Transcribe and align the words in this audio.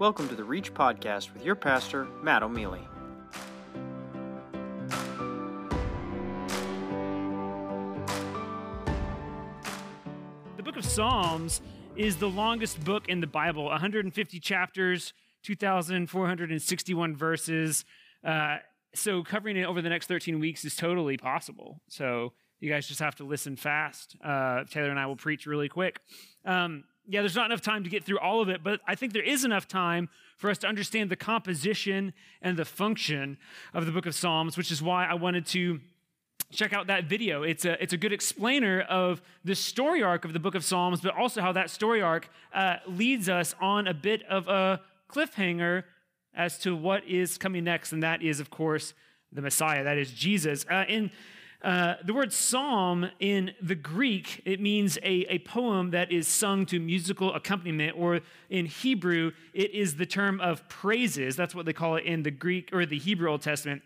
Welcome 0.00 0.28
to 0.30 0.34
the 0.34 0.44
Reach 0.44 0.72
Podcast 0.72 1.34
with 1.34 1.44
your 1.44 1.54
pastor, 1.54 2.06
Matt 2.22 2.42
O'Mealey. 2.42 2.80
The 10.56 10.62
book 10.62 10.78
of 10.78 10.86
Psalms 10.86 11.60
is 11.96 12.16
the 12.16 12.30
longest 12.30 12.82
book 12.82 13.10
in 13.10 13.20
the 13.20 13.26
Bible 13.26 13.64
150 13.64 14.40
chapters, 14.40 15.12
2,461 15.42 17.14
verses. 17.14 17.84
Uh, 18.24 18.56
so, 18.94 19.22
covering 19.22 19.58
it 19.58 19.64
over 19.64 19.82
the 19.82 19.90
next 19.90 20.06
13 20.06 20.40
weeks 20.40 20.64
is 20.64 20.76
totally 20.76 21.18
possible. 21.18 21.82
So, 21.88 22.32
you 22.58 22.70
guys 22.70 22.88
just 22.88 23.00
have 23.00 23.16
to 23.16 23.24
listen 23.24 23.54
fast. 23.54 24.16
Uh, 24.24 24.64
Taylor 24.64 24.88
and 24.88 24.98
I 24.98 25.04
will 25.04 25.16
preach 25.16 25.44
really 25.44 25.68
quick. 25.68 26.00
Um, 26.46 26.84
yeah, 27.08 27.20
there's 27.20 27.36
not 27.36 27.46
enough 27.46 27.62
time 27.62 27.84
to 27.84 27.90
get 27.90 28.04
through 28.04 28.18
all 28.18 28.40
of 28.40 28.48
it, 28.48 28.62
but 28.62 28.80
I 28.86 28.94
think 28.94 29.12
there 29.12 29.22
is 29.22 29.44
enough 29.44 29.66
time 29.66 30.08
for 30.36 30.50
us 30.50 30.58
to 30.58 30.66
understand 30.66 31.10
the 31.10 31.16
composition 31.16 32.12
and 32.40 32.56
the 32.56 32.64
function 32.64 33.36
of 33.74 33.86
the 33.86 33.92
book 33.92 34.06
of 34.06 34.14
Psalms, 34.14 34.56
which 34.56 34.70
is 34.70 34.80
why 34.82 35.06
I 35.06 35.14
wanted 35.14 35.46
to 35.46 35.80
check 36.52 36.72
out 36.72 36.86
that 36.88 37.04
video. 37.04 37.42
It's 37.42 37.64
a, 37.64 37.80
it's 37.82 37.92
a 37.92 37.96
good 37.96 38.12
explainer 38.12 38.80
of 38.82 39.22
the 39.44 39.54
story 39.54 40.02
arc 40.02 40.24
of 40.24 40.32
the 40.32 40.40
book 40.40 40.54
of 40.54 40.64
Psalms, 40.64 41.00
but 41.00 41.16
also 41.16 41.40
how 41.40 41.52
that 41.52 41.70
story 41.70 42.02
arc 42.02 42.28
uh, 42.52 42.76
leads 42.86 43.28
us 43.28 43.54
on 43.60 43.86
a 43.86 43.94
bit 43.94 44.22
of 44.28 44.48
a 44.48 44.80
cliffhanger 45.08 45.84
as 46.34 46.58
to 46.60 46.76
what 46.76 47.04
is 47.04 47.38
coming 47.38 47.64
next, 47.64 47.92
and 47.92 48.02
that 48.02 48.22
is, 48.22 48.40
of 48.40 48.50
course, 48.50 48.94
the 49.32 49.42
Messiah. 49.42 49.84
That 49.84 49.98
is 49.98 50.12
Jesus. 50.12 50.64
Uh, 50.70 50.84
in 50.88 51.10
uh, 51.62 51.96
the 52.04 52.14
word 52.14 52.32
psalm 52.32 53.10
in 53.18 53.52
the 53.60 53.74
Greek, 53.74 54.40
it 54.46 54.60
means 54.60 54.96
a, 54.98 55.26
a 55.28 55.38
poem 55.40 55.90
that 55.90 56.10
is 56.10 56.26
sung 56.26 56.64
to 56.66 56.80
musical 56.80 57.34
accompaniment, 57.34 57.96
or 57.98 58.20
in 58.48 58.66
Hebrew, 58.66 59.32
it 59.52 59.74
is 59.74 59.96
the 59.96 60.06
term 60.06 60.40
of 60.40 60.66
praises. 60.68 61.36
That's 61.36 61.54
what 61.54 61.66
they 61.66 61.74
call 61.74 61.96
it 61.96 62.04
in 62.04 62.22
the 62.22 62.30
Greek 62.30 62.70
or 62.72 62.86
the 62.86 62.98
Hebrew 62.98 63.30
Old 63.30 63.42
Testament. 63.42 63.82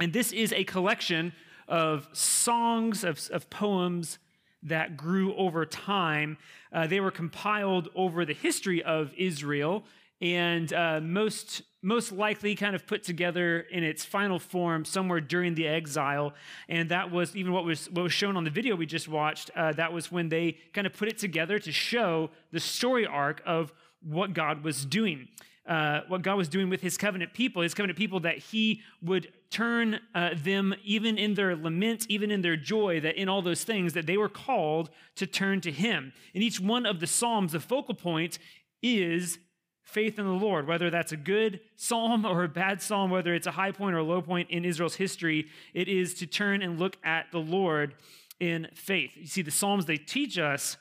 And 0.00 0.12
this 0.12 0.32
is 0.32 0.52
a 0.52 0.64
collection 0.64 1.32
of 1.68 2.08
songs, 2.12 3.04
of, 3.04 3.20
of 3.32 3.48
poems 3.48 4.18
that 4.62 4.96
grew 4.96 5.36
over 5.36 5.64
time. 5.64 6.36
Uh, 6.72 6.86
they 6.88 6.98
were 6.98 7.12
compiled 7.12 7.88
over 7.94 8.24
the 8.24 8.34
history 8.34 8.82
of 8.82 9.12
Israel 9.16 9.84
and 10.20 10.72
uh, 10.72 11.00
most 11.00 11.62
most 11.80 12.10
likely 12.10 12.56
kind 12.56 12.74
of 12.74 12.86
put 12.86 13.04
together 13.04 13.60
in 13.60 13.84
its 13.84 14.04
final 14.04 14.40
form 14.40 14.84
somewhere 14.84 15.20
during 15.20 15.54
the 15.54 15.68
exile. 15.68 16.34
And 16.68 16.88
that 16.88 17.12
was 17.12 17.36
even 17.36 17.52
what 17.52 17.64
was 17.64 17.88
what 17.90 18.02
was 18.02 18.12
shown 18.12 18.36
on 18.36 18.44
the 18.44 18.50
video 18.50 18.74
we 18.74 18.86
just 18.86 19.08
watched 19.08 19.50
uh, 19.54 19.72
that 19.72 19.92
was 19.92 20.10
when 20.10 20.28
they 20.28 20.58
kind 20.72 20.86
of 20.86 20.92
put 20.92 21.08
it 21.08 21.18
together 21.18 21.58
to 21.60 21.72
show 21.72 22.30
the 22.50 22.60
story 22.60 23.06
arc 23.06 23.42
of 23.46 23.72
what 24.00 24.32
god 24.32 24.62
was 24.62 24.84
doing 24.84 25.26
uh, 25.66 26.00
what 26.08 26.22
god 26.22 26.36
was 26.36 26.48
doing 26.48 26.70
with 26.70 26.80
his 26.80 26.96
covenant 26.96 27.32
people 27.34 27.62
his 27.62 27.74
covenant 27.74 27.98
people 27.98 28.20
that 28.20 28.38
he 28.38 28.80
would 29.02 29.32
turn 29.50 29.98
uh, 30.14 30.30
them 30.36 30.74
even 30.84 31.18
in 31.18 31.34
their 31.34 31.56
lament 31.56 32.06
even 32.08 32.30
in 32.30 32.42
their 32.42 32.56
joy 32.56 33.00
that 33.00 33.16
in 33.16 33.28
all 33.28 33.42
those 33.42 33.64
things 33.64 33.92
that 33.92 34.06
they 34.06 34.16
were 34.16 34.28
called 34.28 34.90
to 35.16 35.26
turn 35.26 35.60
to 35.60 35.72
him. 35.72 36.12
In 36.34 36.42
each 36.42 36.60
one 36.60 36.86
of 36.86 37.00
the 37.00 37.06
psalms 37.06 37.52
the 37.52 37.60
focal 37.60 37.94
point 37.94 38.38
is 38.82 39.38
faith 39.88 40.18
in 40.18 40.26
the 40.26 40.32
Lord, 40.32 40.66
whether 40.66 40.90
that's 40.90 41.12
a 41.12 41.16
good 41.16 41.60
psalm 41.76 42.26
or 42.26 42.44
a 42.44 42.48
bad 42.48 42.82
psalm, 42.82 43.10
whether 43.10 43.34
it's 43.34 43.46
a 43.46 43.52
high 43.52 43.72
point 43.72 43.94
or 43.94 43.98
a 43.98 44.04
low 44.04 44.20
point 44.20 44.50
in 44.50 44.66
Israel's 44.66 44.96
history, 44.96 45.46
it 45.72 45.88
is 45.88 46.12
to 46.14 46.26
turn 46.26 46.60
and 46.60 46.78
look 46.78 46.98
at 47.02 47.32
the 47.32 47.40
Lord 47.40 47.94
in 48.38 48.68
faith. 48.74 49.12
You 49.16 49.26
see, 49.26 49.40
the 49.40 49.50
Psalms, 49.50 49.86
they 49.86 49.96
teach 49.96 50.36
us 50.38 50.76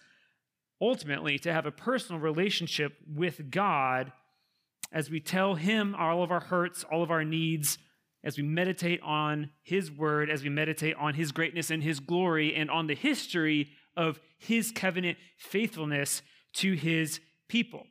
ultimately 0.82 1.40
to 1.40 1.54
have 1.54 1.66
a 1.66 1.72
personal 1.72 2.20
relationship 2.20 2.98
with 3.12 3.50
God 3.50 4.12
as 4.92 5.10
we 5.10 5.22
tell 5.22 5.56
Him 5.56 5.96
all 5.96 6.22
of 6.22 6.32
our 6.32 6.42
hurts, 6.42 6.84
all 6.84 7.02
of 7.02 7.10
our 7.10 7.24
needs, 7.24 7.78
as 8.26 8.38
we 8.38 8.44
meditate 8.44 9.02
on 9.02 9.52
His 9.64 9.90
word, 9.90 10.30
as 10.30 10.44
we 10.44 10.50
meditate 10.50 10.96
on 10.98 11.14
His 11.14 11.32
greatness 11.32 11.72
and 11.72 11.82
His 11.82 12.02
glory, 12.02 12.54
and 12.54 12.70
on 12.70 12.88
the 12.88 12.96
history 12.96 13.70
of 13.96 14.20
His 14.38 14.72
covenant 14.72 15.18
faithfulness 15.38 16.22
to 16.56 16.74
His 16.74 17.22
people. 17.48 17.86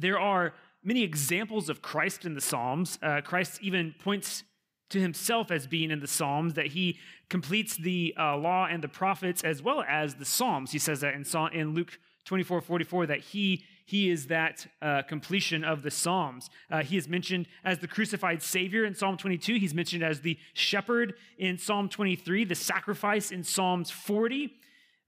There 0.00 0.18
are 0.18 0.54
many 0.82 1.02
examples 1.02 1.68
of 1.68 1.82
Christ 1.82 2.24
in 2.24 2.34
the 2.34 2.40
Psalms. 2.40 2.98
Uh, 3.02 3.20
Christ 3.20 3.60
even 3.62 3.94
points 3.98 4.44
to 4.90 5.00
himself 5.00 5.50
as 5.50 5.66
being 5.66 5.90
in 5.90 6.00
the 6.00 6.06
Psalms, 6.06 6.54
that 6.54 6.68
he 6.68 6.98
completes 7.28 7.76
the 7.76 8.14
uh, 8.18 8.36
law 8.36 8.66
and 8.66 8.82
the 8.82 8.88
prophets 8.88 9.44
as 9.44 9.62
well 9.62 9.84
as 9.88 10.16
the 10.16 10.24
Psalms. 10.24 10.72
He 10.72 10.78
says 10.78 11.00
that 11.00 11.14
in, 11.14 11.24
Psalm, 11.24 11.50
in 11.52 11.74
Luke 11.74 11.98
24 12.26 12.60
44 12.60 13.06
that 13.06 13.20
he 13.20 13.64
he 13.86 14.08
is 14.10 14.26
that 14.26 14.66
uh, 14.82 15.02
completion 15.02 15.64
of 15.64 15.82
the 15.82 15.90
psalms 15.90 16.50
uh, 16.70 16.82
he 16.82 16.96
is 16.96 17.08
mentioned 17.08 17.46
as 17.64 17.78
the 17.78 17.88
crucified 17.88 18.42
savior 18.42 18.84
in 18.84 18.94
psalm 18.94 19.16
22 19.16 19.54
he's 19.54 19.74
mentioned 19.74 20.04
as 20.04 20.20
the 20.20 20.38
shepherd 20.52 21.14
in 21.38 21.56
psalm 21.56 21.88
23 21.88 22.44
the 22.44 22.54
sacrifice 22.54 23.30
in 23.30 23.42
psalms 23.42 23.90
40 23.90 24.52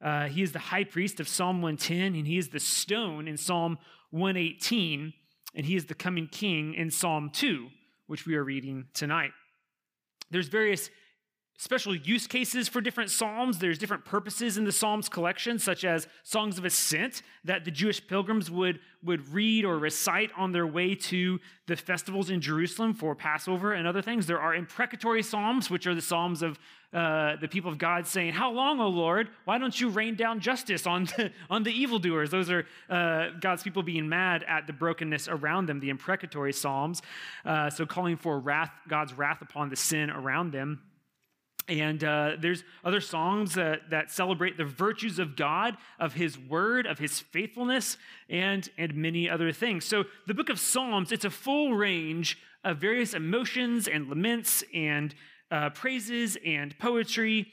uh, 0.03 0.29
he 0.29 0.43
is 0.43 0.53
the 0.53 0.59
high 0.59 0.85
priest 0.85 1.21
of 1.21 1.29
psalm 1.29 1.63
110 1.63 2.15
and 2.15 2.27
he 2.27 2.39
is 2.39 2.49
the 2.49 2.61
stone 2.61 3.29
in 3.29 3.37
psalm 3.37 3.79
118, 4.13 5.15
and 5.55 5.67
he 5.67 5.75
is 5.75 5.87
the 5.87 5.95
coming 5.95 6.29
king 6.29 6.75
in 6.75 6.91
Psalm 6.91 7.31
2, 7.31 7.69
which 8.07 8.27
we 8.27 8.37
are 8.37 8.45
reading 8.45 8.87
tonight. 8.93 9.33
There's 10.31 10.49
various 10.49 10.91
special 11.63 11.95
use 11.95 12.27
cases 12.27 12.67
for 12.67 12.81
different 12.81 13.09
psalms. 13.09 13.61
There's 13.61 13.79
different 13.79 14.05
purposes 14.05 14.59
in 14.59 14.65
the 14.65 14.73
psalms 14.73 15.09
collection, 15.09 15.61
such 15.61 15.85
as 15.85 16.09
songs 16.25 16.59
of 16.59 16.65
ascent 16.65 17.23
that 17.45 17.65
the 17.65 17.71
Jewish 17.71 18.05
pilgrims 18.05 18.51
would, 18.51 18.81
would 19.05 19.29
read 19.29 19.65
or 19.65 19.79
recite 19.79 20.33
on 20.37 20.51
their 20.51 20.67
way 20.67 20.97
to 20.97 21.39
the 21.69 21.77
festivals 21.77 22.31
in 22.31 22.41
Jerusalem 22.41 22.95
for 22.95 23.15
Passover 23.15 23.75
and 23.75 23.87
other 23.87 24.03
things. 24.03 24.27
There 24.27 24.41
are 24.41 24.57
imprecatory 24.57 25.23
psalms, 25.23 25.71
which 25.71 25.87
are 25.87 25.95
the 25.95 26.03
psalms 26.03 26.43
of 26.43 26.59
uh, 26.93 27.37
the 27.37 27.47
people 27.47 27.71
of 27.71 27.79
God 27.79 28.09
saying, 28.09 28.33
How 28.33 28.51
long, 28.51 28.81
O 28.81 28.89
Lord? 28.89 29.29
Why 29.45 29.59
don't 29.59 29.81
you 29.81 29.89
rain 29.89 30.17
down 30.17 30.41
justice 30.41 30.85
on 30.85 31.05
the, 31.05 31.31
on 31.49 31.63
the 31.63 31.71
evildoers? 31.71 32.31
Those 32.31 32.51
are 32.51 32.67
uh, 32.91 33.29
God's 33.41 33.63
people 33.63 33.85
being 33.85 34.09
mad 34.09 34.45
at 34.49 34.67
the 34.67 34.73
brokenness 34.73 35.29
around 35.29 35.67
them, 35.67 35.79
the 35.79 35.91
imprecatory 35.91 36.53
psalms. 36.53 37.03
Uh, 37.45 37.71
so 37.71 37.87
calling 37.87 38.17
for 38.17 38.41
wrath, 38.41 38.73
God's 38.89 39.13
wrath 39.13 39.43
upon 39.43 39.69
the 39.69 39.77
sin 39.77 40.11
around 40.11 40.51
them. 40.51 40.81
And 41.69 42.03
uh, 42.03 42.33
there's 42.39 42.65
other 42.85 43.01
songs 43.01 43.55
that, 43.55 43.91
that 43.91 44.11
celebrate 44.11 44.57
the 44.57 44.65
virtues 44.65 45.19
of 45.19 45.37
God, 45.37 45.77
of 45.99 46.15
His 46.15 46.39
Word, 46.39 46.87
of 46.87 46.99
His 46.99 47.21
faithfulness, 47.21 47.97
and, 48.29 48.69
and 48.77 48.95
many 48.95 49.29
other 49.29 49.53
things. 49.53 49.85
So 49.85 50.05
the 50.27 50.35
book 50.35 50.49
of 50.49 50.59
Psalms, 50.59 51.13
it's 51.13 51.25
a 51.25 51.31
full 51.31 51.75
range 51.75 52.39
of 52.65 52.79
various 52.79 53.15
emotions 53.15 53.89
and 53.89 54.09
laments 54.09 54.65
and 54.75 55.15
uh, 55.51 55.71
praises 55.71 56.37
and 56.45 56.77
poetry. 56.79 57.49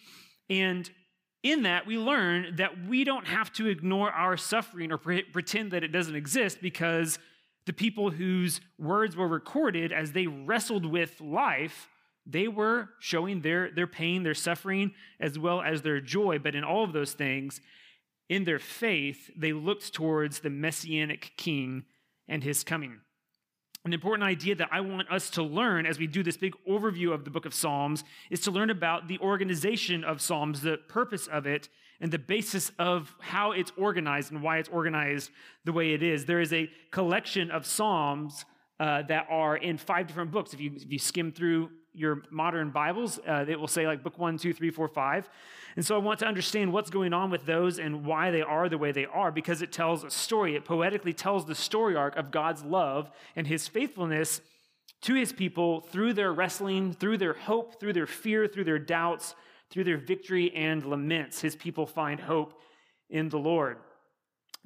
And 0.50 0.90
in 1.44 1.64
that, 1.64 1.86
we 1.86 1.97
learn 1.97 2.56
that 2.58 2.88
we 2.88 3.03
don't 3.03 3.28
have 3.28 3.52
to 3.53 3.68
ignore 3.68 4.12
our 4.12 4.38
suffering 4.38 4.91
or 4.91 4.97
pre- 4.97 5.24
pretend 5.24 5.72
that 5.72 5.84
it 5.84 5.90
doesn't 5.90 6.16
exist 6.16 6.59
because 6.62 7.20
the 7.66 7.74
people 7.74 8.09
whose 8.09 8.62
words 8.78 9.16
were 9.16 9.28
recorded 9.28 9.91
as 9.91 10.12
they 10.12 10.28
wrestled 10.28 10.86
with 10.86 11.22
life 11.22 11.88
they 12.31 12.47
were 12.47 12.90
showing 13.00 13.41
their, 13.41 13.72
their 13.72 13.88
pain, 13.88 14.23
their 14.23 14.34
suffering, 14.34 14.94
as 15.19 15.40
well 15.40 15.62
as 15.62 15.81
their 15.81 16.00
joy. 16.00 16.40
But 16.40 16.56
in 16.56 16.63
all 16.63 16.84
of 16.84 16.94
those 16.94 17.13
things, 17.13 17.62
in 18.29 18.44
their 18.44 18.59
faith, 18.59 19.29
they 19.35 19.53
looked 19.53 19.94
towards 19.94 20.40
the 20.40 20.50
messianic 20.50 21.31
king 21.35 21.85
and 22.28 22.44
his 22.44 22.63
coming. 22.63 23.00
An 23.85 23.94
important 23.94 24.23
idea 24.23 24.56
that 24.56 24.69
I 24.72 24.81
want 24.81 25.09
us 25.09 25.29
to 25.31 25.44
learn 25.44 25.85
as 25.85 25.97
we 25.97 26.06
do 26.06 26.22
this 26.22 26.38
big 26.38 26.53
overview 26.69 27.13
of 27.13 27.23
the 27.23 27.31
book 27.31 27.45
of 27.45 27.53
Psalms 27.53 28.03
is 28.29 28.41
to 28.41 28.51
learn 28.51 28.69
about 28.69 29.07
the 29.07 29.17
organization 29.19 30.03
of 30.03 30.22
Psalms, 30.22 30.61
the 30.61 30.78
purpose 30.78 31.28
of 31.28 31.47
it, 31.47 31.69
and 32.01 32.11
the 32.11 32.19
basis 32.19 32.72
of 32.78 33.16
how 33.19 33.51
it's 33.51 33.72
organized 33.78 34.31
and 34.31 34.44
why 34.44 34.57
it's 34.57 34.69
organized 34.69 35.31
the 35.66 35.72
way 35.72 35.94
it 35.94 36.03
is. 36.03 36.25
There 36.25 36.41
is 36.41 36.53
a 36.53 36.69
collection 36.91 37.51
of 37.51 37.66
Psalms 37.66 38.46
uh, 38.79 39.02
that 39.03 39.28
are 39.29 39.58
in 39.58 39.78
five 39.78 40.08
different 40.08 40.32
books. 40.32 40.53
If 40.53 40.61
you, 40.61 40.72
if 40.75 40.91
you 40.91 40.99
skim 40.99 41.32
through 41.32 41.70
your 41.99 42.23
modern 42.31 42.69
Bibles, 42.69 43.19
uh, 43.28 43.46
it 43.47 43.59
will 43.59 43.67
say 43.67 43.85
like 43.85 44.01
book 44.03 44.17
one, 44.17 44.37
two, 44.37 44.53
three, 44.53 44.72
four, 44.72 44.87
five. 44.87 45.29
And 45.75 45.85
so 45.85 45.96
I 45.96 45.99
want 45.99 46.19
to 46.19 46.25
understand 46.25 46.72
what's 46.72 46.90
going 46.90 47.13
on 47.13 47.29
with 47.29 47.46
those 47.46 47.78
and 47.78 48.05
why 48.05 48.31
they 48.31 48.41
are 48.41 48.69
the 48.69 48.78
way 48.78 48.91
they 48.91 49.05
are 49.05 49.31
because 49.31 49.61
it 49.61 49.72
tells 49.72 50.03
a 50.03 50.09
story. 50.09 50.55
It 50.55 50.66
poetically 50.66 51.13
tells 51.13 51.46
the 51.46 51.55
story 51.55 51.96
arc 51.96 52.16
of 52.16 52.31
God's 52.31 52.63
love 52.63 53.11
and 53.35 53.46
his 53.46 53.67
faithfulness 53.67 54.41
to 55.01 55.13
his 55.13 55.31
people 55.34 55.81
through 55.81 56.13
their 56.13 56.31
wrestling, 56.34 56.93
through 56.93 57.17
their 57.17 57.34
hope, 57.34 57.79
through 57.79 57.93
their 57.93 58.07
fear, 58.07 58.47
through 58.47 58.66
their 58.66 58.79
doubts, 58.79 59.35
through 59.69 59.84
their 59.84 59.97
victory 59.97 60.53
and 60.55 60.85
laments. 60.85 61.41
His 61.41 61.55
people 61.55 61.85
find 61.85 62.19
hope 62.19 62.59
in 63.09 63.29
the 63.29 63.37
Lord. 63.37 63.78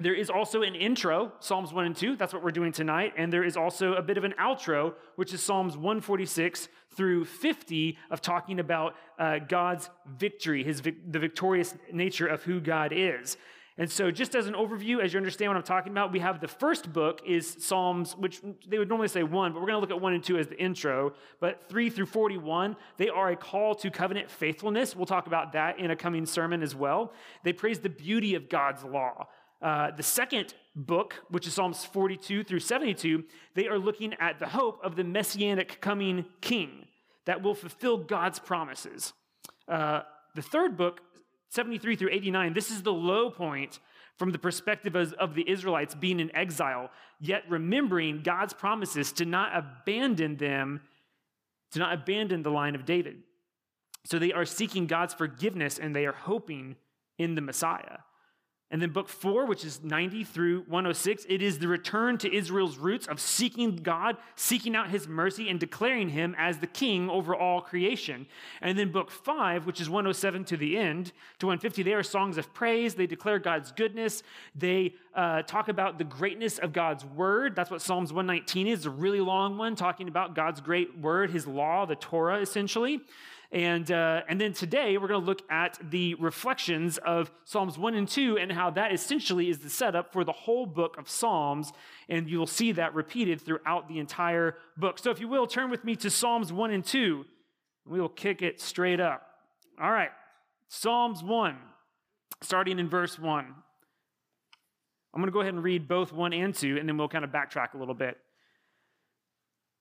There 0.00 0.14
is 0.14 0.28
also 0.28 0.62
an 0.62 0.74
intro, 0.74 1.32
Psalms 1.38 1.72
1 1.72 1.86
and 1.86 1.96
2. 1.96 2.16
That's 2.16 2.32
what 2.32 2.42
we're 2.42 2.50
doing 2.50 2.72
tonight. 2.72 3.14
And 3.16 3.32
there 3.32 3.44
is 3.44 3.56
also 3.56 3.94
a 3.94 4.02
bit 4.02 4.18
of 4.18 4.24
an 4.24 4.34
outro, 4.40 4.94
which 5.14 5.32
is 5.32 5.40
Psalms 5.40 5.76
146 5.76 6.68
through 6.96 7.24
50 7.26 7.96
of 8.10 8.20
talking 8.20 8.58
about 8.58 8.96
uh, 9.20 9.38
God's 9.38 9.90
victory, 10.18 10.64
his 10.64 10.80
the 10.82 11.18
victorious 11.18 11.76
nature 11.92 12.26
of 12.26 12.42
who 12.42 12.60
God 12.60 12.92
is. 12.92 13.36
And 13.76 13.90
so, 13.90 14.12
just 14.12 14.36
as 14.36 14.46
an 14.46 14.54
overview, 14.54 15.00
as 15.02 15.12
you 15.12 15.16
understand 15.16 15.50
what 15.50 15.56
I'm 15.56 15.64
talking 15.64 15.90
about, 15.90 16.12
we 16.12 16.20
have 16.20 16.40
the 16.40 16.46
first 16.46 16.92
book 16.92 17.22
is 17.26 17.56
Psalms, 17.58 18.16
which 18.16 18.40
they 18.68 18.78
would 18.78 18.88
normally 18.88 19.08
say 19.08 19.24
one, 19.24 19.52
but 19.52 19.60
we're 19.60 19.66
going 19.66 19.76
to 19.76 19.80
look 19.80 19.90
at 19.90 20.00
one 20.00 20.12
and 20.12 20.22
two 20.22 20.38
as 20.38 20.46
the 20.46 20.56
intro. 20.60 21.12
But 21.40 21.68
three 21.68 21.90
through 21.90 22.06
41, 22.06 22.76
they 22.98 23.08
are 23.08 23.30
a 23.30 23.36
call 23.36 23.74
to 23.76 23.90
covenant 23.90 24.30
faithfulness. 24.30 24.94
We'll 24.94 25.06
talk 25.06 25.26
about 25.26 25.52
that 25.52 25.80
in 25.80 25.90
a 25.90 25.96
coming 25.96 26.24
sermon 26.24 26.62
as 26.62 26.76
well. 26.76 27.12
They 27.42 27.52
praise 27.52 27.80
the 27.80 27.88
beauty 27.88 28.36
of 28.36 28.48
God's 28.48 28.84
law. 28.84 29.26
Uh, 29.62 29.90
the 29.90 30.02
second 30.02 30.54
book, 30.76 31.14
which 31.30 31.46
is 31.46 31.54
Psalms 31.54 31.84
42 31.84 32.44
through 32.44 32.60
72, 32.60 33.24
they 33.54 33.68
are 33.68 33.78
looking 33.78 34.14
at 34.14 34.38
the 34.40 34.48
hope 34.48 34.80
of 34.82 34.96
the 34.96 35.04
messianic 35.04 35.80
coming 35.80 36.26
king 36.40 36.86
that 37.24 37.42
will 37.42 37.54
fulfill 37.54 37.98
God's 37.98 38.38
promises. 38.38 39.12
Uh, 39.68 40.02
the 40.34 40.42
third 40.42 40.76
book 40.76 41.00
73 41.50 41.96
through 41.96 42.10
89, 42.10 42.52
this 42.52 42.70
is 42.70 42.82
the 42.82 42.92
low 42.92 43.30
point 43.30 43.78
from 44.18 44.32
the 44.32 44.38
perspective 44.38 44.94
of, 44.94 45.12
of 45.14 45.34
the 45.34 45.48
Israelites 45.48 45.94
being 45.94 46.20
in 46.20 46.34
exile, 46.34 46.90
yet 47.20 47.44
remembering 47.48 48.22
God's 48.22 48.52
promises 48.52 49.12
to 49.12 49.24
not 49.24 49.56
abandon 49.56 50.36
them, 50.36 50.80
to 51.72 51.78
not 51.78 51.94
abandon 51.94 52.42
the 52.42 52.50
line 52.50 52.74
of 52.74 52.84
David. 52.84 53.22
So 54.04 54.18
they 54.18 54.32
are 54.32 54.44
seeking 54.44 54.86
God's 54.86 55.14
forgiveness 55.14 55.78
and 55.78 55.94
they 55.94 56.06
are 56.06 56.12
hoping 56.12 56.76
in 57.18 57.34
the 57.34 57.40
Messiah. 57.40 57.98
And 58.74 58.82
then 58.82 58.90
book 58.90 59.08
four, 59.08 59.46
which 59.46 59.64
is 59.64 59.84
90 59.84 60.24
through 60.24 60.62
106, 60.62 61.26
it 61.28 61.40
is 61.40 61.60
the 61.60 61.68
return 61.68 62.18
to 62.18 62.36
Israel's 62.36 62.76
roots 62.76 63.06
of 63.06 63.20
seeking 63.20 63.76
God, 63.76 64.16
seeking 64.34 64.74
out 64.74 64.90
his 64.90 65.06
mercy, 65.06 65.48
and 65.48 65.60
declaring 65.60 66.08
him 66.08 66.34
as 66.36 66.58
the 66.58 66.66
king 66.66 67.08
over 67.08 67.36
all 67.36 67.60
creation. 67.60 68.26
And 68.60 68.76
then 68.76 68.90
book 68.90 69.12
five, 69.12 69.64
which 69.64 69.80
is 69.80 69.88
107 69.88 70.44
to 70.46 70.56
the 70.56 70.76
end, 70.76 71.12
to 71.38 71.46
150, 71.46 71.84
they 71.84 71.94
are 71.94 72.02
songs 72.02 72.36
of 72.36 72.52
praise. 72.52 72.96
They 72.96 73.06
declare 73.06 73.38
God's 73.38 73.70
goodness. 73.70 74.24
They 74.56 74.96
uh, 75.14 75.42
talk 75.42 75.68
about 75.68 75.98
the 75.98 76.02
greatness 76.02 76.58
of 76.58 76.72
God's 76.72 77.04
word. 77.04 77.54
That's 77.54 77.70
what 77.70 77.80
Psalms 77.80 78.12
119 78.12 78.66
is, 78.66 78.86
a 78.86 78.90
really 78.90 79.20
long 79.20 79.56
one, 79.56 79.76
talking 79.76 80.08
about 80.08 80.34
God's 80.34 80.60
great 80.60 80.98
word, 80.98 81.30
his 81.30 81.46
law, 81.46 81.86
the 81.86 81.94
Torah, 81.94 82.40
essentially. 82.40 83.02
And, 83.54 83.88
uh, 83.92 84.22
and 84.28 84.40
then 84.40 84.52
today, 84.52 84.98
we're 84.98 85.06
going 85.06 85.20
to 85.20 85.26
look 85.26 85.42
at 85.48 85.78
the 85.88 86.14
reflections 86.14 86.98
of 86.98 87.30
Psalms 87.44 87.78
1 87.78 87.94
and 87.94 88.08
2 88.08 88.36
and 88.36 88.50
how 88.50 88.70
that 88.70 88.92
essentially 88.92 89.48
is 89.48 89.60
the 89.60 89.70
setup 89.70 90.12
for 90.12 90.24
the 90.24 90.32
whole 90.32 90.66
book 90.66 90.98
of 90.98 91.08
Psalms. 91.08 91.72
And 92.08 92.28
you'll 92.28 92.48
see 92.48 92.72
that 92.72 92.96
repeated 92.96 93.40
throughout 93.40 93.86
the 93.88 94.00
entire 94.00 94.56
book. 94.76 94.98
So, 94.98 95.12
if 95.12 95.20
you 95.20 95.28
will, 95.28 95.46
turn 95.46 95.70
with 95.70 95.84
me 95.84 95.94
to 95.96 96.10
Psalms 96.10 96.52
1 96.52 96.72
and 96.72 96.84
2. 96.84 97.24
We 97.86 98.00
will 98.00 98.08
kick 98.08 98.42
it 98.42 98.60
straight 98.60 98.98
up. 98.98 99.24
All 99.80 99.92
right, 99.92 100.10
Psalms 100.68 101.22
1, 101.22 101.56
starting 102.40 102.80
in 102.80 102.88
verse 102.88 103.20
1. 103.20 103.44
I'm 105.14 105.20
going 105.20 105.26
to 105.26 105.32
go 105.32 105.42
ahead 105.42 105.54
and 105.54 105.62
read 105.62 105.86
both 105.86 106.12
1 106.12 106.32
and 106.32 106.52
2, 106.52 106.78
and 106.78 106.88
then 106.88 106.96
we'll 106.96 107.06
kind 107.06 107.24
of 107.24 107.30
backtrack 107.30 107.74
a 107.74 107.78
little 107.78 107.94
bit. 107.94 108.16
It 108.16 108.16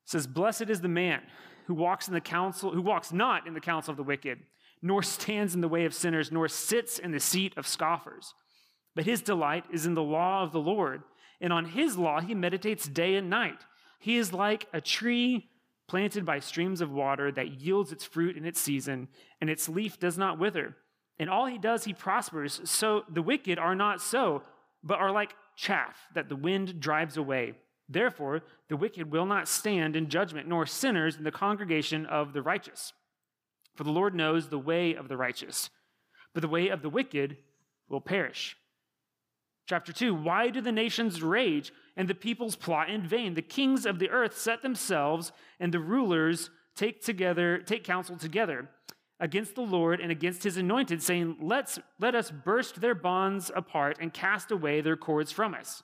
says, 0.05 0.27
Blessed 0.27 0.69
is 0.69 0.81
the 0.81 0.87
man 0.87 1.23
who 1.65 1.73
walks 1.73 2.07
in 2.07 2.13
the 2.13 2.21
counsel, 2.21 2.71
who 2.71 2.81
walks 2.81 3.11
not 3.11 3.47
in 3.47 3.53
the 3.53 3.59
counsel 3.59 3.91
of 3.91 3.97
the 3.97 4.03
wicked, 4.03 4.39
nor 4.81 5.01
stands 5.01 5.55
in 5.55 5.61
the 5.61 5.67
way 5.67 5.85
of 5.85 5.93
sinners, 5.93 6.31
nor 6.31 6.47
sits 6.47 6.99
in 6.99 7.11
the 7.11 7.19
seat 7.19 7.53
of 7.57 7.67
scoffers. 7.67 8.33
But 8.95 9.05
his 9.05 9.21
delight 9.21 9.65
is 9.71 9.85
in 9.85 9.93
the 9.93 10.03
law 10.03 10.43
of 10.43 10.51
the 10.51 10.59
Lord, 10.59 11.03
and 11.41 11.51
on 11.51 11.65
his 11.65 11.97
law 11.97 12.21
he 12.21 12.35
meditates 12.35 12.87
day 12.87 13.15
and 13.15 13.29
night. 13.29 13.65
He 13.99 14.17
is 14.17 14.33
like 14.33 14.67
a 14.73 14.81
tree 14.81 15.49
planted 15.87 16.25
by 16.25 16.39
streams 16.39 16.81
of 16.81 16.91
water 16.91 17.31
that 17.31 17.61
yields 17.61 17.91
its 17.91 18.05
fruit 18.05 18.37
in 18.37 18.45
its 18.45 18.59
season, 18.59 19.07
and 19.39 19.49
its 19.49 19.69
leaf 19.69 19.99
does 19.99 20.17
not 20.17 20.39
wither. 20.39 20.75
And 21.19 21.29
all 21.29 21.45
he 21.45 21.57
does, 21.57 21.85
he 21.85 21.93
prospers. 21.93 22.61
So 22.65 23.03
the 23.09 23.21
wicked 23.21 23.59
are 23.59 23.75
not 23.75 24.01
so, 24.01 24.43
but 24.83 24.99
are 24.99 25.11
like 25.11 25.33
chaff 25.55 25.95
that 26.15 26.29
the 26.29 26.35
wind 26.35 26.79
drives 26.79 27.17
away. 27.17 27.53
Therefore, 27.89 28.41
the 28.69 28.77
wicked 28.77 29.11
will 29.11 29.25
not 29.25 29.47
stand 29.47 29.95
in 29.95 30.09
judgment, 30.09 30.47
nor 30.47 30.65
sinners 30.65 31.17
in 31.17 31.23
the 31.23 31.31
congregation 31.31 32.05
of 32.05 32.33
the 32.33 32.41
righteous. 32.41 32.93
For 33.75 33.83
the 33.83 33.91
Lord 33.91 34.15
knows 34.15 34.49
the 34.49 34.59
way 34.59 34.93
of 34.93 35.07
the 35.07 35.17
righteous, 35.17 35.69
but 36.33 36.41
the 36.41 36.47
way 36.47 36.69
of 36.69 36.81
the 36.81 36.89
wicked 36.89 37.37
will 37.89 38.01
perish. 38.01 38.55
Chapter 39.67 39.93
2 39.93 40.13
Why 40.13 40.49
do 40.49 40.61
the 40.61 40.71
nations 40.71 41.21
rage 41.21 41.71
and 41.95 42.07
the 42.07 42.15
peoples 42.15 42.55
plot 42.55 42.89
in 42.89 43.07
vain? 43.07 43.33
The 43.33 43.41
kings 43.41 43.85
of 43.85 43.99
the 43.99 44.09
earth 44.09 44.37
set 44.37 44.61
themselves, 44.61 45.31
and 45.59 45.73
the 45.73 45.79
rulers 45.79 46.49
take 46.75 47.03
together 47.03 47.59
take 47.59 47.83
counsel 47.83 48.17
together 48.17 48.69
against 49.19 49.55
the 49.55 49.61
Lord 49.61 50.01
and 50.01 50.11
against 50.11 50.43
his 50.43 50.57
anointed, 50.57 51.01
saying, 51.01 51.37
Let's 51.41 51.79
let 51.99 52.15
us 52.15 52.31
burst 52.31 52.81
their 52.81 52.95
bonds 52.95 53.51
apart 53.55 53.97
and 53.99 54.13
cast 54.13 54.51
away 54.51 54.81
their 54.81 54.97
cords 54.97 55.31
from 55.31 55.53
us. 55.53 55.83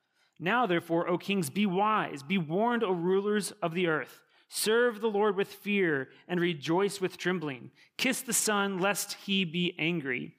Now, 0.43 0.65
therefore, 0.65 1.07
O 1.07 1.19
kings, 1.19 1.51
be 1.51 1.67
wise, 1.67 2.23
be 2.23 2.39
warned, 2.39 2.83
O 2.83 2.91
rulers 2.91 3.51
of 3.61 3.75
the 3.75 3.87
earth. 3.87 4.19
Serve 4.49 4.99
the 4.99 5.07
Lord 5.07 5.37
with 5.37 5.47
fear 5.47 6.09
and 6.27 6.39
rejoice 6.39 6.99
with 6.99 7.17
trembling. 7.17 7.71
Kiss 7.97 8.21
the 8.21 8.33
Son, 8.33 8.79
lest 8.79 9.13
he 9.13 9.45
be 9.45 9.75
angry 9.79 10.33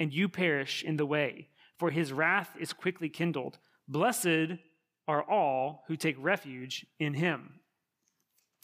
and 0.00 0.12
you 0.12 0.28
perish 0.28 0.82
in 0.82 0.96
the 0.96 1.06
way, 1.06 1.48
for 1.78 1.90
his 1.90 2.12
wrath 2.12 2.50
is 2.60 2.72
quickly 2.72 3.08
kindled. 3.08 3.58
Blessed 3.86 4.58
are 5.06 5.22
all 5.22 5.84
who 5.86 5.96
take 5.96 6.16
refuge 6.18 6.84
in 6.98 7.14
him. 7.14 7.60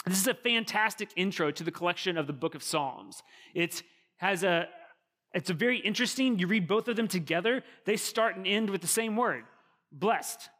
This 0.04 0.18
is 0.18 0.26
a 0.26 0.34
fantastic 0.34 1.10
intro 1.16 1.50
to 1.50 1.64
the 1.64 1.70
collection 1.70 2.18
of 2.18 2.26
the 2.26 2.32
book 2.32 2.54
of 2.54 2.62
Psalms. 2.62 3.22
It 3.54 3.82
has 4.18 4.44
a 4.44 4.68
it's 5.32 5.50
a 5.50 5.54
very 5.54 5.78
interesting. 5.78 6.38
You 6.38 6.46
read 6.46 6.68
both 6.68 6.86
of 6.88 6.96
them 6.96 7.08
together, 7.08 7.64
they 7.86 7.96
start 7.96 8.36
and 8.36 8.46
end 8.46 8.70
with 8.70 8.82
the 8.82 8.86
same 8.86 9.16
word, 9.16 9.44
blessed. 9.90 10.50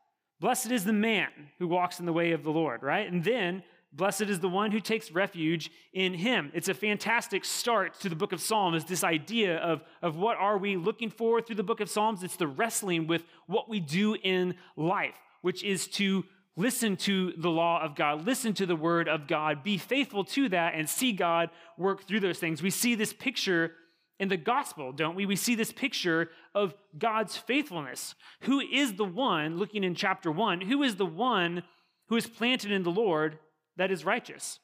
Blessed 0.45 0.73
is 0.73 0.85
the 0.85 0.93
man 0.93 1.31
who 1.59 1.67
walks 1.67 2.01
in 2.01 2.05
the 2.05 2.13
way 2.13 2.33
of 2.33 2.43
the 2.43 2.51
Lord, 2.51 2.83
right? 2.83 3.11
And 3.11 3.25
then, 3.25 3.63
blessed 3.95 4.25
is 4.25 4.41
the 4.41 4.49
one 4.51 4.73
who 4.73 4.79
takes 4.79 5.11
refuge 5.11 5.71
in 5.95 6.13
him. 6.13 6.53
It's 6.53 6.69
a 6.69 6.75
fantastic 6.75 7.47
start 7.47 7.99
to 8.01 8.11
the 8.11 8.15
book 8.15 8.35
of 8.35 8.43
Psalms, 8.43 8.85
this 8.85 9.03
idea 9.03 9.57
of, 9.57 9.83
of 10.03 10.17
what 10.17 10.37
are 10.37 10.59
we 10.59 10.77
looking 10.77 11.09
for 11.09 11.41
through 11.41 11.57
the 11.57 11.63
book 11.63 11.81
of 11.81 11.89
Psalms? 11.89 12.23
It's 12.23 12.37
the 12.37 12.47
wrestling 12.47 13.07
with 13.07 13.25
what 13.47 13.71
we 13.71 13.81
do 13.81 14.17
in 14.17 14.57
life, 14.77 15.17
which 15.41 15.65
is 15.65 15.87
to 15.93 16.27
listen 16.57 16.99
to 16.99 17.33
the 17.39 17.49
law 17.49 17.83
of 17.83 17.95
God, 17.95 18.27
listen 18.27 18.53
to 18.53 18.67
the 18.67 18.77
word 18.77 19.09
of 19.09 19.27
God, 19.27 19.65
be 19.65 19.79
faithful 19.79 20.25
to 20.25 20.51
that, 20.51 20.75
and 20.75 20.87
see 20.87 21.13
God 21.13 21.49
work 21.79 22.07
through 22.07 22.21
those 22.21 22.39
things. 22.39 22.63
We 22.63 22.69
see 22.69 22.95
this 22.95 23.15
picture 23.15 23.73
in 24.21 24.29
the 24.29 24.37
gospel, 24.37 24.93
don't 24.93 25.17
we? 25.17 25.27
We 25.27 25.37
see 25.37 25.55
this 25.55 25.73
picture 25.73 26.31
of 26.55 26.75
God's 26.97 27.37
faithfulness. 27.37 28.15
Who 28.43 28.61
is 28.61 28.95
the 28.95 29.05
one, 29.05 29.59
looking 29.59 29.85
in 29.85 29.95
chapter 29.95 30.31
one, 30.31 30.61
who 30.61 30.83
is 30.83 30.97
the 30.97 31.07
one 31.07 31.65
who 32.09 32.17
is 32.17 32.27
planted 32.27 32.71
in 32.71 32.83
the 32.83 32.91
Lord 32.91 33.39
that 33.77 33.91
is 33.91 34.05
righteous? 34.05 34.61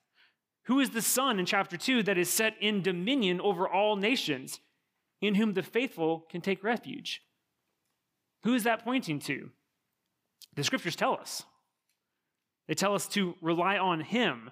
Who 0.66 0.78
is 0.78 0.90
the 0.90 1.02
Son 1.02 1.38
in 1.38 1.46
chapter 1.46 1.76
two 1.76 2.02
that 2.04 2.18
is 2.18 2.30
set 2.30 2.54
in 2.60 2.82
dominion 2.82 3.40
over 3.40 3.68
all 3.68 3.96
nations, 3.96 4.60
in 5.20 5.34
whom 5.34 5.54
the 5.54 5.62
faithful 5.62 6.26
can 6.30 6.40
take 6.40 6.62
refuge? 6.62 7.22
Who 8.44 8.54
is 8.54 8.64
that 8.64 8.84
pointing 8.84 9.18
to? 9.20 9.50
The 10.54 10.64
scriptures 10.64 10.96
tell 10.96 11.14
us. 11.14 11.42
They 12.68 12.74
tell 12.74 12.94
us 12.94 13.08
to 13.08 13.34
rely 13.42 13.78
on 13.78 14.00
Him, 14.00 14.50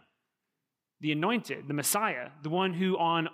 the 1.00 1.12
anointed, 1.12 1.68
the 1.68 1.74
Messiah, 1.74 2.30
the 2.42 2.50
one 2.50 2.74
who 2.74 2.98
on 2.98 3.28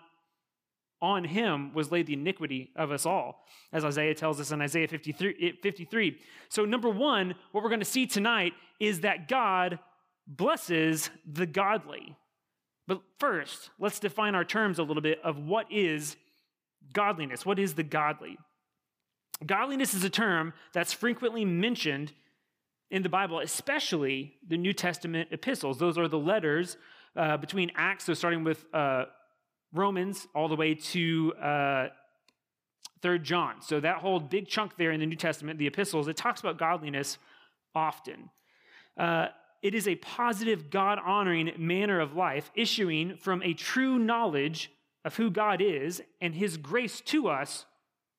on 1.04 1.24
him 1.24 1.72
was 1.74 1.92
laid 1.92 2.06
the 2.06 2.14
iniquity 2.14 2.70
of 2.74 2.90
us 2.90 3.04
all, 3.04 3.44
as 3.72 3.84
Isaiah 3.84 4.14
tells 4.14 4.40
us 4.40 4.50
in 4.50 4.60
Isaiah 4.60 4.88
53. 4.88 5.58
53. 5.62 6.18
So, 6.48 6.64
number 6.64 6.88
one, 6.88 7.34
what 7.52 7.62
we're 7.62 7.70
going 7.70 7.80
to 7.80 7.86
see 7.86 8.06
tonight 8.06 8.54
is 8.80 9.00
that 9.00 9.28
God 9.28 9.78
blesses 10.26 11.10
the 11.30 11.46
godly. 11.46 12.16
But 12.86 13.02
first, 13.18 13.70
let's 13.78 13.98
define 14.00 14.34
our 14.34 14.44
terms 14.44 14.78
a 14.78 14.82
little 14.82 15.02
bit 15.02 15.20
of 15.22 15.38
what 15.38 15.70
is 15.70 16.16
godliness. 16.92 17.44
What 17.44 17.58
is 17.58 17.74
the 17.74 17.82
godly? 17.82 18.38
Godliness 19.44 19.94
is 19.94 20.04
a 20.04 20.10
term 20.10 20.54
that's 20.72 20.92
frequently 20.92 21.44
mentioned 21.44 22.12
in 22.90 23.02
the 23.02 23.08
Bible, 23.08 23.40
especially 23.40 24.34
the 24.46 24.56
New 24.56 24.72
Testament 24.72 25.28
epistles. 25.32 25.78
Those 25.78 25.98
are 25.98 26.08
the 26.08 26.18
letters 26.18 26.76
uh, 27.16 27.36
between 27.36 27.70
Acts, 27.74 28.04
so 28.04 28.14
starting 28.14 28.44
with 28.44 28.64
uh, 28.72 29.06
Romans 29.74 30.26
all 30.34 30.48
the 30.48 30.56
way 30.56 30.74
to 30.74 31.34
uh, 31.34 31.88
Third 33.02 33.24
John. 33.24 33.60
So 33.60 33.80
that 33.80 33.98
whole 33.98 34.20
big 34.20 34.48
chunk 34.48 34.76
there 34.78 34.92
in 34.92 35.00
the 35.00 35.06
New 35.06 35.16
Testament, 35.16 35.58
the 35.58 35.66
epistles, 35.66 36.08
it 36.08 36.16
talks 36.16 36.40
about 36.40 36.58
godliness 36.58 37.18
often. 37.74 38.30
Uh, 38.96 39.26
it 39.62 39.74
is 39.74 39.88
a 39.88 39.96
positive, 39.96 40.70
God 40.70 40.98
honoring 41.04 41.52
manner 41.58 42.00
of 42.00 42.14
life 42.14 42.50
issuing 42.54 43.16
from 43.16 43.42
a 43.42 43.52
true 43.52 43.98
knowledge 43.98 44.70
of 45.04 45.16
who 45.16 45.30
God 45.30 45.60
is 45.60 46.02
and 46.20 46.34
his 46.34 46.56
grace 46.56 47.00
to 47.02 47.28
us 47.28 47.66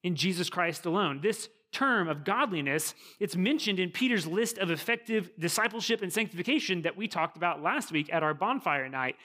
in 0.03 0.15
Jesus 0.15 0.49
Christ 0.49 0.85
alone. 0.85 1.19
This 1.21 1.49
term 1.71 2.07
of 2.07 2.23
godliness, 2.23 2.95
it's 3.19 3.35
mentioned 3.35 3.79
in 3.79 3.89
Peter's 3.89 4.25
list 4.25 4.57
of 4.57 4.71
effective 4.71 5.31
discipleship 5.37 6.01
and 6.01 6.11
sanctification 6.11 6.83
that 6.83 6.95
we 6.95 7.07
talked 7.07 7.37
about 7.37 7.61
last 7.61 7.91
week 7.91 8.09
at 8.13 8.23
our 8.23 8.33
bonfire 8.33 8.87
night. 8.87 9.15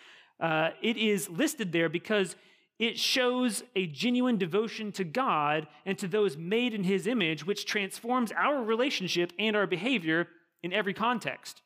Uh, 0.40 0.70
it 0.82 0.96
is 0.96 1.28
listed 1.28 1.72
there 1.72 1.88
because 1.88 2.36
it 2.78 2.98
shows 2.98 3.62
a 3.76 3.86
genuine 3.86 4.38
devotion 4.38 4.90
to 4.92 5.04
God 5.04 5.66
and 5.84 5.98
to 5.98 6.08
those 6.08 6.38
made 6.38 6.72
in 6.72 6.82
his 6.82 7.06
image, 7.06 7.44
which 7.44 7.66
transforms 7.66 8.32
our 8.32 8.62
relationship 8.62 9.34
and 9.38 9.54
our 9.54 9.66
behavior 9.66 10.28
in 10.62 10.72
every 10.72 10.94
context. 10.94 11.60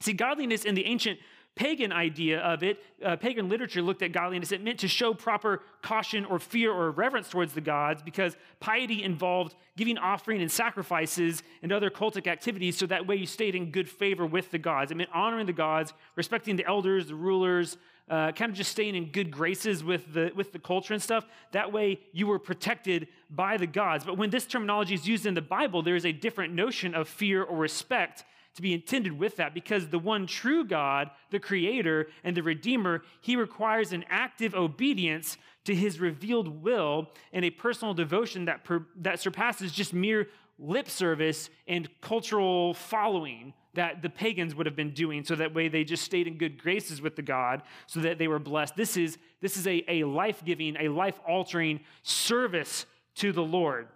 See, 0.00 0.14
godliness 0.14 0.64
in 0.64 0.74
the 0.74 0.86
ancient 0.86 1.18
pagan 1.54 1.92
idea 1.92 2.40
of 2.40 2.62
it, 2.62 2.82
uh, 3.04 3.16
pagan 3.16 3.48
literature 3.48 3.82
looked 3.82 4.02
at 4.02 4.12
godliness. 4.12 4.52
It 4.52 4.62
meant 4.62 4.78
to 4.80 4.88
show 4.88 5.12
proper 5.12 5.62
caution 5.82 6.24
or 6.24 6.38
fear 6.38 6.72
or 6.72 6.90
reverence 6.90 7.28
towards 7.28 7.52
the 7.52 7.60
gods 7.60 8.02
because 8.02 8.36
piety 8.58 9.02
involved 9.02 9.54
giving 9.76 9.98
offering 9.98 10.40
and 10.40 10.50
sacrifices 10.50 11.42
and 11.62 11.70
other 11.70 11.90
cultic 11.90 12.26
activities 12.26 12.78
so 12.78 12.86
that 12.86 13.06
way 13.06 13.16
you 13.16 13.26
stayed 13.26 13.54
in 13.54 13.70
good 13.70 13.88
favor 13.88 14.24
with 14.26 14.50
the 14.50 14.58
gods. 14.58 14.90
It 14.90 14.96
meant 14.96 15.10
honoring 15.12 15.46
the 15.46 15.52
gods, 15.52 15.92
respecting 16.16 16.56
the 16.56 16.66
elders, 16.66 17.08
the 17.08 17.14
rulers, 17.14 17.76
uh, 18.08 18.32
kind 18.32 18.50
of 18.50 18.56
just 18.56 18.70
staying 18.70 18.94
in 18.94 19.10
good 19.10 19.30
graces 19.30 19.84
with 19.84 20.12
the, 20.12 20.32
with 20.34 20.52
the 20.52 20.58
culture 20.58 20.94
and 20.94 21.02
stuff. 21.02 21.24
That 21.52 21.72
way 21.72 22.00
you 22.12 22.26
were 22.26 22.38
protected 22.38 23.08
by 23.30 23.56
the 23.56 23.66
gods. 23.66 24.04
But 24.04 24.18
when 24.18 24.30
this 24.30 24.46
terminology 24.46 24.94
is 24.94 25.06
used 25.06 25.26
in 25.26 25.34
the 25.34 25.42
Bible, 25.42 25.82
there 25.82 25.96
is 25.96 26.06
a 26.06 26.12
different 26.12 26.54
notion 26.54 26.94
of 26.94 27.08
fear 27.08 27.42
or 27.42 27.56
respect 27.56 28.24
to 28.54 28.62
be 28.62 28.74
intended 28.74 29.18
with 29.18 29.36
that 29.36 29.54
because 29.54 29.88
the 29.88 29.98
one 29.98 30.26
true 30.26 30.64
God, 30.64 31.10
the 31.30 31.40
Creator 31.40 32.08
and 32.24 32.36
the 32.36 32.42
Redeemer, 32.42 33.02
He 33.20 33.36
requires 33.36 33.92
an 33.92 34.04
active 34.08 34.54
obedience 34.54 35.38
to 35.64 35.74
His 35.74 36.00
revealed 36.00 36.62
will 36.62 37.08
and 37.32 37.44
a 37.44 37.50
personal 37.50 37.94
devotion 37.94 38.44
that, 38.46 38.64
per, 38.64 38.86
that 38.96 39.20
surpasses 39.20 39.72
just 39.72 39.94
mere 39.94 40.28
lip 40.58 40.88
service 40.88 41.50
and 41.66 41.88
cultural 42.00 42.74
following 42.74 43.54
that 43.74 44.02
the 44.02 44.10
pagans 44.10 44.54
would 44.54 44.66
have 44.66 44.76
been 44.76 44.92
doing 44.92 45.24
so 45.24 45.34
that 45.34 45.54
way 45.54 45.66
they 45.68 45.82
just 45.82 46.04
stayed 46.04 46.26
in 46.26 46.36
good 46.36 46.60
graces 46.60 47.00
with 47.00 47.16
the 47.16 47.22
god 47.22 47.62
so 47.86 48.00
that 48.00 48.18
they 48.18 48.28
were 48.28 48.38
blessed. 48.38 48.76
This 48.76 48.96
is 48.96 49.18
this 49.40 49.56
is 49.56 49.66
a, 49.66 49.82
a 49.88 50.04
life-giving 50.04 50.76
a 50.78 50.88
life-altering 50.88 51.80
service 52.02 52.86
to 53.16 53.32
the 53.32 53.42
lord. 53.42 53.88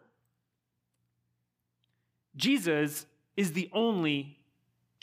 Jesus 2.37 3.07
is 3.37 3.53
the 3.53 3.71
only 3.73 4.36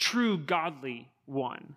true 0.03 0.37
godly 0.37 1.07
one. 1.25 1.75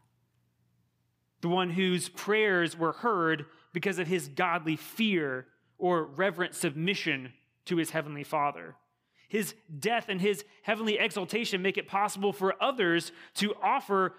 The 1.42 1.48
one 1.48 1.70
whose 1.70 2.08
prayers 2.08 2.76
were 2.76 2.90
heard 2.90 3.46
because 3.72 4.00
of 4.00 4.08
his 4.08 4.26
godly 4.26 4.74
fear 4.74 5.46
or 5.78 6.04
reverent 6.04 6.56
submission 6.56 7.32
to 7.66 7.76
his 7.76 7.90
heavenly 7.90 8.24
Father. 8.24 8.74
His 9.28 9.54
death 9.78 10.06
and 10.08 10.20
his 10.20 10.44
heavenly 10.62 10.98
exaltation 10.98 11.62
make 11.62 11.78
it 11.78 11.86
possible 11.86 12.32
for 12.32 12.60
others 12.60 13.12
to 13.34 13.54
offer 13.62 14.14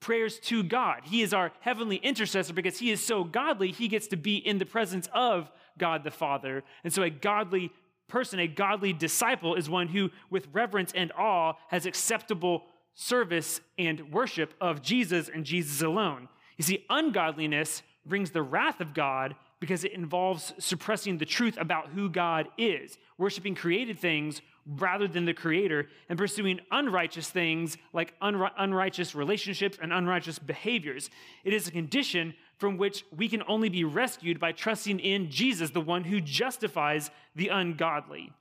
prayers 0.00 0.40
to 0.40 0.64
God. 0.64 1.02
He 1.04 1.22
is 1.22 1.32
our 1.32 1.52
heavenly 1.60 1.96
intercessor 1.96 2.52
because 2.52 2.80
he 2.80 2.90
is 2.90 3.04
so 3.04 3.22
godly, 3.22 3.70
he 3.70 3.86
gets 3.86 4.08
to 4.08 4.16
be 4.16 4.36
in 4.36 4.58
the 4.58 4.66
presence 4.66 5.08
of 5.14 5.50
God 5.78 6.02
the 6.02 6.10
Father. 6.10 6.64
And 6.82 6.92
so 6.92 7.04
a 7.04 7.10
godly 7.10 7.70
person, 8.08 8.40
a 8.40 8.48
godly 8.48 8.92
disciple, 8.92 9.54
is 9.54 9.70
one 9.70 9.86
who, 9.86 10.10
with 10.28 10.48
reverence 10.52 10.92
and 10.92 11.12
awe, 11.12 11.52
has 11.68 11.86
acceptable 11.86 12.64
service 13.00 13.60
and 13.78 14.12
worship 14.12 14.52
of 14.60 14.82
Jesus 14.82 15.30
and 15.32 15.44
Jesus 15.44 15.82
alone. 15.82 16.28
You 16.56 16.64
see, 16.64 16.84
ungodliness 16.90 17.84
brings 18.04 18.32
the 18.32 18.42
wrath 18.42 18.80
of 18.80 18.92
God 18.92 19.36
because 19.60 19.84
it 19.84 19.92
involves 19.92 20.52
suppressing 20.58 21.16
the 21.16 21.24
truth 21.24 21.56
about 21.60 21.90
who 21.90 22.10
God 22.10 22.48
is, 22.58 22.98
worshiping 23.16 23.54
created 23.54 24.00
things 24.00 24.42
rather 24.66 25.06
than 25.06 25.26
the 25.26 25.32
creator, 25.32 25.86
and 26.08 26.18
pursuing 26.18 26.58
unrighteous 26.72 27.30
things 27.30 27.78
like 27.92 28.14
unrighteous 28.20 29.14
relationships 29.14 29.78
and 29.80 29.92
unrighteous 29.92 30.40
behaviors. 30.40 31.08
It 31.44 31.54
is 31.54 31.68
a 31.68 31.72
condition 31.72 32.34
from 32.56 32.78
which 32.78 33.04
we 33.16 33.28
can 33.28 33.44
only 33.46 33.68
be 33.68 33.84
rescued 33.84 34.40
by 34.40 34.50
trusting 34.50 34.98
in 34.98 35.30
Jesus, 35.30 35.70
the 35.70 35.80
one 35.80 36.02
who 36.02 36.20
justifies 36.20 37.12
the 37.36 37.48
ungodly. 37.48 38.32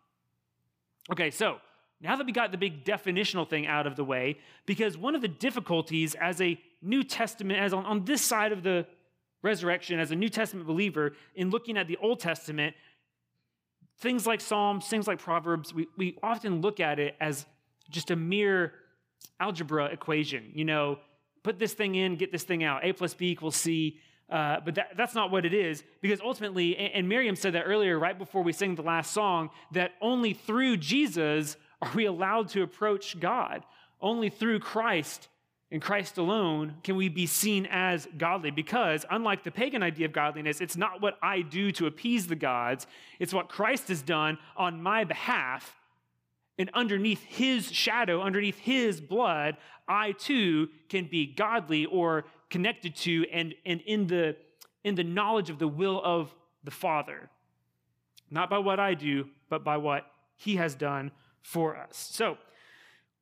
Okay, 1.11 1.29
so 1.29 1.59
now 1.99 2.15
that 2.15 2.25
we 2.25 2.31
got 2.31 2.51
the 2.51 2.57
big 2.57 2.85
definitional 2.85 3.49
thing 3.49 3.65
out 3.65 3.87
of 3.87 3.95
the 3.95 4.03
way, 4.03 4.37
because 4.65 4.97
one 4.97 5.15
of 5.15 5.21
the 5.21 5.27
difficulties 5.27 6.15
as 6.15 6.39
a 6.41 6.59
New 6.81 7.03
Testament, 7.03 7.59
as 7.59 7.73
on, 7.73 7.85
on 7.85 8.05
this 8.05 8.21
side 8.21 8.51
of 8.51 8.61
the 8.61 8.85
resurrection, 9.41 9.99
as 9.99 10.11
a 10.11 10.15
New 10.15 10.29
Testament 10.29 10.67
believer, 10.67 11.13
in 11.35 11.49
looking 11.49 11.77
at 11.77 11.87
the 11.87 11.97
Old 11.97 12.19
Testament, 12.19 12.75
things 13.99 14.27
like 14.27 14.41
Psalms, 14.41 14.87
things 14.87 15.07
like 15.07 15.19
Proverbs, 15.19 15.73
we, 15.73 15.87
we 15.97 16.17
often 16.21 16.61
look 16.61 16.79
at 16.79 16.99
it 16.99 17.15
as 17.19 17.45
just 17.89 18.11
a 18.11 18.15
mere 18.15 18.73
algebra 19.39 19.85
equation. 19.85 20.51
You 20.53 20.65
know, 20.65 20.99
put 21.43 21.57
this 21.57 21.73
thing 21.73 21.95
in, 21.95 22.15
get 22.15 22.31
this 22.31 22.43
thing 22.43 22.63
out. 22.63 22.85
A 22.85 22.93
plus 22.93 23.13
B 23.13 23.29
equals 23.31 23.55
C. 23.55 23.99
Uh, 24.29 24.57
but 24.63 24.75
that, 24.75 24.89
that's 24.97 25.15
not 25.15 25.31
what 25.31 25.45
it 25.45 25.53
is, 25.53 25.83
because 26.01 26.19
ultimately, 26.19 26.75
and, 26.75 26.93
and 26.93 27.09
Miriam 27.09 27.35
said 27.35 27.53
that 27.53 27.63
earlier, 27.63 27.97
right 27.97 28.17
before 28.17 28.43
we 28.43 28.51
sang 28.51 28.75
the 28.75 28.81
last 28.81 29.13
song, 29.13 29.49
that 29.71 29.91
only 30.01 30.33
through 30.33 30.75
Jesus 30.77 31.55
are 31.81 31.91
we 31.93 32.05
allowed 32.05 32.49
to 32.49 32.63
approach 32.63 33.19
God? 33.19 33.63
Only 34.01 34.29
through 34.29 34.59
Christ 34.59 35.27
and 35.71 35.81
Christ 35.81 36.17
alone 36.17 36.75
can 36.83 36.95
we 36.95 37.09
be 37.09 37.25
seen 37.25 37.67
as 37.69 38.07
godly 38.17 38.51
because, 38.51 39.05
unlike 39.11 39.43
the 39.43 39.51
pagan 39.51 39.83
idea 39.83 40.05
of 40.05 40.13
godliness, 40.13 40.61
it's 40.61 40.77
not 40.77 41.01
what 41.01 41.17
I 41.21 41.41
do 41.41 41.71
to 41.73 41.87
appease 41.87 42.27
the 42.27 42.35
gods, 42.35 42.87
it's 43.19 43.33
what 43.33 43.49
Christ 43.49 43.89
has 43.89 44.01
done 44.01 44.37
on 44.55 44.81
my 44.81 45.03
behalf. 45.03 45.75
And 46.57 46.71
underneath 46.73 47.21
his 47.23 47.71
shadow, 47.71 48.21
underneath 48.21 48.57
his 48.57 49.01
blood, 49.01 49.57
I 49.87 50.13
too 50.13 50.69
can 50.89 51.05
be 51.05 51.27
godly 51.27 51.85
or 51.85 52.25
connected 52.49 52.95
to 52.97 53.25
and, 53.31 53.53
and 53.65 53.81
in, 53.81 54.07
the, 54.07 54.35
in 54.83 54.95
the 54.95 55.03
knowledge 55.03 55.49
of 55.49 55.59
the 55.59 55.67
will 55.67 56.01
of 56.03 56.33
the 56.63 56.71
Father. 56.71 57.29
Not 58.31 58.49
by 58.49 58.57
what 58.57 58.79
I 58.79 58.93
do, 58.93 59.27
but 59.49 59.63
by 59.63 59.77
what 59.77 60.05
he 60.35 60.55
has 60.55 60.75
done 60.75 61.11
for 61.47 61.77
us. 61.77 62.09
So, 62.11 62.37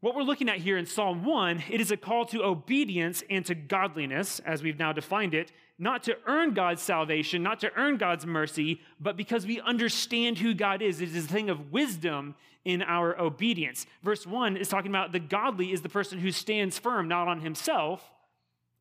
what 0.01 0.15
we're 0.15 0.23
looking 0.23 0.49
at 0.49 0.57
here 0.57 0.77
in 0.77 0.85
Psalm 0.87 1.23
1, 1.23 1.63
it 1.69 1.79
is 1.79 1.91
a 1.91 1.97
call 1.97 2.25
to 2.25 2.43
obedience 2.43 3.23
and 3.29 3.45
to 3.45 3.55
godliness, 3.55 4.39
as 4.39 4.61
we've 4.61 4.79
now 4.79 4.91
defined 4.91 5.33
it, 5.33 5.51
not 5.77 6.03
to 6.03 6.17
earn 6.25 6.53
God's 6.53 6.81
salvation, 6.81 7.43
not 7.43 7.59
to 7.59 7.71
earn 7.75 7.97
God's 7.97 8.25
mercy, 8.25 8.81
but 8.99 9.15
because 9.15 9.45
we 9.45 9.61
understand 9.61 10.39
who 10.39 10.53
God 10.53 10.81
is. 10.81 11.01
It 11.01 11.15
is 11.15 11.25
a 11.25 11.27
thing 11.27 11.49
of 11.49 11.71
wisdom 11.71 12.35
in 12.65 12.81
our 12.81 13.19
obedience. 13.19 13.85
Verse 14.03 14.25
1 14.25 14.57
is 14.57 14.69
talking 14.69 14.91
about 14.91 15.11
the 15.11 15.19
godly 15.19 15.71
is 15.71 15.81
the 15.81 15.89
person 15.89 16.19
who 16.19 16.31
stands 16.31 16.79
firm, 16.79 17.07
not 17.07 17.27
on 17.27 17.41
himself, 17.41 18.03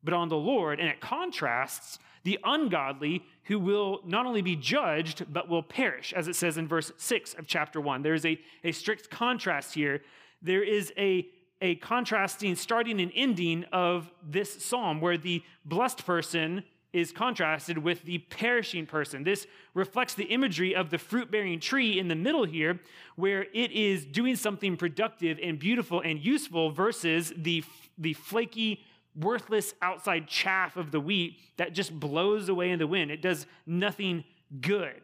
but 0.03 0.13
on 0.13 0.29
the 0.29 0.37
Lord. 0.37 0.79
And 0.79 0.89
it 0.89 1.01
contrasts 1.01 1.99
the 2.23 2.39
ungodly 2.43 3.23
who 3.45 3.59
will 3.59 4.01
not 4.05 4.25
only 4.25 4.41
be 4.41 4.55
judged, 4.55 5.25
but 5.31 5.47
will 5.47 5.63
perish, 5.63 6.13
as 6.13 6.27
it 6.27 6.35
says 6.35 6.57
in 6.57 6.67
verse 6.67 6.91
6 6.97 7.35
of 7.35 7.47
chapter 7.47 7.79
1. 7.79 8.01
There 8.01 8.13
is 8.13 8.25
a, 8.25 8.39
a 8.63 8.71
strict 8.71 9.09
contrast 9.09 9.73
here. 9.73 10.01
There 10.41 10.63
is 10.63 10.91
a, 10.97 11.27
a 11.61 11.75
contrasting, 11.75 12.55
starting 12.55 12.99
and 12.99 13.11
ending 13.15 13.63
of 13.71 14.11
this 14.23 14.63
psalm 14.63 14.99
where 14.99 15.17
the 15.17 15.43
blessed 15.63 16.05
person 16.05 16.63
is 16.91 17.11
contrasted 17.11 17.77
with 17.77 18.03
the 18.03 18.19
perishing 18.19 18.85
person. 18.85 19.23
This 19.23 19.45
reflects 19.73 20.13
the 20.13 20.23
imagery 20.23 20.73
of 20.73 20.89
the 20.89 20.97
fruit 20.97 21.29
bearing 21.29 21.59
tree 21.59 21.99
in 21.99 22.07
the 22.07 22.15
middle 22.15 22.45
here, 22.45 22.79
where 23.17 23.45
it 23.53 23.71
is 23.71 24.05
doing 24.05 24.37
something 24.37 24.77
productive 24.77 25.37
and 25.43 25.59
beautiful 25.59 25.99
and 25.99 26.23
useful 26.23 26.71
versus 26.71 27.33
the, 27.35 27.63
the 27.97 28.13
flaky, 28.13 28.81
worthless 29.15 29.73
outside 29.81 30.27
chaff 30.27 30.77
of 30.77 30.91
the 30.91 30.99
wheat 30.99 31.37
that 31.57 31.73
just 31.73 31.97
blows 31.99 32.49
away 32.49 32.71
in 32.71 32.79
the 32.79 32.87
wind. 32.87 33.11
It 33.11 33.21
does 33.21 33.45
nothing 33.65 34.23
good. 34.61 35.01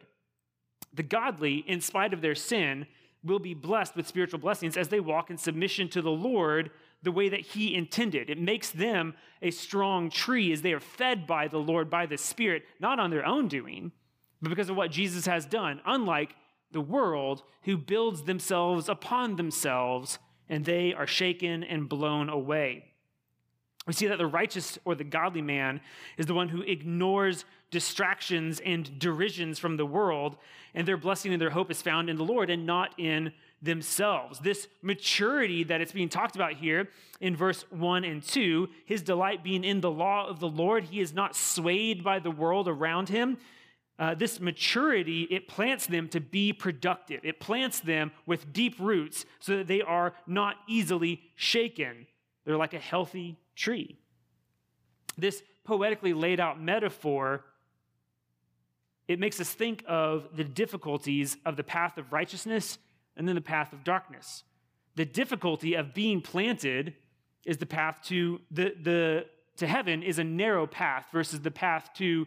The 0.94 1.02
godly, 1.02 1.64
in 1.66 1.80
spite 1.80 2.12
of 2.12 2.20
their 2.20 2.34
sin, 2.34 2.86
will 3.24 3.38
be 3.38 3.54
blessed 3.54 3.96
with 3.96 4.06
spiritual 4.06 4.40
blessings 4.40 4.76
as 4.76 4.88
they 4.88 5.00
walk 5.00 5.30
in 5.30 5.38
submission 5.38 5.88
to 5.88 6.02
the 6.02 6.10
Lord 6.10 6.70
the 7.02 7.12
way 7.12 7.28
that 7.28 7.40
He 7.40 7.74
intended. 7.74 8.28
It 8.30 8.38
makes 8.38 8.70
them 8.70 9.14
a 9.40 9.50
strong 9.50 10.10
tree 10.10 10.52
as 10.52 10.62
they 10.62 10.72
are 10.72 10.80
fed 10.80 11.26
by 11.26 11.48
the 11.48 11.58
Lord, 11.58 11.88
by 11.88 12.06
the 12.06 12.18
Spirit, 12.18 12.64
not 12.80 12.98
on 12.98 13.10
their 13.10 13.24
own 13.24 13.48
doing, 13.48 13.92
but 14.40 14.50
because 14.50 14.68
of 14.68 14.76
what 14.76 14.90
Jesus 14.90 15.26
has 15.26 15.46
done, 15.46 15.80
unlike 15.86 16.34
the 16.72 16.80
world 16.80 17.42
who 17.62 17.76
builds 17.76 18.22
themselves 18.22 18.88
upon 18.88 19.36
themselves 19.36 20.18
and 20.48 20.64
they 20.64 20.92
are 20.92 21.06
shaken 21.06 21.62
and 21.62 21.88
blown 21.88 22.28
away. 22.28 22.91
We 23.86 23.92
see 23.92 24.06
that 24.06 24.18
the 24.18 24.26
righteous 24.26 24.78
or 24.84 24.94
the 24.94 25.04
godly 25.04 25.42
man 25.42 25.80
is 26.16 26.26
the 26.26 26.34
one 26.34 26.48
who 26.48 26.62
ignores 26.62 27.44
distractions 27.72 28.60
and 28.60 28.98
derisions 28.98 29.58
from 29.58 29.76
the 29.76 29.86
world, 29.86 30.36
and 30.74 30.86
their 30.86 30.96
blessing 30.96 31.32
and 31.32 31.42
their 31.42 31.50
hope 31.50 31.70
is 31.70 31.82
found 31.82 32.08
in 32.08 32.16
the 32.16 32.24
Lord 32.24 32.48
and 32.48 32.64
not 32.64 32.94
in 32.98 33.32
themselves. 33.60 34.38
This 34.38 34.68
maturity 34.82 35.64
that 35.64 35.80
it's 35.80 35.92
being 35.92 36.08
talked 36.08 36.36
about 36.36 36.54
here 36.54 36.88
in 37.20 37.34
verse 37.34 37.64
1 37.70 38.04
and 38.04 38.22
2, 38.22 38.68
his 38.84 39.02
delight 39.02 39.42
being 39.42 39.64
in 39.64 39.80
the 39.80 39.90
law 39.90 40.28
of 40.28 40.38
the 40.38 40.48
Lord, 40.48 40.84
he 40.84 41.00
is 41.00 41.12
not 41.12 41.34
swayed 41.34 42.04
by 42.04 42.18
the 42.18 42.30
world 42.30 42.68
around 42.68 43.08
him. 43.08 43.38
Uh, 43.98 44.14
this 44.14 44.40
maturity, 44.40 45.22
it 45.30 45.48
plants 45.48 45.86
them 45.86 46.08
to 46.08 46.20
be 46.20 46.52
productive. 46.52 47.20
It 47.24 47.40
plants 47.40 47.80
them 47.80 48.12
with 48.26 48.52
deep 48.52 48.76
roots 48.78 49.24
so 49.38 49.56
that 49.56 49.66
they 49.66 49.82
are 49.82 50.14
not 50.26 50.56
easily 50.68 51.22
shaken. 51.36 52.06
They're 52.44 52.56
like 52.56 52.74
a 52.74 52.78
healthy 52.78 53.38
tree. 53.54 53.98
This 55.16 55.42
poetically 55.64 56.12
laid 56.12 56.40
out 56.40 56.60
metaphor 56.60 57.44
it 59.08 59.18
makes 59.18 59.40
us 59.40 59.52
think 59.52 59.84
of 59.86 60.28
the 60.34 60.44
difficulties 60.44 61.36
of 61.44 61.56
the 61.56 61.64
path 61.64 61.98
of 61.98 62.12
righteousness 62.12 62.78
and 63.16 63.28
then 63.28 63.34
the 63.34 63.40
path 63.42 63.72
of 63.72 63.84
darkness. 63.84 64.44
The 64.94 65.04
difficulty 65.04 65.74
of 65.74 65.92
being 65.92 66.20
planted 66.20 66.94
is 67.44 67.58
the 67.58 67.66
path 67.66 67.98
to 68.04 68.40
the, 68.50 68.74
the 68.80 69.26
to 69.56 69.66
heaven 69.66 70.02
is 70.02 70.18
a 70.18 70.24
narrow 70.24 70.66
path 70.66 71.06
versus 71.12 71.40
the 71.40 71.50
path 71.50 71.90
to 71.96 72.26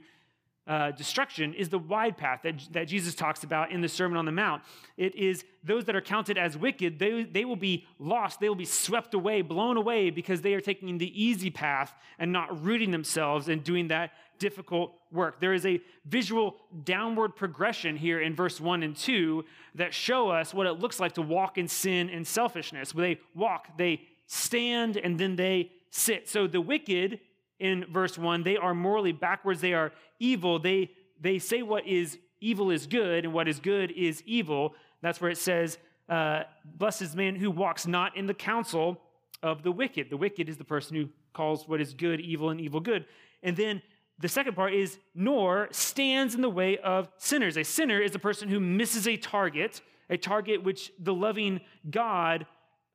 uh, 0.67 0.91
destruction 0.91 1.53
is 1.53 1.69
the 1.69 1.77
wide 1.77 2.17
path 2.17 2.41
that, 2.43 2.55
that 2.71 2.85
Jesus 2.85 3.13
talks 3.13 3.43
about 3.43 3.71
in 3.71 3.81
the 3.81 3.87
Sermon 3.87 4.17
on 4.17 4.25
the 4.25 4.31
Mount. 4.31 4.63
It 4.97 5.15
is 5.15 5.43
those 5.63 5.85
that 5.85 5.95
are 5.95 6.01
counted 6.01 6.37
as 6.37 6.57
wicked, 6.57 6.97
they, 6.97 7.23
they 7.23 7.45
will 7.45 7.55
be 7.55 7.85
lost, 7.99 8.39
they 8.39 8.49
will 8.49 8.55
be 8.55 8.65
swept 8.65 9.13
away, 9.13 9.41
blown 9.41 9.77
away 9.77 10.09
because 10.09 10.41
they 10.41 10.53
are 10.53 10.61
taking 10.61 10.97
the 10.97 11.23
easy 11.23 11.51
path 11.51 11.93
and 12.17 12.31
not 12.31 12.63
rooting 12.63 12.91
themselves 12.91 13.47
and 13.47 13.63
doing 13.63 13.89
that 13.89 14.11
difficult 14.39 14.93
work. 15.11 15.39
There 15.39 15.53
is 15.53 15.65
a 15.65 15.79
visual 16.05 16.57
downward 16.83 17.35
progression 17.35 17.95
here 17.95 18.21
in 18.21 18.35
verse 18.35 18.59
1 18.59 18.83
and 18.83 18.95
2 18.95 19.45
that 19.75 19.93
show 19.93 20.29
us 20.29 20.53
what 20.53 20.67
it 20.67 20.73
looks 20.73 20.99
like 20.99 21.13
to 21.13 21.21
walk 21.21 21.57
in 21.57 21.67
sin 21.67 22.09
and 22.09 22.25
selfishness. 22.25 22.91
They 22.91 23.19
walk, 23.33 23.77
they 23.77 24.01
stand, 24.27 24.97
and 24.97 25.19
then 25.19 25.35
they 25.35 25.71
sit. 25.89 26.27
So 26.27 26.47
the 26.47 26.61
wicked 26.61 27.19
in 27.59 27.85
verse 27.89 28.17
1, 28.17 28.43
they 28.43 28.57
are 28.57 28.73
morally 28.73 29.11
backwards, 29.11 29.61
they 29.61 29.73
are 29.73 29.91
evil. 30.19 30.59
They, 30.59 30.91
they 31.19 31.39
say 31.39 31.61
what 31.61 31.87
is 31.87 32.17
evil 32.41 32.71
is 32.71 32.87
good 32.87 33.25
and 33.25 33.33
what 33.33 33.47
is 33.47 33.59
good 33.59 33.91
is 33.91 34.21
evil. 34.25 34.75
That's 35.01 35.21
where 35.21 35.31
it 35.31 35.37
says, 35.37 35.77
uh, 36.09 36.43
Blessed 36.65 37.01
is 37.01 37.15
man 37.15 37.35
who 37.35 37.49
walks 37.49 37.87
not 37.87 38.17
in 38.17 38.27
the 38.27 38.33
counsel 38.33 39.01
of 39.41 39.63
the 39.63 39.71
wicked. 39.71 40.09
The 40.09 40.17
wicked 40.17 40.49
is 40.49 40.57
the 40.57 40.63
person 40.63 40.95
who 40.95 41.09
calls 41.33 41.67
what 41.67 41.81
is 41.81 41.93
good 41.93 42.19
evil 42.19 42.49
and 42.49 42.59
evil 42.59 42.79
good. 42.79 43.05
And 43.43 43.55
then 43.55 43.81
the 44.19 44.29
second 44.29 44.55
part 44.55 44.73
is, 44.73 44.97
nor 45.13 45.67
stands 45.71 46.35
in 46.35 46.41
the 46.41 46.49
way 46.49 46.77
of 46.77 47.09
sinners. 47.17 47.57
A 47.57 47.63
sinner 47.63 48.01
is 48.01 48.15
a 48.15 48.19
person 48.19 48.47
who 48.49 48.59
misses 48.59 49.07
a 49.07 49.17
target, 49.17 49.81
a 50.09 50.17
target 50.17 50.63
which 50.63 50.91
the 50.99 51.13
loving 51.13 51.59
God 51.89 52.45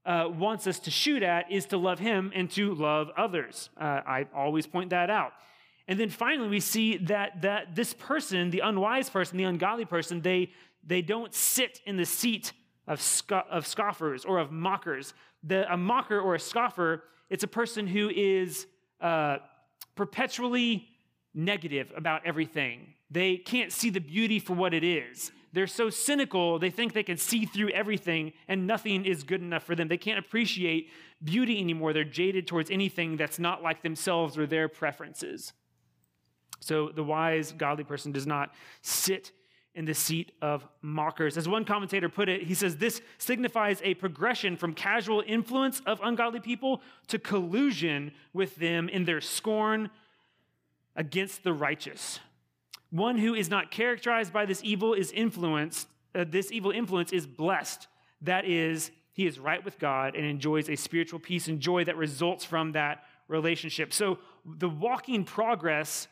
uh, 0.06 0.28
wants 0.30 0.66
us 0.66 0.78
to 0.80 0.90
shoot 0.90 1.22
at 1.22 1.50
is 1.50 1.66
to 1.66 1.76
love 1.76 1.98
him 1.98 2.32
and 2.34 2.50
to 2.50 2.74
love 2.74 3.10
others. 3.16 3.70
Uh, 3.78 4.00
I 4.06 4.26
always 4.34 4.66
point 4.66 4.90
that 4.90 5.10
out. 5.10 5.32
And 5.88 5.98
then 5.98 6.08
finally, 6.08 6.48
we 6.48 6.60
see 6.60 6.98
that, 6.98 7.42
that 7.42 7.74
this 7.74 7.92
person, 7.92 8.50
the 8.50 8.60
unwise 8.60 9.10
person, 9.10 9.36
the 9.36 9.44
ungodly 9.44 9.84
person, 9.84 10.20
they, 10.20 10.52
they 10.86 11.02
don't 11.02 11.34
sit 11.34 11.80
in 11.84 11.96
the 11.96 12.06
seat 12.06 12.52
of, 12.86 13.00
sco- 13.00 13.44
of 13.50 13.66
scoffers 13.66 14.24
or 14.24 14.38
of 14.38 14.52
mockers. 14.52 15.14
The, 15.42 15.70
a 15.72 15.76
mocker 15.76 16.20
or 16.20 16.34
a 16.34 16.40
scoffer, 16.40 17.04
it's 17.28 17.44
a 17.44 17.48
person 17.48 17.86
who 17.86 18.08
is 18.08 18.66
uh, 19.00 19.38
perpetually 19.96 20.88
negative 21.34 21.92
about 21.96 22.24
everything. 22.24 22.94
They 23.10 23.36
can't 23.36 23.72
see 23.72 23.90
the 23.90 24.00
beauty 24.00 24.38
for 24.38 24.54
what 24.54 24.72
it 24.74 24.84
is. 24.84 25.32
They're 25.52 25.66
so 25.66 25.90
cynical, 25.90 26.58
they 26.58 26.70
think 26.70 26.92
they 26.92 27.02
can 27.02 27.16
see 27.16 27.44
through 27.44 27.70
everything 27.70 28.32
and 28.46 28.66
nothing 28.66 29.04
is 29.04 29.24
good 29.24 29.40
enough 29.40 29.64
for 29.64 29.74
them. 29.74 29.88
They 29.88 29.96
can't 29.96 30.18
appreciate 30.18 30.90
beauty 31.22 31.60
anymore. 31.60 31.92
They're 31.92 32.04
jaded 32.04 32.46
towards 32.46 32.70
anything 32.70 33.16
that's 33.16 33.38
not 33.38 33.62
like 33.62 33.82
themselves 33.82 34.38
or 34.38 34.46
their 34.46 34.68
preferences. 34.68 35.52
So 36.60 36.90
the 36.90 37.02
wise, 37.02 37.52
godly 37.52 37.84
person 37.84 38.12
does 38.12 38.26
not 38.26 38.54
sit 38.82 39.32
in 39.74 39.84
the 39.84 39.94
seat 39.94 40.32
of 40.42 40.66
mockers. 40.82 41.36
As 41.36 41.48
one 41.48 41.64
commentator 41.64 42.08
put 42.08 42.28
it, 42.28 42.42
he 42.42 42.54
says 42.54 42.76
this 42.76 43.00
signifies 43.18 43.80
a 43.84 43.94
progression 43.94 44.56
from 44.56 44.74
casual 44.74 45.22
influence 45.26 45.80
of 45.86 46.00
ungodly 46.02 46.40
people 46.40 46.82
to 47.08 47.18
collusion 47.18 48.12
with 48.32 48.56
them 48.56 48.88
in 48.88 49.04
their 49.04 49.20
scorn 49.20 49.90
against 50.96 51.44
the 51.44 51.52
righteous. 51.52 52.18
One 52.90 53.18
who 53.18 53.34
is 53.34 53.48
not 53.48 53.70
characterized 53.70 54.32
by 54.32 54.46
this 54.46 54.60
evil 54.64 54.94
is 54.94 55.12
influenced, 55.12 55.88
uh, 56.14 56.24
this 56.28 56.50
evil 56.50 56.72
influence 56.72 57.12
is 57.12 57.26
blessed. 57.26 57.86
That 58.22 58.44
is, 58.44 58.90
he 59.12 59.26
is 59.26 59.38
right 59.38 59.64
with 59.64 59.78
God 59.78 60.16
and 60.16 60.26
enjoys 60.26 60.68
a 60.68 60.76
spiritual 60.76 61.20
peace 61.20 61.46
and 61.48 61.60
joy 61.60 61.84
that 61.84 61.96
results 61.96 62.44
from 62.44 62.72
that 62.72 63.04
relationship. 63.28 63.92
So 63.92 64.18
the 64.44 64.68
walking 64.68 65.24
progress, 65.24 66.08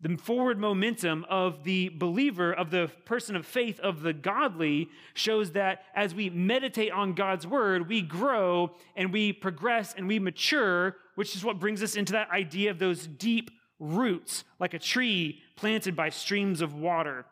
the 0.00 0.16
forward 0.16 0.58
momentum 0.58 1.24
of 1.28 1.62
the 1.62 1.88
believer, 1.90 2.52
of 2.52 2.70
the 2.70 2.90
person 3.04 3.36
of 3.36 3.46
faith, 3.46 3.78
of 3.80 4.02
the 4.02 4.12
godly, 4.12 4.88
shows 5.14 5.52
that 5.52 5.84
as 5.94 6.14
we 6.14 6.30
meditate 6.30 6.90
on 6.90 7.14
God's 7.14 7.46
word, 7.46 7.88
we 7.88 8.02
grow 8.02 8.74
and 8.96 9.12
we 9.12 9.32
progress 9.32 9.94
and 9.96 10.08
we 10.08 10.18
mature, 10.18 10.96
which 11.14 11.36
is 11.36 11.44
what 11.44 11.60
brings 11.60 11.82
us 11.82 11.94
into 11.94 12.12
that 12.12 12.30
idea 12.30 12.70
of 12.70 12.78
those 12.78 13.06
deep 13.06 13.50
roots, 13.78 14.44
like 14.58 14.74
a 14.74 14.78
tree 14.78 15.40
planted 15.56 15.94
by 15.94 16.08
streams 16.08 16.60
of 16.60 16.74
water. 16.74 17.24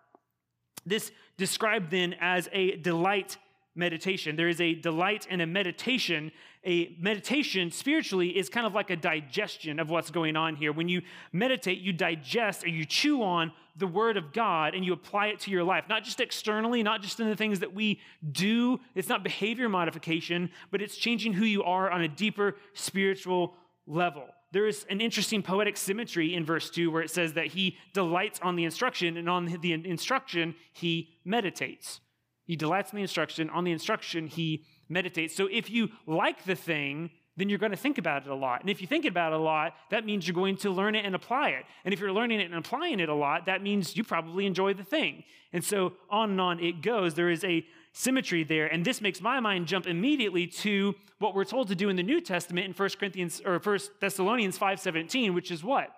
This 0.85 1.11
described 1.37 1.91
then 1.91 2.15
as 2.21 2.49
a 2.53 2.77
delight 2.77 3.37
meditation. 3.75 4.37
There 4.37 4.49
is 4.49 4.61
a 4.61 4.75
delight 4.75 5.27
and 5.29 5.43
a 5.43 5.47
meditation. 5.47 6.33
A 6.65 6.97
meditation 6.99 7.71
spiritually 7.71 8.37
is 8.37 8.49
kind 8.49 8.67
of 8.67 8.75
like 8.75 8.91
a 8.91 8.97
digestion 8.97 9.79
of 9.79 9.91
what's 9.91 10.11
going 10.11 10.37
on 10.37 10.57
here. 10.57 10.73
When 10.73 10.89
you 10.89 11.03
meditate, 11.33 11.79
you 11.79 11.93
digest 11.93 12.65
or 12.65 12.69
you 12.69 12.85
chew 12.85 13.23
on 13.23 13.53
the 13.77 13.87
word 13.87 14.17
of 14.17 14.33
God 14.33 14.75
and 14.75 14.85
you 14.85 14.95
apply 14.95 15.27
it 15.27 15.41
to 15.41 15.51
your 15.51 15.63
life, 15.63 15.85
not 15.89 16.05
just 16.05 16.21
externally, 16.21 16.83
not 16.83 17.03
just 17.03 17.21
in 17.21 17.29
the 17.29 17.37
things 17.37 17.61
that 17.61 17.75
we 17.75 18.01
do. 18.33 18.81
It's 18.95 19.09
not 19.09 19.23
behavior 19.23 19.69
modification, 19.69 20.51
but 20.71 20.81
it's 20.81 20.97
changing 20.97 21.35
who 21.35 21.45
you 21.45 21.63
are 21.63 21.91
on 21.91 22.01
a 22.01 22.09
deeper 22.09 22.57
spiritual 22.73 23.55
level 23.87 24.29
there 24.53 24.67
is 24.67 24.87
an 24.89 25.01
interesting 25.01 25.43
poetic 25.43 25.77
symmetry 25.77 26.35
in 26.35 26.45
verse 26.45 26.71
2 26.71 26.91
where 26.91 27.03
it 27.03 27.11
says 27.11 27.35
that 27.35 27.49
he 27.49 27.77
delights 27.93 28.41
on 28.43 28.57
the 28.57 28.65
instruction, 28.65 29.17
and 29.17 29.29
on 29.29 29.47
the 29.47 29.73
instruction, 29.73 30.55
he 30.73 31.11
meditates. 31.25 32.01
He 32.45 32.57
delights 32.57 32.93
in 32.93 32.97
the 32.97 33.03
instruction, 33.03 33.51
on 33.51 33.65
the 33.65 33.73
instruction, 33.73 34.29
he 34.29 34.65
meditates. 34.89 35.35
So 35.35 35.49
if 35.51 35.69
you 35.69 35.91
like 36.07 36.45
the 36.45 36.55
thing, 36.55 37.11
then 37.37 37.49
you're 37.49 37.59
going 37.59 37.73
to 37.73 37.77
think 37.77 37.99
about 37.99 38.25
it 38.25 38.31
a 38.31 38.35
lot. 38.35 38.61
And 38.61 38.71
if 38.71 38.81
you 38.81 38.87
think 38.87 39.05
about 39.05 39.33
it 39.33 39.41
a 39.41 39.43
lot, 39.43 39.75
that 39.91 40.07
means 40.07 40.27
you're 40.27 40.35
going 40.35 40.57
to 40.59 40.71
learn 40.71 40.95
it 40.95 41.05
and 41.05 41.15
apply 41.15 41.51
it. 41.51 41.65
And 41.85 41.93
if 41.93 42.01
you're 42.01 42.13
learning 42.13 42.41
it 42.41 42.45
and 42.45 42.55
applying 42.55 43.01
it 43.01 43.09
a 43.09 43.15
lot, 43.15 43.47
that 43.47 43.63
means 43.63 43.97
you 43.97 44.05
probably 44.05 44.47
enjoy 44.47 44.73
the 44.75 44.85
thing. 44.85 45.25
And 45.53 45.63
so 45.63 45.95
on 46.09 46.31
and 46.31 46.41
on 46.41 46.61
it 46.61 46.81
goes. 46.81 47.15
There 47.15 47.29
is 47.29 47.45
a 47.45 47.67
symmetry 47.97 48.45
there. 48.45 48.67
And 48.67 48.85
this 48.85 49.01
makes 49.01 49.23
my 49.23 49.41
mind 49.41 49.67
jump 49.67 49.87
immediately 49.87 50.47
to 50.47 50.95
what 51.19 51.35
we're 51.35 51.47
told 51.47 51.69
to 51.69 51.75
do 51.75 51.89
in 51.89 51.97
the 51.97 52.03
New 52.03 52.21
Testament 52.21 52.67
in 52.67 52.75
1 52.75 52.91
Corinthians 53.01 53.41
or 53.43 53.59
1 53.59 53.79
Thessalonians 54.01 54.59
5:17, 54.59 55.33
which 55.33 55.51
is 55.51 55.65
what? 55.65 55.89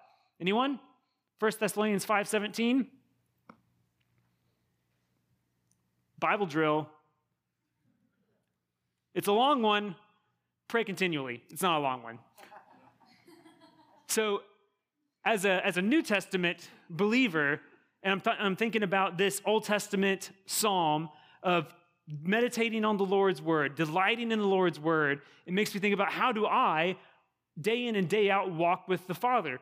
Anyone? 0.40 0.78
1 1.40 1.52
Thessalonians 1.58 2.06
5:17? 2.06 2.86
Bible 6.20 6.46
drill. 6.46 6.88
It's 9.12 9.26
a 9.26 9.32
long 9.32 9.60
one. 9.60 9.96
Pray 10.68 10.84
continually. 10.84 11.42
It's 11.50 11.62
not 11.62 11.78
a 11.78 11.82
long 11.82 12.04
one. 12.04 12.20
so, 14.06 14.42
as 15.24 15.44
a, 15.44 15.66
as 15.66 15.76
a 15.76 15.82
New 15.82 16.02
Testament 16.02 16.70
believer, 16.88 17.60
and 18.04 18.12
I'm, 18.12 18.20
th- 18.20 18.36
I'm 18.38 18.54
thinking 18.54 18.84
about 18.84 19.18
this 19.18 19.42
Old 19.44 19.64
Testament 19.64 20.30
psalm 20.46 21.08
of 21.42 21.74
meditating 22.22 22.84
on 22.84 22.96
the 22.96 23.04
Lord's 23.04 23.42
word, 23.42 23.74
delighting 23.74 24.32
in 24.32 24.38
the 24.38 24.46
Lord's 24.46 24.80
word, 24.80 25.20
it 25.46 25.52
makes 25.52 25.74
me 25.74 25.80
think 25.80 25.94
about 25.94 26.10
how 26.10 26.32
do 26.32 26.46
I, 26.46 26.96
day 27.60 27.86
in 27.86 27.96
and 27.96 28.08
day 28.08 28.30
out, 28.30 28.50
walk 28.50 28.88
with 28.88 29.06
the 29.06 29.14
Father? 29.14 29.58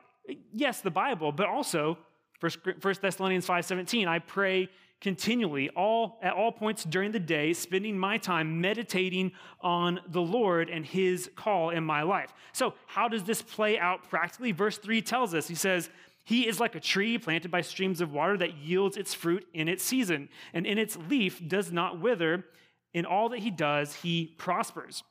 Yes, 0.52 0.80
the 0.80 0.90
Bible, 0.90 1.32
but 1.32 1.46
also 1.46 1.98
1 2.40 2.52
Thessalonians 3.00 3.46
5:17, 3.46 4.06
I 4.06 4.18
pray 4.18 4.68
continually, 5.00 5.68
all 5.70 6.18
at 6.22 6.32
all 6.32 6.52
points 6.52 6.84
during 6.84 7.12
the 7.12 7.20
day, 7.20 7.52
spending 7.52 7.98
my 7.98 8.18
time 8.18 8.60
meditating 8.60 9.32
on 9.60 10.00
the 10.08 10.22
Lord 10.22 10.70
and 10.70 10.84
his 10.84 11.30
call 11.36 11.70
in 11.70 11.84
my 11.84 12.02
life. 12.02 12.32
So, 12.52 12.74
how 12.86 13.08
does 13.08 13.24
this 13.24 13.42
play 13.42 13.78
out 13.78 14.08
practically? 14.08 14.52
Verse 14.52 14.78
3 14.78 15.02
tells 15.02 15.34
us. 15.34 15.48
He 15.48 15.54
says, 15.54 15.90
he 16.26 16.48
is 16.48 16.58
like 16.58 16.74
a 16.74 16.80
tree 16.80 17.18
planted 17.18 17.52
by 17.52 17.60
streams 17.60 18.00
of 18.00 18.12
water 18.12 18.36
that 18.36 18.56
yields 18.56 18.96
its 18.96 19.14
fruit 19.14 19.46
in 19.54 19.68
its 19.68 19.84
season, 19.84 20.28
and 20.52 20.66
in 20.66 20.76
its 20.76 20.96
leaf 21.08 21.40
does 21.46 21.70
not 21.70 22.00
wither. 22.00 22.44
In 22.92 23.06
all 23.06 23.28
that 23.28 23.38
he 23.38 23.50
does, 23.52 23.94
he 23.94 24.34
prospers. 24.36 25.04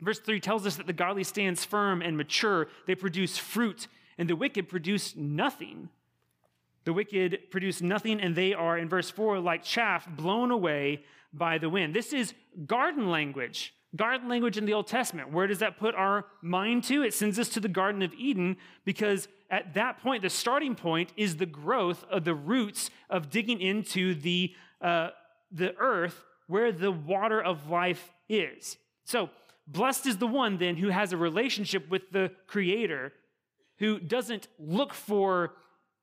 Verse 0.00 0.20
3 0.20 0.38
tells 0.38 0.64
us 0.64 0.76
that 0.76 0.86
the 0.86 0.92
godly 0.92 1.24
stands 1.24 1.64
firm 1.64 2.02
and 2.02 2.16
mature, 2.16 2.68
they 2.86 2.94
produce 2.94 3.36
fruit, 3.36 3.88
and 4.16 4.30
the 4.30 4.36
wicked 4.36 4.68
produce 4.68 5.16
nothing. 5.16 5.88
The 6.84 6.92
wicked 6.92 7.50
produce 7.50 7.80
nothing, 7.80 8.20
and 8.20 8.36
they 8.36 8.54
are, 8.54 8.78
in 8.78 8.88
verse 8.88 9.10
4, 9.10 9.40
like 9.40 9.64
chaff 9.64 10.08
blown 10.08 10.52
away 10.52 11.02
by 11.32 11.58
the 11.58 11.68
wind. 11.68 11.96
This 11.96 12.12
is 12.12 12.32
garden 12.64 13.10
language. 13.10 13.74
Garden 13.96 14.28
language 14.28 14.56
in 14.56 14.66
the 14.66 14.74
Old 14.74 14.86
Testament. 14.86 15.32
Where 15.32 15.48
does 15.48 15.58
that 15.58 15.80
put 15.80 15.96
our 15.96 16.26
mind 16.42 16.84
to? 16.84 17.02
It 17.02 17.12
sends 17.12 17.40
us 17.40 17.48
to 17.48 17.60
the 17.60 17.68
Garden 17.68 18.02
of 18.02 18.14
Eden 18.14 18.56
because 18.84 19.26
at 19.50 19.74
that 19.74 20.00
point, 20.00 20.22
the 20.22 20.30
starting 20.30 20.74
point 20.74 21.12
is 21.16 21.36
the 21.36 21.46
growth 21.46 22.04
of 22.10 22.24
the 22.24 22.34
roots 22.34 22.90
of 23.08 23.30
digging 23.30 23.60
into 23.60 24.14
the, 24.14 24.54
uh, 24.80 25.08
the 25.50 25.74
earth 25.78 26.24
where 26.46 26.70
the 26.70 26.92
water 26.92 27.42
of 27.42 27.70
life 27.70 28.12
is. 28.28 28.76
So, 29.04 29.30
blessed 29.66 30.06
is 30.06 30.18
the 30.18 30.26
one 30.26 30.58
then 30.58 30.76
who 30.76 30.88
has 30.88 31.12
a 31.12 31.16
relationship 31.16 31.88
with 31.88 32.10
the 32.10 32.32
Creator, 32.46 33.12
who 33.78 33.98
doesn't 33.98 34.48
look 34.58 34.92
for 34.92 35.54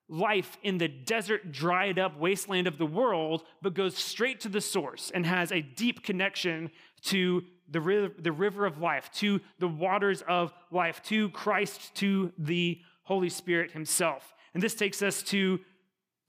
life 0.07 0.57
in 0.63 0.77
the 0.77 0.87
desert, 0.87 1.51
dried 1.51 1.99
up 1.99 2.17
wasteland 2.17 2.67
of 2.67 2.77
the 2.77 2.85
world, 2.85 3.43
but 3.61 3.73
goes 3.73 3.95
straight 3.95 4.39
to 4.39 4.49
the 4.49 4.61
source 4.61 5.11
and 5.13 5.25
has 5.25 5.51
a 5.51 5.61
deep 5.61 6.03
connection 6.03 6.69
to 7.01 7.43
the, 7.69 7.81
river, 7.81 8.13
the 8.19 8.31
river 8.31 8.65
of 8.65 8.79
life, 8.79 9.09
to 9.13 9.41
the 9.59 9.67
waters 9.67 10.23
of 10.27 10.53
life, 10.71 11.01
to 11.03 11.29
Christ, 11.29 11.93
to 11.95 12.31
the 12.37 12.79
Holy 13.05 13.29
Spirit 13.29 13.71
Himself. 13.71 14.35
And 14.53 14.61
this 14.61 14.75
takes 14.75 15.01
us 15.01 15.23
to 15.23 15.59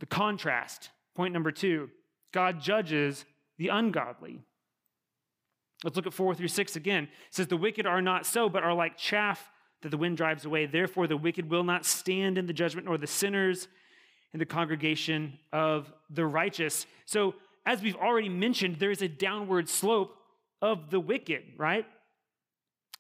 the 0.01 0.07
contrast. 0.07 0.91
Point 1.15 1.33
number 1.35 1.51
two 1.51 1.91
God 2.33 2.61
judges 2.61 3.25
the 3.59 3.69
ungodly. 3.69 4.41
Let's 5.85 5.97
look 5.97 6.07
at 6.07 6.15
four 6.15 6.35
through 6.35 6.49
six 6.49 6.77
again. 6.77 7.05
It 7.05 7.35
says, 7.35 7.49
The 7.49 7.57
wicked 7.57 7.87
are 7.87 8.03
not 8.03 8.27
so, 8.27 8.49
but 8.49 8.63
are 8.63 8.75
like 8.75 8.97
chaff 8.97 9.51
that 9.83 9.91
the 9.91 9.97
wind 9.99 10.17
drives 10.17 10.45
away. 10.45 10.67
Therefore, 10.67 11.07
the 11.07 11.17
wicked 11.17 11.51
will 11.51 11.65
not 11.65 11.85
stand 11.85 12.39
in 12.39 12.47
the 12.47 12.53
judgment, 12.53 12.87
nor 12.87 12.99
the 12.99 13.07
sinners 13.07 13.69
in 14.33 14.39
the 14.39 14.47
congregation 14.47 15.39
of 15.53 15.93
the 16.11 16.27
righteous. 16.27 16.87
So, 17.05 17.35
as 17.65 17.83
we've 17.83 17.97
already 17.97 18.29
mentioned, 18.29 18.77
there 18.79 18.91
is 18.91 19.03
a 19.03 19.09
downward 19.09 19.69
slope 19.69 20.17
of 20.63 20.91
the 20.91 21.01
wicked, 21.01 21.43
right? 21.57 21.85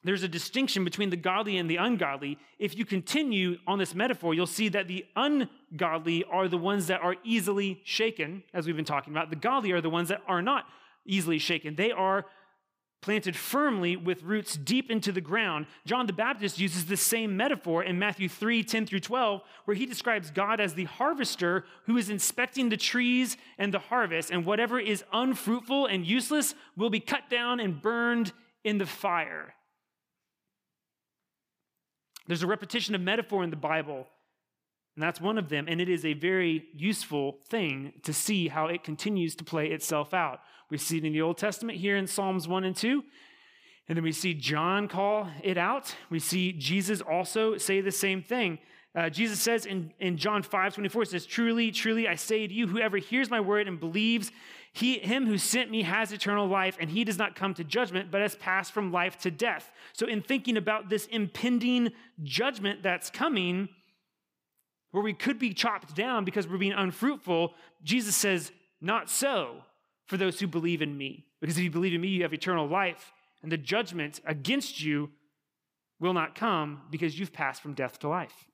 There's 0.04 0.22
a 0.22 0.28
distinction 0.28 0.84
between 0.84 1.10
the 1.10 1.16
godly 1.16 1.56
and 1.56 1.68
the 1.68 1.76
ungodly. 1.76 2.38
If 2.58 2.76
you 2.76 2.84
continue 2.84 3.58
on 3.66 3.78
this 3.78 3.94
metaphor, 3.94 4.34
you'll 4.34 4.46
see 4.46 4.68
that 4.68 4.86
the 4.86 5.04
ungodly 5.16 6.24
are 6.30 6.46
the 6.46 6.58
ones 6.58 6.86
that 6.86 7.02
are 7.02 7.16
easily 7.24 7.80
shaken, 7.84 8.44
as 8.54 8.66
we've 8.66 8.76
been 8.76 8.84
talking 8.84 9.12
about. 9.12 9.30
The 9.30 9.36
godly 9.36 9.72
are 9.72 9.80
the 9.80 9.90
ones 9.90 10.08
that 10.10 10.22
are 10.28 10.42
not 10.42 10.66
easily 11.06 11.38
shaken. 11.38 11.74
They 11.74 11.90
are 11.90 12.24
planted 13.02 13.36
firmly 13.36 13.96
with 13.96 14.22
roots 14.22 14.56
deep 14.56 14.90
into 14.90 15.12
the 15.12 15.20
ground. 15.20 15.66
John 15.86 16.06
the 16.06 16.12
Baptist 16.12 16.58
uses 16.58 16.86
the 16.86 16.96
same 16.96 17.36
metaphor 17.36 17.84
in 17.84 17.98
Matthew 17.98 18.28
3 18.28 18.64
10 18.64 18.86
through 18.86 19.00
12, 19.00 19.42
where 19.64 19.76
he 19.76 19.86
describes 19.86 20.30
God 20.30 20.60
as 20.60 20.74
the 20.74 20.84
harvester 20.84 21.64
who 21.86 21.96
is 21.96 22.10
inspecting 22.10 22.68
the 22.68 22.76
trees 22.76 23.36
and 23.58 23.72
the 23.72 23.78
harvest, 23.78 24.30
and 24.30 24.44
whatever 24.44 24.78
is 24.78 25.04
unfruitful 25.12 25.86
and 25.86 26.06
useless 26.06 26.54
will 26.76 26.90
be 26.90 27.00
cut 27.00 27.28
down 27.30 27.60
and 27.60 27.80
burned 27.80 28.32
in 28.64 28.78
the 28.78 28.86
fire. 28.86 29.54
There's 32.26 32.42
a 32.42 32.46
repetition 32.46 32.94
of 32.94 33.00
metaphor 33.00 33.44
in 33.44 33.50
the 33.50 33.56
Bible, 33.56 34.06
and 34.96 35.02
that's 35.02 35.20
one 35.20 35.38
of 35.38 35.48
them, 35.48 35.66
and 35.68 35.80
it 35.80 35.88
is 35.88 36.04
a 36.04 36.14
very 36.14 36.64
useful 36.74 37.38
thing 37.48 37.92
to 38.02 38.12
see 38.12 38.48
how 38.48 38.66
it 38.66 38.82
continues 38.82 39.34
to 39.36 39.44
play 39.44 39.68
itself 39.68 40.14
out. 40.14 40.40
We 40.70 40.78
see 40.78 40.98
it 40.98 41.04
in 41.04 41.12
the 41.12 41.22
Old 41.22 41.38
Testament 41.38 41.78
here 41.78 41.96
in 41.96 42.06
Psalms 42.06 42.48
1 42.48 42.64
and 42.64 42.74
2. 42.74 43.04
And 43.88 43.96
then 43.96 44.02
we 44.02 44.12
see 44.12 44.34
John 44.34 44.88
call 44.88 45.28
it 45.44 45.56
out. 45.56 45.94
We 46.10 46.18
see 46.18 46.52
Jesus 46.52 47.00
also 47.00 47.56
say 47.56 47.80
the 47.80 47.92
same 47.92 48.22
thing. 48.22 48.58
Uh, 48.96 49.10
Jesus 49.10 49.38
says 49.38 49.66
in, 49.66 49.92
in 50.00 50.16
John 50.16 50.42
5 50.42 50.74
24, 50.74 51.02
it 51.02 51.08
says, 51.10 51.26
Truly, 51.26 51.70
truly, 51.70 52.08
I 52.08 52.14
say 52.14 52.46
to 52.46 52.52
you, 52.52 52.66
whoever 52.66 52.96
hears 52.96 53.30
my 53.30 53.40
word 53.40 53.68
and 53.68 53.78
believes 53.78 54.32
he, 54.72 54.98
him 54.98 55.26
who 55.26 55.38
sent 55.38 55.70
me 55.70 55.82
has 55.82 56.12
eternal 56.12 56.46
life, 56.46 56.76
and 56.80 56.90
he 56.90 57.04
does 57.04 57.16
not 57.16 57.34
come 57.34 57.54
to 57.54 57.64
judgment, 57.64 58.10
but 58.10 58.20
has 58.20 58.36
passed 58.36 58.72
from 58.72 58.92
life 58.92 59.18
to 59.20 59.30
death. 59.30 59.70
So, 59.92 60.06
in 60.06 60.20
thinking 60.22 60.56
about 60.56 60.88
this 60.88 61.06
impending 61.06 61.92
judgment 62.22 62.82
that's 62.82 63.10
coming, 63.10 63.68
where 64.90 65.02
we 65.02 65.12
could 65.12 65.38
be 65.38 65.52
chopped 65.52 65.94
down 65.94 66.24
because 66.24 66.48
we're 66.48 66.58
being 66.58 66.72
unfruitful, 66.72 67.54
Jesus 67.84 68.16
says, 68.16 68.52
Not 68.80 69.10
so 69.10 69.62
for 70.06 70.16
those 70.16 70.40
who 70.40 70.46
believe 70.46 70.80
in 70.80 70.96
me. 70.96 71.24
Because 71.40 71.58
if 71.58 71.64
you 71.64 71.70
believe 71.70 71.94
in 71.94 72.00
me, 72.00 72.08
you 72.08 72.22
have 72.22 72.32
eternal 72.34 72.66
life, 72.66 73.12
and 73.42 73.52
the 73.52 73.58
judgment 73.58 74.20
against 74.26 74.82
you 74.82 75.10
will 76.00 76.14
not 76.14 76.34
come 76.34 76.82
because 76.90 77.18
you've 77.18 77.32
passed 77.32 77.62
from 77.62 77.74
death 77.74 77.98
to 78.00 78.08
life. 78.08 78.46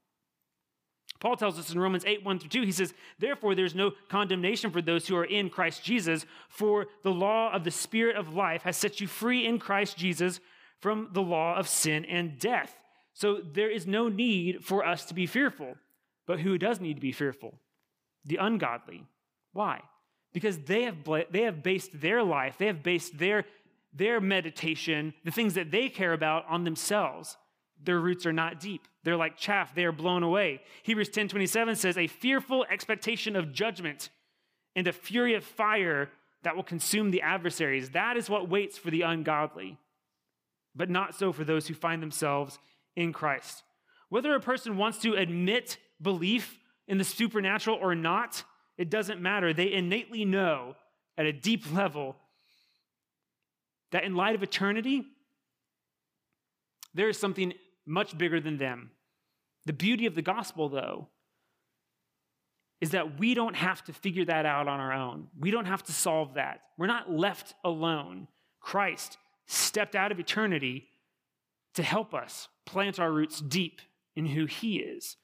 Paul 1.23 1.37
tells 1.37 1.59
us 1.59 1.73
in 1.73 1.79
Romans 1.79 2.05
8, 2.05 2.25
1 2.25 2.39
through 2.39 2.49
2, 2.51 2.63
he 2.63 2.73
says, 2.73 2.93
Therefore, 3.19 3.55
there's 3.55 3.75
no 3.75 3.93
condemnation 4.09 4.71
for 4.71 4.83
those 4.83 5.07
who 5.07 5.17
are 5.17 5.25
in 5.25 5.49
Christ 5.49 5.83
Jesus, 5.83 6.27
for 6.49 6.87
the 7.03 7.13
law 7.13 7.51
of 7.53 7.65
the 7.65 7.71
Spirit 7.71 8.17
of 8.17 8.35
life 8.35 8.63
has 8.63 8.77
set 8.77 9.01
you 9.01 9.07
free 9.07 9.47
in 9.47 9.59
Christ 9.59 9.97
Jesus 9.97 10.41
from 10.81 11.09
the 11.13 11.23
law 11.23 11.57
of 11.57 11.69
sin 11.69 12.05
and 12.05 12.39
death. 12.39 12.77
So 13.15 13.41
there 13.41 13.71
is 13.71 13.87
no 13.87 14.09
need 14.09 14.65
for 14.65 14.85
us 14.85 15.05
to 15.07 15.15
be 15.15 15.27
fearful. 15.27 15.77
But 16.27 16.41
who 16.41 16.59
does 16.59 16.81
need 16.81 16.95
to 16.95 17.01
be 17.01 17.13
fearful? 17.13 17.55
The 18.25 18.37
ungodly. 18.37 19.07
Why? 19.53 19.83
because 20.33 20.59
they 20.59 20.83
have, 20.83 20.97
they 21.31 21.43
have 21.43 21.63
based 21.63 22.01
their 22.01 22.23
life, 22.23 22.57
they 22.59 22.67
have 22.67 22.83
based 22.83 23.19
their, 23.19 23.45
their 23.93 24.21
meditation, 24.21 25.15
the 25.25 25.31
things 25.31 25.55
that 25.55 25.71
they 25.71 25.89
care 25.89 26.13
about, 26.13 26.45
on 26.49 26.65
themselves. 26.65 27.37
Their 27.85 28.01
roots 28.01 28.27
are 28.27 28.33
not 28.33 28.61
deep. 28.61 28.87
They're 29.05 29.17
like 29.17 29.37
chaff, 29.37 29.75
they 29.75 29.85
are 29.85 29.93
blown 29.93 30.23
away. 30.23 30.61
Hebrews 30.83 31.09
10 31.09 31.29
27 31.29 31.77
says, 31.77 31.99
A 31.99 32.07
fearful 32.07 32.65
expectation 32.71 33.37
of 33.37 33.53
judgment 33.53 34.11
and 34.77 34.87
a 34.87 34.93
fury 34.93 35.35
of 35.35 35.45
fire 35.45 36.11
that 36.43 36.57
will 36.57 36.63
consume 36.63 37.11
the 37.11 37.23
adversaries. 37.23 37.91
That 37.91 38.17
is 38.17 38.31
what 38.31 38.49
waits 38.49 38.79
for 38.79 38.91
the 38.91 39.03
ungodly, 39.03 39.79
but 40.75 40.91
not 40.91 41.15
so 41.15 41.33
for 41.33 41.45
those 41.45 41.67
who 41.67 41.75
find 41.75 42.03
themselves 42.03 42.59
in 42.97 43.13
Christ. 43.13 43.63
Whether 44.09 44.35
a 44.35 44.41
person 44.41 44.77
wants 44.77 44.99
to 44.99 45.15
admit 45.15 45.79
belief 46.01 46.59
in 46.87 46.99
the 46.99 47.05
supernatural 47.05 47.79
or 47.81 47.95
not, 47.95 48.45
it 48.77 48.91
doesn't 48.91 49.21
matter. 49.21 49.53
They 49.53 49.73
innately 49.73 50.25
know 50.25 50.77
at 51.17 51.27
a 51.27 51.33
deep 51.33 51.73
level 51.75 52.17
that 53.91 54.05
in 54.05 54.15
light 54.15 54.35
of 54.35 54.43
eternity, 54.43 55.05
there 56.95 57.09
is 57.09 57.19
something 57.19 57.53
much 57.87 58.17
bigger 58.17 58.41
than 58.41 58.59
them. 58.59 58.91
The 59.67 59.73
beauty 59.73 60.07
of 60.07 60.15
the 60.15 60.23
gospel, 60.23 60.69
though, 60.69 61.09
is 62.81 62.91
that 62.91 63.19
we 63.19 63.35
don't 63.35 63.55
have 63.55 63.85
to 63.85 63.93
figure 63.93 64.25
that 64.25 64.45
out 64.45 64.67
on 64.67 64.81
our 64.81 64.93
own. 64.93 65.29
We 65.39 65.53
don't 65.53 65.67
have 65.67 65.85
to 65.85 65.93
solve 65.93 66.35
that. 66.35 66.63
We're 66.77 66.89
not 66.89 67.13
left 67.13 67.55
alone. 67.65 68.27
Christ 68.61 69.19
stepped 69.47 69.95
out 69.95 70.11
of 70.11 70.19
eternity 70.19 70.89
to 71.75 71.83
help 71.83 72.13
us 72.13 72.49
plant 72.67 72.99
our 72.99 73.13
roots 73.13 73.41
deep 73.41 73.81
in 74.17 74.27
who 74.27 74.47
He 74.47 74.79
is. 74.79 75.17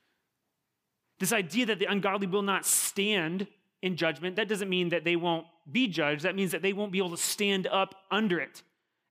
This 1.18 1.32
idea 1.32 1.66
that 1.66 1.80
the 1.80 1.86
ungodly 1.90 2.28
will 2.28 2.42
not 2.42 2.64
stand 2.64 3.48
in 3.82 3.96
judgment, 3.96 4.36
that 4.36 4.48
doesn't 4.48 4.68
mean 4.68 4.90
that 4.90 5.04
they 5.04 5.16
won't 5.16 5.46
be 5.70 5.88
judged. 5.88 6.22
That 6.22 6.34
means 6.34 6.52
that 6.52 6.62
they 6.62 6.72
won't 6.72 6.92
be 6.92 6.98
able 6.98 7.10
to 7.10 7.16
stand 7.16 7.66
up 7.66 7.94
under 8.10 8.40
it. 8.40 8.62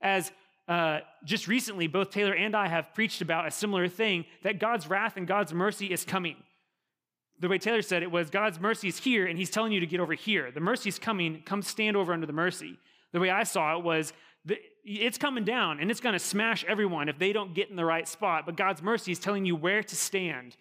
As 0.02 0.32
uh, 0.68 1.00
just 1.24 1.48
recently, 1.48 1.88
both 1.88 2.10
Taylor 2.10 2.34
and 2.34 2.56
I 2.56 2.68
have 2.68 2.94
preached 2.94 3.22
about 3.22 3.48
a 3.48 3.52
similar 3.52 3.88
thing 3.88 4.26
that 4.44 4.60
God's 4.60 4.88
wrath 4.88 5.16
and 5.16 5.26
God's 5.26 5.54
mercy 5.54 5.88
is 5.88 6.04
coming. 6.04 6.36
The 7.40 7.48
way 7.48 7.58
Taylor 7.58 7.82
said 7.82 8.04
it 8.04 8.12
was 8.12 8.30
God's 8.30 8.60
mercy 8.60 8.90
is 8.90 8.98
here, 8.98 9.28
and 9.28 9.38
He's 9.38 9.50
telling 9.50 9.72
you 9.72 9.80
to 9.80 9.86
get 9.86 10.00
over 10.00 10.14
here. 10.14 10.52
The 10.52 10.60
mercy 10.60 10.90
is 10.90 11.00
coming, 11.00 11.42
come 11.46 11.62
stand 11.62 11.96
over 11.96 12.12
under 12.12 12.26
the 12.26 12.34
mercy. 12.34 12.78
The 13.14 13.20
way 13.20 13.30
I 13.30 13.44
saw 13.44 13.78
it 13.78 13.84
was 13.84 14.12
the, 14.44 14.58
it's 14.84 15.18
coming 15.18 15.46
down, 15.46 15.80
and 15.80 15.90
it's 15.90 16.02
going 16.02 16.14
to 16.14 16.20
smash 16.20 16.66
everyone 16.66 17.08
if 17.08 17.18
they 17.18 17.32
don't 17.32 17.54
get 17.54 17.70
in 17.70 17.76
the 17.76 17.86
right 17.86 18.08
spot. 18.08 18.46
But 18.46 18.58
God's 18.58 18.82
mercy 18.82 19.12
is 19.12 19.20
telling 19.20 19.46
you 19.46 19.56
where 19.56 19.84
to 19.84 19.96
stand 19.96 20.58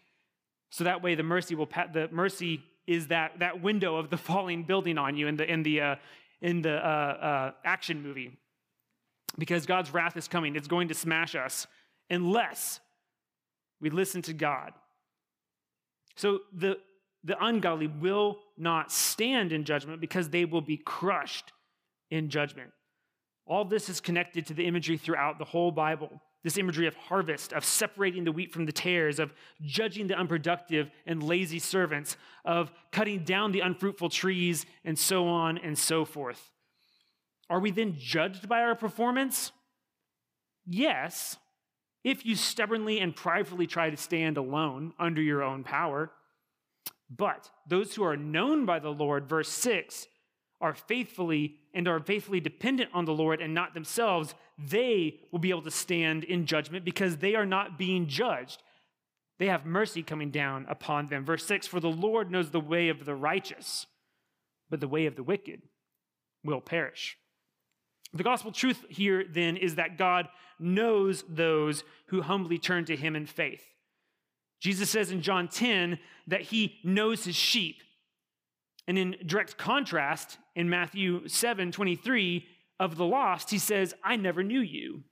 so 0.71 0.85
that 0.85 1.03
way 1.03 1.15
the 1.15 1.23
mercy 1.23 1.55
will 1.55 1.69
the 1.93 2.09
mercy 2.13 2.63
is 2.87 3.09
that 3.09 3.39
that 3.41 3.63
window 3.63 3.97
of 3.97 4.11
the 4.11 4.17
falling 4.29 4.63
building 4.63 4.99
on 4.99 5.17
you 5.17 5.27
in 5.27 5.37
the 5.37 5.51
in 5.51 5.63
the 5.63 5.81
uh, 5.81 5.97
in 6.41 6.63
the 6.63 6.75
uh, 6.75 6.89
uh, 6.89 7.51
action 7.65 8.03
movie 8.03 8.37
because 9.39 9.67
God's 9.67 9.93
wrath 9.93 10.17
is 10.17 10.29
coming. 10.29 10.57
It's 10.57 10.69
going 10.69 10.89
to 10.89 10.95
smash 10.95 11.35
us 11.35 11.67
unless 12.11 12.81
we 13.81 13.91
listen 13.91 14.23
to 14.23 14.33
God. 14.33 14.73
So 16.17 16.41
the 16.53 16.79
the 17.27 17.45
ungodly 17.45 17.89
will 17.89 18.39
not 18.57 18.93
stand 18.93 19.53
in 19.53 19.65
judgment 19.65 20.01
because 20.01 20.31
they 20.31 20.45
will 20.45 20.61
be 20.61 20.77
crushed 20.77 21.53
in 22.09 22.29
judgment. 22.29 22.71
All 23.47 23.65
this 23.65 23.89
is 23.89 24.01
connected 24.01 24.47
to 24.47 24.55
the 24.55 24.65
imagery 24.65 24.97
throughout 24.97 25.39
the 25.39 25.45
whole 25.45 25.73
Bible. 25.73 26.23
This 26.45 26.57
imagery 26.57 26.87
of 26.87 26.95
harvest, 26.95 27.53
of 27.53 27.65
separating 27.65 28.23
the 28.23 28.31
wheat 28.31 28.53
from 28.53 28.67
the 28.67 28.73
tares, 28.73 29.19
of 29.19 29.35
judging 29.63 30.07
the 30.07 30.15
unproductive 30.15 30.89
and 31.05 31.21
lazy 31.21 31.59
servants, 31.59 32.17
of 32.45 32.71
cutting 32.93 33.25
down 33.25 33.51
the 33.51 33.61
unfruitful 33.61 34.09
trees, 34.09 34.65
and 34.85 34.97
so 34.97 35.27
on 35.27 35.59
and 35.59 35.77
so 35.77 36.05
forth. 36.05 36.53
Are 37.49 37.61
we 37.61 37.71
then 37.71 37.97
judged 37.99 38.49
by 38.49 38.63
our 38.63 38.75
performance? 38.75 39.53
Yes, 40.67 41.37
if 42.03 42.27
you 42.27 42.35
stubbornly 42.35 43.01
and 43.01 43.15
pridefully 43.15 43.67
try 43.67 43.91
to 43.91 43.97
stand 43.97 44.37
alone 44.37 44.93
under 44.99 45.23
your 45.23 45.43
own 45.43 45.65
power. 45.65 46.11
But 47.09 47.51
those 47.69 47.95
who 47.95 48.05
are 48.05 48.17
known 48.17 48.67
by 48.67 48.81
the 48.81 48.93
Lord, 48.93 49.29
verse 49.29 49.49
6, 49.49 50.09
are 50.61 50.75
faithfully 50.75 51.57
and 51.75 51.87
are 51.87 52.01
faithfully 52.01 52.41
dependent 52.41 52.91
on 52.95 53.05
the 53.05 53.13
Lord 53.13 53.41
and 53.41 53.55
not 53.55 53.75
themselves, 53.75 54.35
they 54.59 55.21
will 55.31 55.39
be 55.39 55.51
able 55.51 55.63
to 55.63 55.71
stand 55.71 56.25
in 56.25 56.47
judgment 56.47 56.85
because 56.85 57.19
they 57.19 57.35
are 57.35 57.47
not 57.47 57.79
being 57.79 58.07
judged. 58.07 58.63
They 59.39 59.47
have 59.47 59.67
mercy 59.67 60.03
coming 60.03 60.31
down 60.31 60.65
upon 60.69 61.09
them. 61.09 61.25
Verse 61.25 61.45
6 61.45 61.67
For 61.67 61.81
the 61.81 61.89
Lord 61.91 62.31
knows 62.31 62.51
the 62.51 62.61
way 62.61 62.89
of 62.89 63.05
the 63.05 63.15
righteous, 63.15 63.87
but 64.71 64.81
the 64.81 64.89
way 64.89 65.07
of 65.07 65.17
the 65.17 65.23
wicked 65.23 65.63
will 66.43 66.61
perish. 66.61 67.19
The 68.13 68.23
gospel 68.23 68.53
truth 68.53 68.85
here 68.89 69.25
then 69.29 69.57
is 69.57 69.75
that 69.75 69.99
God 69.99 70.29
knows 70.59 71.25
those 71.29 71.85
who 72.07 72.23
humbly 72.23 72.59
turn 72.59 72.85
to 72.87 72.97
him 72.97 73.17
in 73.17 73.27
faith. 73.27 73.63
Jesus 74.61 74.91
says 74.91 75.11
in 75.11 75.23
John 75.23 75.49
10 75.49 75.99
that 76.29 76.43
he 76.43 76.79
knows 76.83 77.25
his 77.25 77.37
sheep. 77.37 77.83
And 78.89 78.97
in 78.97 79.17
direct 79.27 79.59
contrast, 79.59 80.39
in 80.55 80.71
Matthew 80.71 81.27
7 81.29 81.73
23, 81.73 82.47
of 82.79 82.97
the 82.97 83.05
lost, 83.05 83.51
he 83.51 83.59
says, 83.59 83.95
I 84.05 84.17
never 84.17 84.43
knew 84.43 84.61
you. 84.61 85.03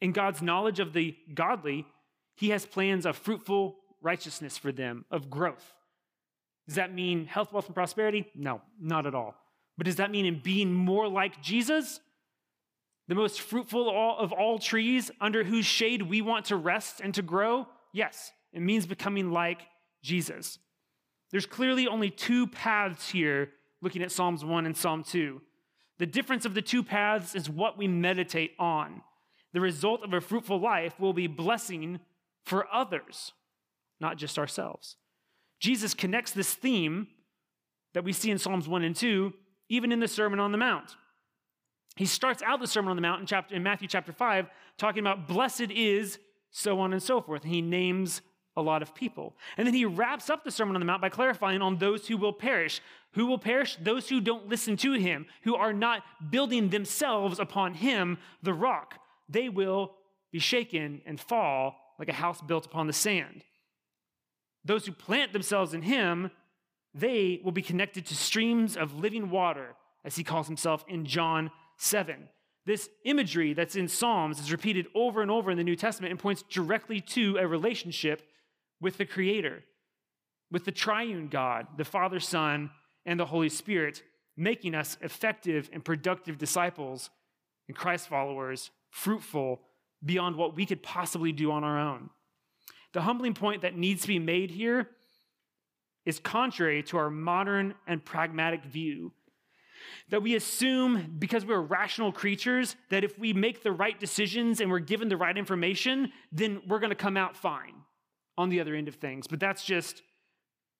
In 0.00 0.12
God's 0.12 0.42
knowledge 0.42 0.78
of 0.78 0.92
the 0.92 1.16
godly, 1.34 1.86
he 2.36 2.50
has 2.50 2.66
plans 2.66 3.04
of 3.06 3.16
fruitful 3.16 3.76
righteousness 4.00 4.56
for 4.56 4.70
them, 4.70 5.04
of 5.10 5.30
growth. 5.30 5.72
Does 6.66 6.76
that 6.76 6.94
mean 6.94 7.26
health, 7.26 7.52
wealth, 7.52 7.66
and 7.66 7.74
prosperity? 7.74 8.26
No, 8.34 8.60
not 8.80 9.06
at 9.06 9.14
all. 9.14 9.34
But 9.78 9.86
does 9.86 9.96
that 9.96 10.10
mean 10.10 10.26
in 10.26 10.40
being 10.40 10.74
more 10.74 11.08
like 11.08 11.40
Jesus? 11.40 12.00
The 13.06 13.14
most 13.14 13.40
fruitful 13.40 13.88
of 14.18 14.32
all 14.32 14.58
trees 14.58 15.10
under 15.20 15.44
whose 15.44 15.64
shade 15.64 16.02
we 16.02 16.20
want 16.20 16.46
to 16.46 16.56
rest 16.56 17.00
and 17.00 17.14
to 17.14 17.22
grow? 17.22 17.66
Yes, 17.92 18.32
it 18.52 18.60
means 18.60 18.84
becoming 18.84 19.30
like 19.30 19.62
Jesus. 20.02 20.58
There's 21.30 21.46
clearly 21.46 21.86
only 21.86 22.10
two 22.10 22.48
paths 22.48 23.08
here 23.08 23.50
looking 23.80 24.02
at 24.02 24.10
Psalms 24.10 24.44
1 24.44 24.66
and 24.66 24.76
Psalm 24.76 25.04
2. 25.04 25.40
The 25.98 26.06
difference 26.06 26.44
of 26.44 26.54
the 26.54 26.62
two 26.62 26.82
paths 26.82 27.34
is 27.34 27.48
what 27.48 27.78
we 27.78 27.86
meditate 27.86 28.52
on. 28.58 29.02
The 29.52 29.60
result 29.60 30.02
of 30.02 30.12
a 30.12 30.20
fruitful 30.20 30.60
life 30.60 30.98
will 30.98 31.12
be 31.12 31.26
blessing 31.26 32.00
for 32.44 32.66
others, 32.72 33.32
not 34.00 34.16
just 34.16 34.38
ourselves. 34.38 34.96
Jesus 35.60 35.94
connects 35.94 36.32
this 36.32 36.54
theme 36.54 37.08
that 37.94 38.04
we 38.04 38.12
see 38.12 38.30
in 38.30 38.38
Psalms 38.38 38.68
1 38.68 38.82
and 38.82 38.94
2 38.94 39.32
even 39.68 39.92
in 39.92 40.00
the 40.00 40.08
Sermon 40.08 40.40
on 40.40 40.52
the 40.52 40.58
Mount. 40.58 40.96
He 41.96 42.06
starts 42.06 42.42
out 42.42 42.60
the 42.60 42.66
Sermon 42.66 42.90
on 42.90 42.96
the 42.96 43.02
Mount 43.02 43.20
in, 43.20 43.26
chapter, 43.26 43.54
in 43.54 43.62
Matthew 43.62 43.88
chapter 43.88 44.12
5 44.12 44.48
talking 44.76 45.00
about 45.00 45.26
blessed 45.26 45.70
is 45.70 46.18
so 46.50 46.80
on 46.80 46.92
and 46.92 47.02
so 47.02 47.20
forth. 47.20 47.42
And 47.42 47.52
he 47.52 47.60
names 47.60 48.22
a 48.56 48.62
lot 48.62 48.82
of 48.82 48.94
people. 48.94 49.36
And 49.56 49.66
then 49.66 49.74
he 49.74 49.84
wraps 49.84 50.30
up 50.30 50.44
the 50.44 50.50
Sermon 50.50 50.76
on 50.76 50.80
the 50.80 50.86
Mount 50.86 51.02
by 51.02 51.08
clarifying 51.08 51.62
on 51.62 51.78
those 51.78 52.08
who 52.08 52.16
will 52.16 52.32
perish. 52.32 52.80
Who 53.12 53.26
will 53.26 53.38
perish? 53.38 53.76
Those 53.80 54.08
who 54.08 54.20
don't 54.20 54.48
listen 54.48 54.76
to 54.78 54.92
him, 54.92 55.26
who 55.42 55.54
are 55.54 55.72
not 55.72 56.02
building 56.30 56.70
themselves 56.70 57.38
upon 57.38 57.74
him, 57.74 58.18
the 58.42 58.54
rock. 58.54 58.94
They 59.28 59.48
will 59.48 59.94
be 60.32 60.38
shaken 60.38 61.02
and 61.06 61.20
fall 61.20 61.76
like 61.98 62.08
a 62.08 62.14
house 62.14 62.40
built 62.40 62.66
upon 62.66 62.86
the 62.86 62.92
sand. 62.92 63.44
Those 64.64 64.86
who 64.86 64.92
plant 64.92 65.32
themselves 65.32 65.74
in 65.74 65.82
him, 65.82 66.30
they 66.94 67.40
will 67.44 67.52
be 67.52 67.62
connected 67.62 68.06
to 68.06 68.14
streams 68.14 68.76
of 68.76 68.98
living 68.98 69.30
water, 69.30 69.74
as 70.04 70.16
he 70.16 70.24
calls 70.24 70.46
himself 70.46 70.84
in 70.88 71.04
John 71.04 71.50
7. 71.76 72.28
This 72.66 72.88
imagery 73.04 73.54
that's 73.54 73.76
in 73.76 73.88
Psalms 73.88 74.38
is 74.38 74.52
repeated 74.52 74.88
over 74.94 75.22
and 75.22 75.30
over 75.30 75.50
in 75.50 75.56
the 75.56 75.64
New 75.64 75.76
Testament 75.76 76.10
and 76.10 76.20
points 76.20 76.44
directly 76.50 77.00
to 77.00 77.38
a 77.38 77.46
relationship 77.46 78.22
with 78.80 78.98
the 78.98 79.06
Creator, 79.06 79.64
with 80.50 80.64
the 80.64 80.72
triune 80.72 81.28
God, 81.28 81.66
the 81.76 81.84
Father, 81.84 82.20
Son, 82.20 82.70
and 83.06 83.18
the 83.18 83.26
Holy 83.26 83.48
Spirit, 83.48 84.02
making 84.36 84.74
us 84.74 84.98
effective 85.00 85.70
and 85.72 85.84
productive 85.84 86.38
disciples 86.38 87.10
and 87.68 87.76
Christ 87.76 88.08
followers, 88.08 88.70
fruitful 88.90 89.60
beyond 90.04 90.36
what 90.36 90.54
we 90.54 90.66
could 90.66 90.82
possibly 90.82 91.32
do 91.32 91.50
on 91.50 91.64
our 91.64 91.78
own. 91.78 92.10
The 92.92 93.02
humbling 93.02 93.34
point 93.34 93.62
that 93.62 93.76
needs 93.76 94.02
to 94.02 94.08
be 94.08 94.18
made 94.18 94.50
here 94.50 94.90
is 96.08 96.18
contrary 96.18 96.82
to 96.82 96.96
our 96.96 97.10
modern 97.10 97.74
and 97.86 98.02
pragmatic 98.02 98.64
view. 98.64 99.12
That 100.08 100.22
we 100.22 100.36
assume, 100.36 101.16
because 101.18 101.44
we're 101.44 101.60
rational 101.60 102.12
creatures, 102.12 102.76
that 102.88 103.04
if 103.04 103.18
we 103.18 103.34
make 103.34 103.62
the 103.62 103.72
right 103.72 104.00
decisions 104.00 104.62
and 104.62 104.70
we're 104.70 104.78
given 104.78 105.10
the 105.10 105.18
right 105.18 105.36
information, 105.36 106.10
then 106.32 106.62
we're 106.66 106.78
going 106.78 106.88
to 106.88 106.96
come 106.96 107.18
out 107.18 107.36
fine 107.36 107.74
on 108.38 108.48
the 108.48 108.58
other 108.58 108.74
end 108.74 108.88
of 108.88 108.94
things. 108.94 109.26
But 109.26 109.38
that's 109.38 109.62
just 109.62 110.00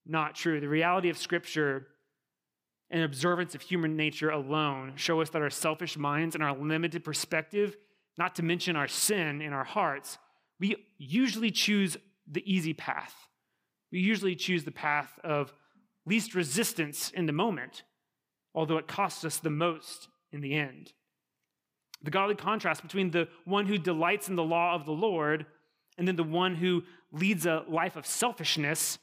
not 0.06 0.34
true. 0.34 0.60
The 0.60 0.68
reality 0.68 1.10
of 1.10 1.18
Scripture 1.18 1.88
and 2.90 3.02
observance 3.02 3.54
of 3.54 3.60
human 3.60 3.96
nature 3.96 4.30
alone 4.30 4.94
show 4.96 5.20
us 5.20 5.28
that 5.30 5.42
our 5.42 5.50
selfish 5.50 5.98
minds 5.98 6.34
and 6.36 6.42
our 6.42 6.56
limited 6.56 7.04
perspective, 7.04 7.76
not 8.16 8.34
to 8.36 8.42
mention 8.42 8.76
our 8.76 8.88
sin 8.88 9.42
in 9.42 9.52
our 9.52 9.64
hearts, 9.64 10.16
we 10.58 10.86
usually 10.96 11.50
choose 11.50 11.98
the 12.26 12.42
easy 12.50 12.72
path. 12.72 13.27
We 13.90 14.00
usually 14.00 14.36
choose 14.36 14.64
the 14.64 14.70
path 14.70 15.18
of 15.24 15.52
least 16.06 16.34
resistance 16.34 17.10
in 17.10 17.26
the 17.26 17.32
moment, 17.32 17.82
although 18.54 18.78
it 18.78 18.88
costs 18.88 19.24
us 19.24 19.38
the 19.38 19.50
most 19.50 20.08
in 20.32 20.40
the 20.40 20.54
end. 20.54 20.92
The 22.02 22.10
godly 22.10 22.36
contrast 22.36 22.82
between 22.82 23.10
the 23.10 23.28
one 23.44 23.66
who 23.66 23.78
delights 23.78 24.28
in 24.28 24.36
the 24.36 24.44
law 24.44 24.74
of 24.74 24.84
the 24.84 24.92
Lord 24.92 25.46
and 25.96 26.06
then 26.06 26.16
the 26.16 26.22
one 26.22 26.54
who 26.54 26.84
leads 27.12 27.44
a 27.44 27.64
life 27.68 27.96
of 27.96 28.06
selfishness 28.06 28.98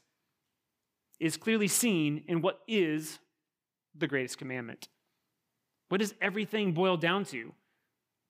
is 1.20 1.38
clearly 1.38 1.68
seen 1.68 2.24
in 2.28 2.42
what 2.42 2.62
is 2.68 3.20
the 3.94 4.08
greatest 4.08 4.38
commandment. 4.38 4.88
What 5.90 6.00
does 6.00 6.14
everything 6.22 6.74
boil 6.74 6.98
down 6.98 7.26
to? 7.26 7.54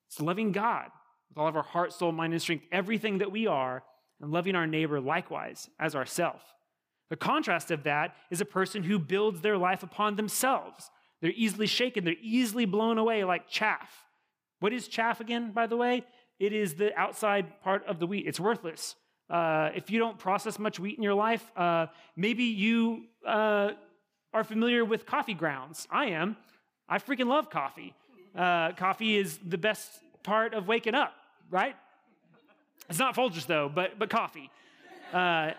It's 0.07 0.19
loving 0.19 0.51
God 0.51 0.89
with 1.29 1.37
all 1.37 1.47
of 1.47 1.55
our 1.55 1.63
heart, 1.63 1.93
soul, 1.93 2.11
mind, 2.11 2.33
and 2.33 2.41
strength, 2.41 2.65
everything 2.71 3.19
that 3.19 3.31
we 3.31 3.47
are, 3.47 3.83
and 4.21 4.31
loving 4.31 4.55
our 4.55 4.67
neighbor 4.67 4.99
likewise 4.99 5.69
as 5.79 5.95
ourself. 5.95 6.41
The 7.09 7.15
contrast 7.15 7.71
of 7.71 7.83
that 7.83 8.15
is 8.31 8.41
a 8.41 8.45
person 8.45 8.83
who 8.83 8.97
builds 8.97 9.41
their 9.41 9.57
life 9.57 9.83
upon 9.83 10.15
themselves. 10.15 10.89
They're 11.21 11.31
easily 11.35 11.67
shaken, 11.67 12.03
they're 12.03 12.15
easily 12.21 12.65
blown 12.65 12.97
away 12.97 13.23
like 13.23 13.47
chaff. 13.47 13.89
What 14.59 14.73
is 14.73 14.87
chaff 14.87 15.19
again, 15.19 15.51
by 15.51 15.67
the 15.67 15.77
way? 15.77 16.03
it 16.39 16.53
is 16.53 16.75
the 16.75 16.97
outside 16.97 17.61
part 17.61 17.85
of 17.87 17.99
the 17.99 18.07
wheat. 18.07 18.27
It's 18.27 18.39
worthless. 18.39 18.95
Uh, 19.29 19.69
if 19.73 19.89
you 19.89 19.99
don't 19.99 20.19
process 20.19 20.59
much 20.59 20.79
wheat 20.79 20.97
in 20.97 21.03
your 21.03 21.13
life, 21.13 21.43
uh, 21.55 21.87
maybe 22.15 22.43
you 22.43 23.05
uh, 23.25 23.71
are 24.33 24.43
familiar 24.43 24.83
with 24.85 25.05
coffee 25.05 25.33
grounds. 25.33 25.87
I 25.89 26.07
am. 26.07 26.37
I 26.87 26.99
freaking 26.99 27.27
love 27.27 27.49
coffee. 27.49 27.93
Uh, 28.37 28.73
coffee 28.73 29.17
is 29.17 29.39
the 29.45 29.57
best 29.57 29.89
part 30.23 30.53
of 30.53 30.67
waking 30.67 30.93
up, 30.93 31.13
right? 31.49 31.75
It's 32.89 32.99
not 32.99 33.15
Folgers 33.15 33.45
though, 33.45 33.71
but 33.73 33.97
but 33.99 34.09
coffee. 34.09 34.49
Uh, 35.13 35.51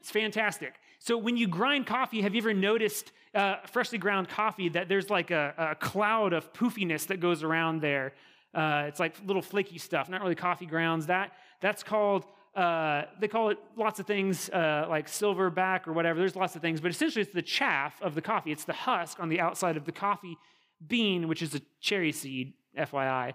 it's 0.00 0.10
fantastic. 0.10 0.74
So 0.98 1.16
when 1.16 1.36
you 1.36 1.48
grind 1.48 1.86
coffee, 1.86 2.20
have 2.22 2.34
you 2.34 2.40
ever 2.40 2.54
noticed 2.54 3.12
uh, 3.34 3.56
freshly 3.66 3.98
ground 3.98 4.28
coffee 4.28 4.68
that 4.70 4.88
there's 4.88 5.10
like 5.10 5.30
a, 5.30 5.54
a 5.56 5.74
cloud 5.74 6.32
of 6.32 6.52
poofiness 6.52 7.06
that 7.06 7.20
goes 7.20 7.42
around 7.42 7.80
there? 7.80 8.14
Uh, 8.54 8.84
it's 8.88 8.98
like 8.98 9.14
little 9.24 9.42
flaky 9.42 9.78
stuff, 9.78 10.08
not 10.08 10.20
really 10.20 10.34
coffee 10.34 10.66
grounds. 10.66 11.06
That 11.06 11.32
that's 11.60 11.82
called 11.82 12.24
uh, 12.54 13.04
they 13.20 13.28
call 13.28 13.50
it 13.50 13.58
lots 13.76 14.00
of 14.00 14.06
things 14.06 14.48
uh, 14.50 14.86
like 14.88 15.06
silverback 15.06 15.86
or 15.86 15.92
whatever. 15.92 16.18
There's 16.18 16.34
lots 16.34 16.56
of 16.56 16.62
things, 16.62 16.80
but 16.80 16.90
essentially 16.90 17.22
it's 17.22 17.32
the 17.32 17.42
chaff 17.42 18.00
of 18.02 18.14
the 18.14 18.22
coffee. 18.22 18.50
It's 18.50 18.64
the 18.64 18.72
husk 18.72 19.20
on 19.20 19.28
the 19.28 19.38
outside 19.38 19.76
of 19.76 19.84
the 19.84 19.92
coffee 19.92 20.36
bean, 20.84 21.28
which 21.28 21.42
is 21.42 21.54
a 21.54 21.60
cherry 21.80 22.10
seed, 22.10 22.54
FYI. 22.76 23.34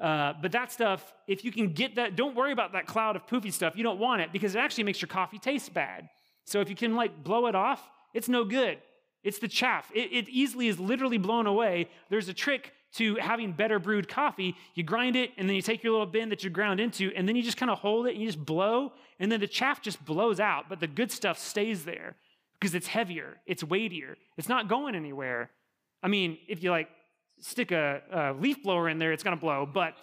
Uh, 0.00 0.32
but 0.42 0.52
that 0.52 0.72
stuff, 0.72 1.14
if 1.26 1.44
you 1.44 1.52
can 1.52 1.72
get 1.72 1.94
that, 1.96 2.16
don't 2.16 2.34
worry 2.34 2.52
about 2.52 2.72
that 2.72 2.86
cloud 2.86 3.16
of 3.16 3.26
poofy 3.26 3.52
stuff. 3.52 3.76
You 3.76 3.82
don't 3.82 3.98
want 3.98 4.22
it 4.22 4.32
because 4.32 4.54
it 4.54 4.58
actually 4.58 4.84
makes 4.84 5.00
your 5.00 5.08
coffee 5.08 5.38
taste 5.38 5.72
bad. 5.72 6.08
So 6.44 6.60
if 6.60 6.68
you 6.68 6.76
can 6.76 6.94
like 6.94 7.22
blow 7.22 7.46
it 7.46 7.54
off, 7.54 7.88
it's 8.12 8.28
no 8.28 8.44
good. 8.44 8.78
It's 9.22 9.38
the 9.38 9.48
chaff. 9.48 9.90
It, 9.94 10.12
it 10.12 10.28
easily 10.28 10.68
is 10.68 10.78
literally 10.78 11.18
blown 11.18 11.46
away. 11.46 11.88
There's 12.10 12.28
a 12.28 12.34
trick 12.34 12.72
to 12.94 13.16
having 13.16 13.52
better 13.52 13.78
brewed 13.78 14.08
coffee, 14.08 14.54
you 14.74 14.84
grind 14.84 15.16
it 15.16 15.30
and 15.36 15.48
then 15.48 15.56
you 15.56 15.62
take 15.62 15.82
your 15.82 15.92
little 15.92 16.06
bin 16.06 16.28
that 16.28 16.44
you 16.44 16.50
ground 16.50 16.78
into 16.78 17.10
and 17.16 17.28
then 17.28 17.34
you 17.34 17.42
just 17.42 17.56
kind 17.56 17.70
of 17.70 17.78
hold 17.78 18.06
it 18.06 18.10
and 18.10 18.20
you 18.20 18.26
just 18.26 18.44
blow 18.44 18.92
and 19.18 19.30
then 19.32 19.40
the 19.40 19.48
chaff 19.48 19.82
just 19.82 20.04
blows 20.04 20.38
out, 20.38 20.68
but 20.68 20.80
the 20.80 20.86
good 20.86 21.10
stuff 21.10 21.38
stays 21.38 21.84
there 21.84 22.14
because 22.58 22.74
it's 22.74 22.86
heavier, 22.86 23.38
it's 23.46 23.64
weightier, 23.64 24.16
it's 24.36 24.48
not 24.48 24.68
going 24.68 24.94
anywhere. 24.94 25.50
I 26.02 26.08
mean, 26.08 26.38
if 26.48 26.62
you 26.62 26.70
like 26.70 26.88
stick 27.44 27.72
a, 27.72 28.00
a 28.10 28.32
leaf 28.32 28.62
blower 28.62 28.88
in 28.88 28.98
there, 28.98 29.12
it's 29.12 29.22
going 29.22 29.36
to 29.36 29.40
blow, 29.40 29.68
but 29.70 29.94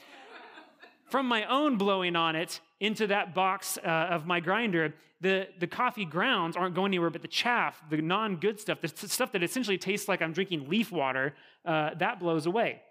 from 1.10 1.28
my 1.28 1.44
own 1.46 1.78
blowing 1.78 2.16
on 2.16 2.36
it 2.36 2.60
into 2.80 3.08
that 3.08 3.34
box 3.34 3.78
uh, 3.84 3.88
of 3.88 4.26
my 4.26 4.40
grinder, 4.40 4.94
the, 5.20 5.48
the 5.60 5.68
coffee 5.68 6.06
grounds 6.06 6.56
aren't 6.56 6.76
going 6.76 6.92
anywhere, 6.92 7.10
but 7.10 7.22
the 7.22 7.28
chaff, 7.28 7.82
the 7.90 7.98
non 7.98 8.38
good 8.38 8.60
stuff, 8.60 8.80
the 8.82 8.88
stuff 8.88 9.32
that 9.34 9.44
essentially 9.44 9.78
tastes 9.78 10.08
like 10.08 10.22
I'm 10.22 10.34
drinking 10.34 10.70
leaf 10.70 10.92
water, 10.92 11.34
uh, 11.66 11.92
that 11.96 12.20
blows 12.20 12.46
away. 12.46 12.82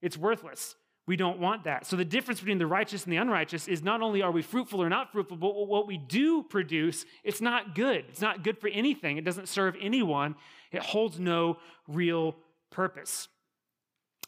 It's 0.00 0.16
worthless. 0.16 0.76
We 1.06 1.16
don't 1.16 1.38
want 1.38 1.64
that. 1.64 1.84
So 1.86 1.96
the 1.96 2.04
difference 2.04 2.40
between 2.40 2.58
the 2.58 2.66
righteous 2.66 3.04
and 3.04 3.12
the 3.12 3.18
unrighteous 3.18 3.68
is 3.68 3.82
not 3.82 4.00
only 4.00 4.22
are 4.22 4.30
we 4.30 4.40
fruitful 4.40 4.82
or 4.82 4.88
not 4.88 5.12
fruitful, 5.12 5.36
but 5.36 5.54
what 5.54 5.86
we 5.86 5.98
do 5.98 6.42
produce, 6.42 7.04
it's 7.22 7.42
not 7.42 7.74
good. 7.74 8.06
It's 8.08 8.22
not 8.22 8.42
good 8.42 8.58
for 8.58 8.68
anything. 8.68 9.18
It 9.18 9.24
doesn't 9.24 9.48
serve 9.48 9.76
anyone. 9.80 10.36
It 10.72 10.82
holds 10.82 11.18
no 11.18 11.58
real 11.86 12.36
purpose. 12.70 13.28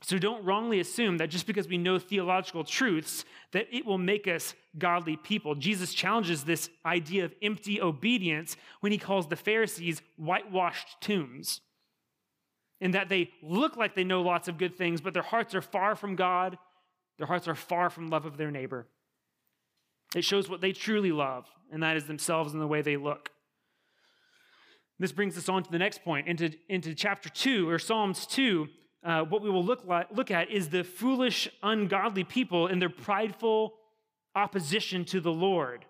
So 0.03 0.19
don't 0.19 0.45
wrongly 0.45 0.79
assume 0.79 1.19
that 1.19 1.31
just 1.31 1.47
because 1.47 1.67
we 1.67 1.79
know 1.79 1.99
theological 1.99 2.65
truths 2.65 3.25
that 3.53 3.67
it 3.73 3.85
will 3.85 3.99
make 3.99 4.29
us 4.29 4.55
godly 4.79 5.17
people. 5.17 5.55
Jesus 5.55 5.95
challenges 5.95 6.45
this 6.45 6.71
idea 6.85 7.25
of 7.25 7.35
empty 7.43 7.81
obedience 7.81 8.57
when 8.81 8.93
he 8.93 8.99
calls 8.99 9.27
the 9.27 9.37
Pharisees 9.37 10.03
whitewashed 10.17 11.01
tombs. 11.01 11.61
In 12.81 12.91
that 12.91 13.09
they 13.09 13.31
look 13.43 13.77
like 13.77 13.95
they 13.95 14.05
know 14.05 14.23
lots 14.23 14.49
of 14.49 14.59
good 14.59 14.77
things, 14.77 15.01
but 15.01 15.15
their 15.15 15.23
hearts 15.23 15.55
are 15.55 15.63
far 15.63 15.97
from 15.97 16.15
God 16.15 16.59
their 17.19 17.27
hearts 17.27 17.49
are 17.49 17.55
far 17.55 17.91
from 17.91 18.09
love 18.09 18.27
of 18.27 18.37
their 18.37 18.51
neighbor. 18.51 18.87
It 20.15 20.25
shows 20.25 20.49
what 20.49 20.61
they 20.61 20.73
truly 20.73 21.13
love, 21.13 21.47
and 21.73 21.83
that 21.83 21.97
is 21.97 22.05
themselves 22.05 22.53
and 22.53 22.63
the 22.63 22.67
way 22.67 22.83
they 22.83 22.97
look. 22.97 23.31
This 24.99 25.13
brings 25.13 25.37
us 25.37 25.49
on 25.49 25.63
to 25.63 25.71
the 25.71 25.79
next 25.79 26.05
point, 26.05 26.27
into, 26.27 26.51
into 26.69 26.95
chapter 26.95 27.29
2, 27.29 27.69
or 27.69 27.79
Psalms 27.79 28.27
2. 28.27 28.69
Uh, 29.07 29.23
what 29.23 29.41
we 29.41 29.49
will 29.49 29.65
look, 29.65 29.85
like, 29.87 30.09
look 30.13 30.33
at 30.33 30.51
is 30.51 30.69
the 30.69 30.83
foolish, 30.83 31.49
ungodly 31.63 32.25
people 32.25 32.67
and 32.67 32.83
their 32.83 32.91
prideful 32.91 33.75
opposition 34.35 35.05
to 35.05 35.21
the 35.21 35.33
Lord. 35.33 35.85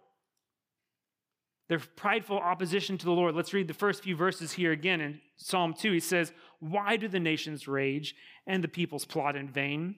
Their 1.71 1.79
prideful 1.79 2.39
opposition 2.39 2.99
to 2.99 3.07
the 3.07 3.13
Lord. 3.13 3.35
Let's 3.35 3.55
read 3.55 3.69
the 3.69 3.75
first 3.75 4.03
few 4.03 4.15
verses 4.15 4.53
here 4.53 4.71
again 4.71 5.01
in 5.01 5.21
Psalm 5.39 5.73
2. 5.73 5.93
He 5.93 6.01
says, 6.01 6.35
Why 6.61 6.99
do 6.99 7.09
the 7.09 7.19
nations 7.19 7.67
rage 7.67 8.15
and 8.47 8.63
the 8.63 8.69
peoples 8.69 9.07
plot 9.07 9.35
in 9.35 9.49
vain? 9.49 9.97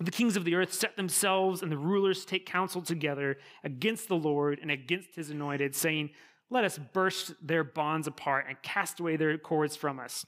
The 0.00 0.10
kings 0.10 0.36
of 0.36 0.44
the 0.44 0.56
earth 0.56 0.74
set 0.74 0.96
themselves 0.96 1.62
and 1.62 1.70
the 1.70 1.78
rulers 1.78 2.24
take 2.24 2.44
counsel 2.44 2.82
together 2.82 3.38
against 3.62 4.08
the 4.08 4.16
Lord 4.16 4.58
and 4.60 4.72
against 4.72 5.14
his 5.14 5.30
anointed, 5.30 5.76
saying, 5.76 6.10
Let 6.50 6.64
us 6.64 6.76
burst 6.76 7.34
their 7.40 7.62
bonds 7.62 8.08
apart 8.08 8.46
and 8.48 8.60
cast 8.62 8.98
away 8.98 9.16
their 9.16 9.38
cords 9.38 9.76
from 9.76 10.00
us. 10.00 10.26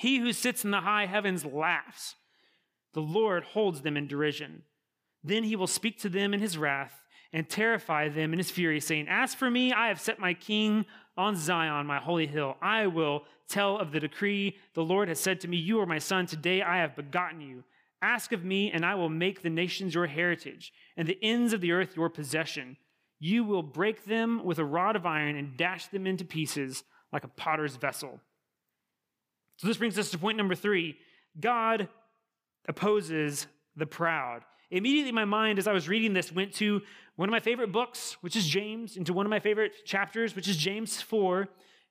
He 0.00 0.18
who 0.18 0.32
sits 0.32 0.64
in 0.64 0.70
the 0.70 0.80
high 0.80 1.04
heavens 1.04 1.44
laughs. 1.44 2.14
The 2.94 3.02
Lord 3.02 3.44
holds 3.44 3.82
them 3.82 3.98
in 3.98 4.06
derision. 4.06 4.62
Then 5.22 5.44
he 5.44 5.56
will 5.56 5.66
speak 5.66 6.00
to 6.00 6.08
them 6.08 6.32
in 6.32 6.40
his 6.40 6.56
wrath 6.56 7.02
and 7.34 7.46
terrify 7.46 8.08
them 8.08 8.32
in 8.32 8.38
his 8.38 8.50
fury, 8.50 8.80
saying, 8.80 9.08
As 9.10 9.34
for 9.34 9.50
me, 9.50 9.74
I 9.74 9.88
have 9.88 10.00
set 10.00 10.18
my 10.18 10.32
king 10.32 10.86
on 11.18 11.36
Zion, 11.36 11.84
my 11.84 11.98
holy 11.98 12.26
hill. 12.26 12.56
I 12.62 12.86
will 12.86 13.24
tell 13.46 13.76
of 13.76 13.92
the 13.92 14.00
decree. 14.00 14.56
The 14.72 14.82
Lord 14.82 15.08
has 15.08 15.20
said 15.20 15.38
to 15.40 15.48
me, 15.48 15.58
You 15.58 15.80
are 15.80 15.86
my 15.86 15.98
son. 15.98 16.24
Today 16.24 16.62
I 16.62 16.78
have 16.78 16.96
begotten 16.96 17.42
you. 17.42 17.62
Ask 18.00 18.32
of 18.32 18.42
me, 18.42 18.70
and 18.70 18.86
I 18.86 18.94
will 18.94 19.10
make 19.10 19.42
the 19.42 19.50
nations 19.50 19.94
your 19.94 20.06
heritage, 20.06 20.72
and 20.96 21.06
the 21.06 21.18
ends 21.22 21.52
of 21.52 21.60
the 21.60 21.72
earth 21.72 21.94
your 21.94 22.08
possession. 22.08 22.78
You 23.18 23.44
will 23.44 23.62
break 23.62 24.06
them 24.06 24.46
with 24.46 24.58
a 24.58 24.64
rod 24.64 24.96
of 24.96 25.04
iron 25.04 25.36
and 25.36 25.58
dash 25.58 25.88
them 25.88 26.06
into 26.06 26.24
pieces 26.24 26.84
like 27.12 27.24
a 27.24 27.28
potter's 27.28 27.76
vessel. 27.76 28.22
So, 29.60 29.68
this 29.68 29.76
brings 29.76 29.98
us 29.98 30.10
to 30.12 30.18
point 30.18 30.38
number 30.38 30.54
three 30.54 30.96
God 31.38 31.88
opposes 32.66 33.46
the 33.76 33.84
proud. 33.84 34.40
Immediately, 34.70 35.12
my 35.12 35.26
mind, 35.26 35.58
as 35.58 35.68
I 35.68 35.72
was 35.72 35.86
reading 35.86 36.14
this, 36.14 36.32
went 36.32 36.54
to 36.54 36.80
one 37.16 37.28
of 37.28 37.30
my 37.30 37.40
favorite 37.40 37.70
books, 37.70 38.16
which 38.22 38.36
is 38.36 38.46
James, 38.46 38.96
into 38.96 39.12
one 39.12 39.26
of 39.26 39.30
my 39.30 39.38
favorite 39.38 39.72
chapters, 39.84 40.34
which 40.34 40.48
is 40.48 40.56
James 40.56 41.02
4. 41.02 41.46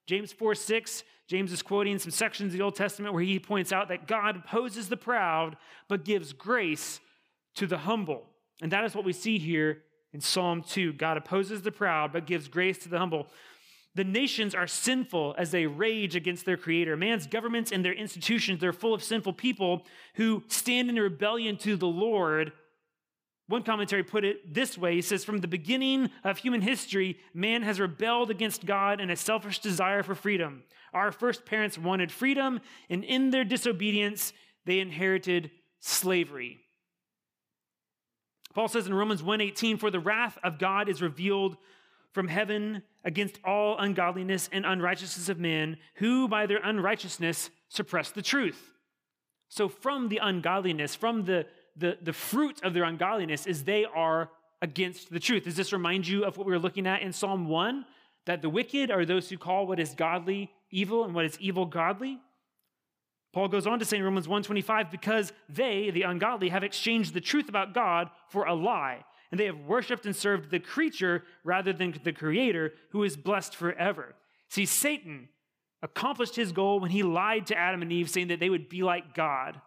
James 0.08 0.34
4 0.34 0.56
6 0.56 1.04
James 1.28 1.54
is 1.54 1.62
quoting 1.62 2.00
some 2.00 2.10
sections 2.10 2.54
of 2.54 2.58
the 2.58 2.64
Old 2.64 2.74
Testament 2.74 3.14
where 3.14 3.22
he 3.22 3.38
points 3.38 3.72
out 3.72 3.90
that 3.90 4.08
God 4.08 4.38
opposes 4.38 4.90
the 4.90 4.98
proud, 4.98 5.58
but 5.88 6.04
gives 6.04 6.34
grace 6.34 7.00
to 7.54 7.68
the 7.68 7.78
humble. 7.78 8.26
And 8.64 8.72
that 8.72 8.84
is 8.84 8.96
what 8.96 9.06
we 9.06 9.14
see 9.14 9.38
here 9.38 9.84
in 10.12 10.22
Psalm 10.22 10.64
2. 10.64 10.94
God 10.94 11.18
opposes 11.18 11.62
the 11.62 11.72
proud, 11.72 12.12
but 12.12 12.26
gives 12.26 12.48
grace 12.48 12.80
to 12.80 12.90
the 12.90 12.98
humble. 12.98 13.28
The 14.00 14.06
nations 14.06 14.56
are 14.56 14.66
sinful 14.66 15.36
as 15.38 15.52
they 15.52 15.66
rage 15.66 16.16
against 16.16 16.46
their 16.46 16.56
creator. 16.56 16.96
Man's 16.96 17.28
governments 17.28 17.74
and 17.74 17.84
their 17.84 17.92
institutions, 17.92 18.62
they're 18.62 18.72
full 18.72 18.94
of 18.94 19.04
sinful 19.04 19.34
people 19.34 19.86
who 20.14 20.42
stand 20.48 20.90
in 20.90 20.96
rebellion 20.96 21.58
to 21.58 21.76
the 21.76 21.86
Lord 21.86 22.54
one 23.48 23.64
commentary 23.64 24.04
put 24.04 24.24
it 24.24 24.54
this 24.54 24.78
way 24.78 24.94
He 24.96 25.02
says, 25.02 25.26
From 25.26 25.40
the 25.40 25.50
beginning 25.50 26.12
of 26.24 26.38
human 26.38 26.62
history, 26.62 27.18
man 27.34 27.62
has 27.64 27.78
rebelled 27.78 28.32
against 28.32 28.66
God 28.66 29.02
in 29.02 29.10
a 29.10 29.18
selfish 29.18 29.60
desire 29.60 30.02
for 30.02 30.16
freedom. 30.16 30.64
Our 30.94 31.12
first 31.12 31.46
parents 31.46 31.78
wanted 31.78 32.10
freedom, 32.10 32.62
and 32.90 33.04
in 33.04 33.32
their 33.32 33.44
disobedience, 33.44 34.32
they 34.66 34.80
inherited 34.80 35.52
slavery. 35.82 36.60
Paul 38.54 38.70
says 38.70 38.88
in 38.88 38.94
Romans 38.94 39.22
1:18, 39.22 39.78
"For 39.78 39.92
the 39.92 40.00
wrath 40.00 40.38
of 40.42 40.58
God 40.58 40.88
is 40.88 41.02
revealed 41.02 41.58
from 42.14 42.30
heaven 42.30 42.84
against 43.04 43.40
all 43.44 43.78
ungodliness 43.78 44.50
and 44.52 44.66
unrighteousness 44.66 45.30
of 45.30 45.40
men, 45.40 45.78
who 45.96 46.28
by 46.28 46.46
their 46.46 46.62
unrighteousness 46.64 47.50
suppress 47.68 48.12
the 48.12 48.22
truth." 48.22 48.74
So 49.48 49.68
from 49.68 50.10
the 50.10 50.20
ungodliness, 50.22 50.96
from 50.96 51.26
the 51.26 51.48
the, 51.80 51.98
the 52.02 52.14
fruit 52.14 52.62
of 52.64 52.74
their 52.74 52.84
ungodliness 52.84 53.48
is 53.48 53.64
they 53.64 53.86
are 53.86 54.30
against 54.62 55.12
the 55.12 55.20
truth. 55.20 55.46
Does 55.46 55.56
this 55.56 55.72
remind 55.72 56.08
you 56.08 56.26
of 56.26 56.38
what 56.38 56.46
we 56.46 56.52
were 56.52 56.60
looking 56.60 56.86
at 56.86 57.02
in 57.02 57.14
Psalm 57.14 57.48
1? 57.48 57.86
That 58.26 58.42
the 58.42 58.50
wicked 58.50 58.92
are 58.92 59.06
those 59.06 59.30
who 59.30 59.38
call 59.38 59.66
what 59.66 59.80
is 59.80 59.94
godly 59.96 60.52
evil 60.70 61.06
and 61.06 61.16
what 61.16 61.26
is 61.26 61.40
evil 61.40 61.66
godly? 61.66 62.20
Paul 63.32 63.48
goes 63.48 63.66
on 63.66 63.80
to 63.80 63.86
say 63.86 63.98
in 63.98 64.04
Romans 64.04 64.28
1:25 64.28 64.92
because 64.92 65.34
they 65.48 65.90
the 65.92 66.02
ungodly 66.04 66.50
have 66.50 66.64
exchanged 66.64 67.14
the 67.14 67.22
truth 67.22 67.48
about 67.48 67.74
God 67.74 68.10
for 68.28 68.46
a 68.46 68.54
lie 68.54 69.06
and 69.32 69.40
they 69.40 69.46
have 69.46 69.60
worshiped 69.60 70.06
and 70.06 70.16
served 70.16 70.50
the 70.50 70.60
creature 70.60 71.24
rather 71.44 71.72
than 71.72 71.94
the 72.04 72.14
creator 72.14 72.74
who 72.92 73.04
is 73.04 73.16
blessed 73.16 73.56
forever. 73.56 74.16
See 74.50 74.66
Satan 74.66 75.30
accomplished 75.82 76.36
his 76.36 76.52
goal 76.52 76.80
when 76.80 76.92
he 76.92 77.04
lied 77.04 77.48
to 77.48 77.58
Adam 77.58 77.82
and 77.82 77.92
Eve 77.92 78.10
saying 78.10 78.30
that 78.30 78.40
they 78.40 78.50
would 78.50 78.70
be 78.70 78.82
like 78.82 79.14
God. 79.14 79.62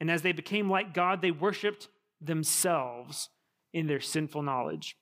And 0.00 0.10
as 0.10 0.22
they 0.22 0.32
became 0.32 0.70
like 0.70 0.94
God, 0.94 1.20
they 1.20 1.30
worshiped 1.30 1.88
themselves 2.20 3.28
in 3.72 3.86
their 3.86 4.00
sinful 4.00 4.42
knowledge. 4.42 4.96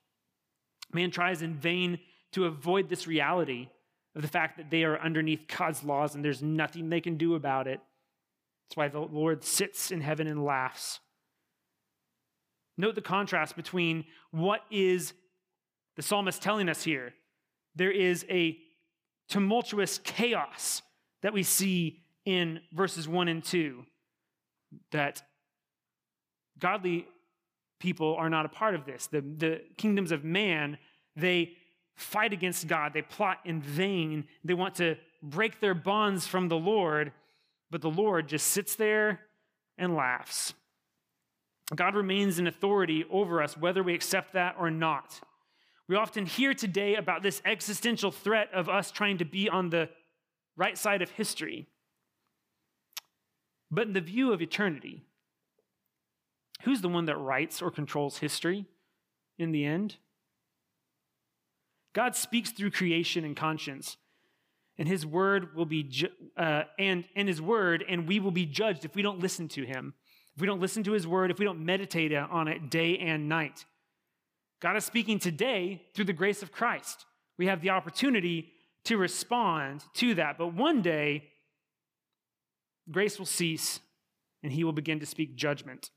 Man 0.93 1.11
tries 1.11 1.41
in 1.41 1.55
vain 1.55 1.99
to 2.33 2.45
avoid 2.45 2.89
this 2.89 3.07
reality 3.07 3.69
of 4.15 4.21
the 4.21 4.27
fact 4.27 4.57
that 4.57 4.69
they 4.69 4.83
are 4.83 4.99
underneath 4.99 5.47
God's 5.47 5.83
laws 5.83 6.15
and 6.15 6.23
there's 6.23 6.41
nothing 6.41 6.89
they 6.89 7.01
can 7.01 7.17
do 7.17 7.35
about 7.35 7.67
it. 7.67 7.79
That's 8.67 8.77
why 8.77 8.87
the 8.89 8.99
Lord 8.99 9.43
sits 9.43 9.91
in 9.91 10.01
heaven 10.01 10.27
and 10.27 10.43
laughs. 10.43 10.99
Note 12.79 12.95
the 12.95 13.01
contrast 13.01 13.57
between 13.57 14.05
what 14.31 14.61
is 14.71 15.11
the 15.97 16.01
psalmist 16.01 16.41
telling 16.41 16.69
us 16.69 16.81
here. 16.81 17.13
There 17.75 17.91
is 17.91 18.25
a 18.29 18.57
tumultuous 19.27 19.97
chaos 19.97 20.81
that 21.21 21.33
we 21.33 21.43
see 21.43 21.99
in 22.23 22.61
verses 22.71 23.05
1 23.05 23.27
and 23.27 23.43
2 23.43 23.85
that 24.93 25.21
godly 26.57 27.05
people 27.81 28.15
are 28.15 28.29
not 28.29 28.45
a 28.45 28.49
part 28.49 28.75
of 28.75 28.85
this. 28.85 29.07
The, 29.07 29.19
the 29.19 29.61
kingdoms 29.75 30.13
of 30.13 30.23
man, 30.23 30.77
they 31.17 31.57
fight 31.97 32.31
against 32.31 32.69
God, 32.69 32.93
they 32.93 33.01
plot 33.01 33.39
in 33.43 33.61
vain, 33.61 34.23
they 34.45 34.53
want 34.53 34.75
to 34.75 34.95
break 35.21 35.59
their 35.59 35.75
bonds 35.75 36.27
from 36.27 36.47
the 36.47 36.55
Lord, 36.55 37.11
but 37.71 37.81
the 37.81 37.89
Lord 37.89 38.29
just 38.29 38.47
sits 38.47 38.75
there 38.75 39.19
and 39.77 39.97
laughs. 39.97 40.53
God 41.75 41.95
remains 41.95 42.39
in 42.39 42.47
authority 42.47 43.05
over 43.11 43.41
us, 43.43 43.55
whether 43.55 43.83
we 43.83 43.93
accept 43.93 44.33
that 44.33 44.55
or 44.57 44.71
not. 44.71 45.19
We 45.87 45.95
often 45.95 46.25
hear 46.25 46.53
today 46.53 46.95
about 46.95 47.23
this 47.23 47.41
existential 47.45 48.11
threat 48.11 48.49
of 48.53 48.69
us 48.69 48.91
trying 48.91 49.19
to 49.19 49.25
be 49.25 49.49
on 49.49 49.69
the 49.69 49.89
right 50.55 50.77
side 50.77 51.01
of 51.01 51.11
history. 51.11 51.67
But 53.71 53.87
in 53.87 53.93
the 53.93 54.01
view 54.01 54.33
of 54.33 54.41
eternity, 54.41 55.03
who's 56.63 56.81
the 56.81 56.89
one 56.89 57.05
that 57.05 57.17
writes 57.17 57.61
or 57.61 57.71
controls 57.71 58.17
history 58.17 58.65
in 59.37 59.51
the 59.51 59.65
end? 59.65 59.97
God 61.93 62.15
speaks 62.15 62.51
through 62.51 62.71
creation 62.71 63.25
and 63.25 63.35
conscience, 63.35 63.97
and 64.77 64.87
His 64.87 65.05
word 65.05 65.55
will 65.55 65.65
be 65.65 65.83
ju- 65.83 66.09
uh, 66.37 66.63
and 66.77 67.03
and 67.15 67.27
His 67.27 67.41
word, 67.41 67.83
and 67.87 68.07
we 68.07 68.19
will 68.19 68.31
be 68.31 68.45
judged 68.45 68.85
if 68.85 68.95
we 68.95 69.01
don't 69.01 69.19
listen 69.19 69.47
to 69.49 69.63
Him, 69.63 69.93
if 70.39 70.41
we 70.41 70.47
don't 70.47 70.61
listen 70.61 70.83
to 70.83 70.93
His 70.93 71.05
word, 71.05 71.31
if 71.31 71.37
we 71.37 71.43
don't 71.43 71.65
meditate 71.65 72.13
on 72.13 72.47
it 72.47 72.69
day 72.69 72.97
and 72.97 73.27
night. 73.27 73.65
God 74.61 74.77
is 74.77 74.85
speaking 74.85 75.19
today 75.19 75.81
through 75.93 76.05
the 76.05 76.13
grace 76.13 76.41
of 76.41 76.49
Christ. 76.49 77.05
We 77.37 77.47
have 77.47 77.59
the 77.59 77.71
opportunity 77.71 78.53
to 78.85 78.95
respond 78.95 79.83
to 79.95 80.15
that, 80.15 80.37
but 80.37 80.53
one 80.53 80.81
day 80.81 81.25
grace 82.89 83.19
will 83.19 83.25
cease 83.25 83.81
and 84.41 84.53
he 84.53 84.63
will 84.63 84.71
begin 84.71 85.01
to 85.01 85.05
speak 85.05 85.35
judgment. 85.35 85.89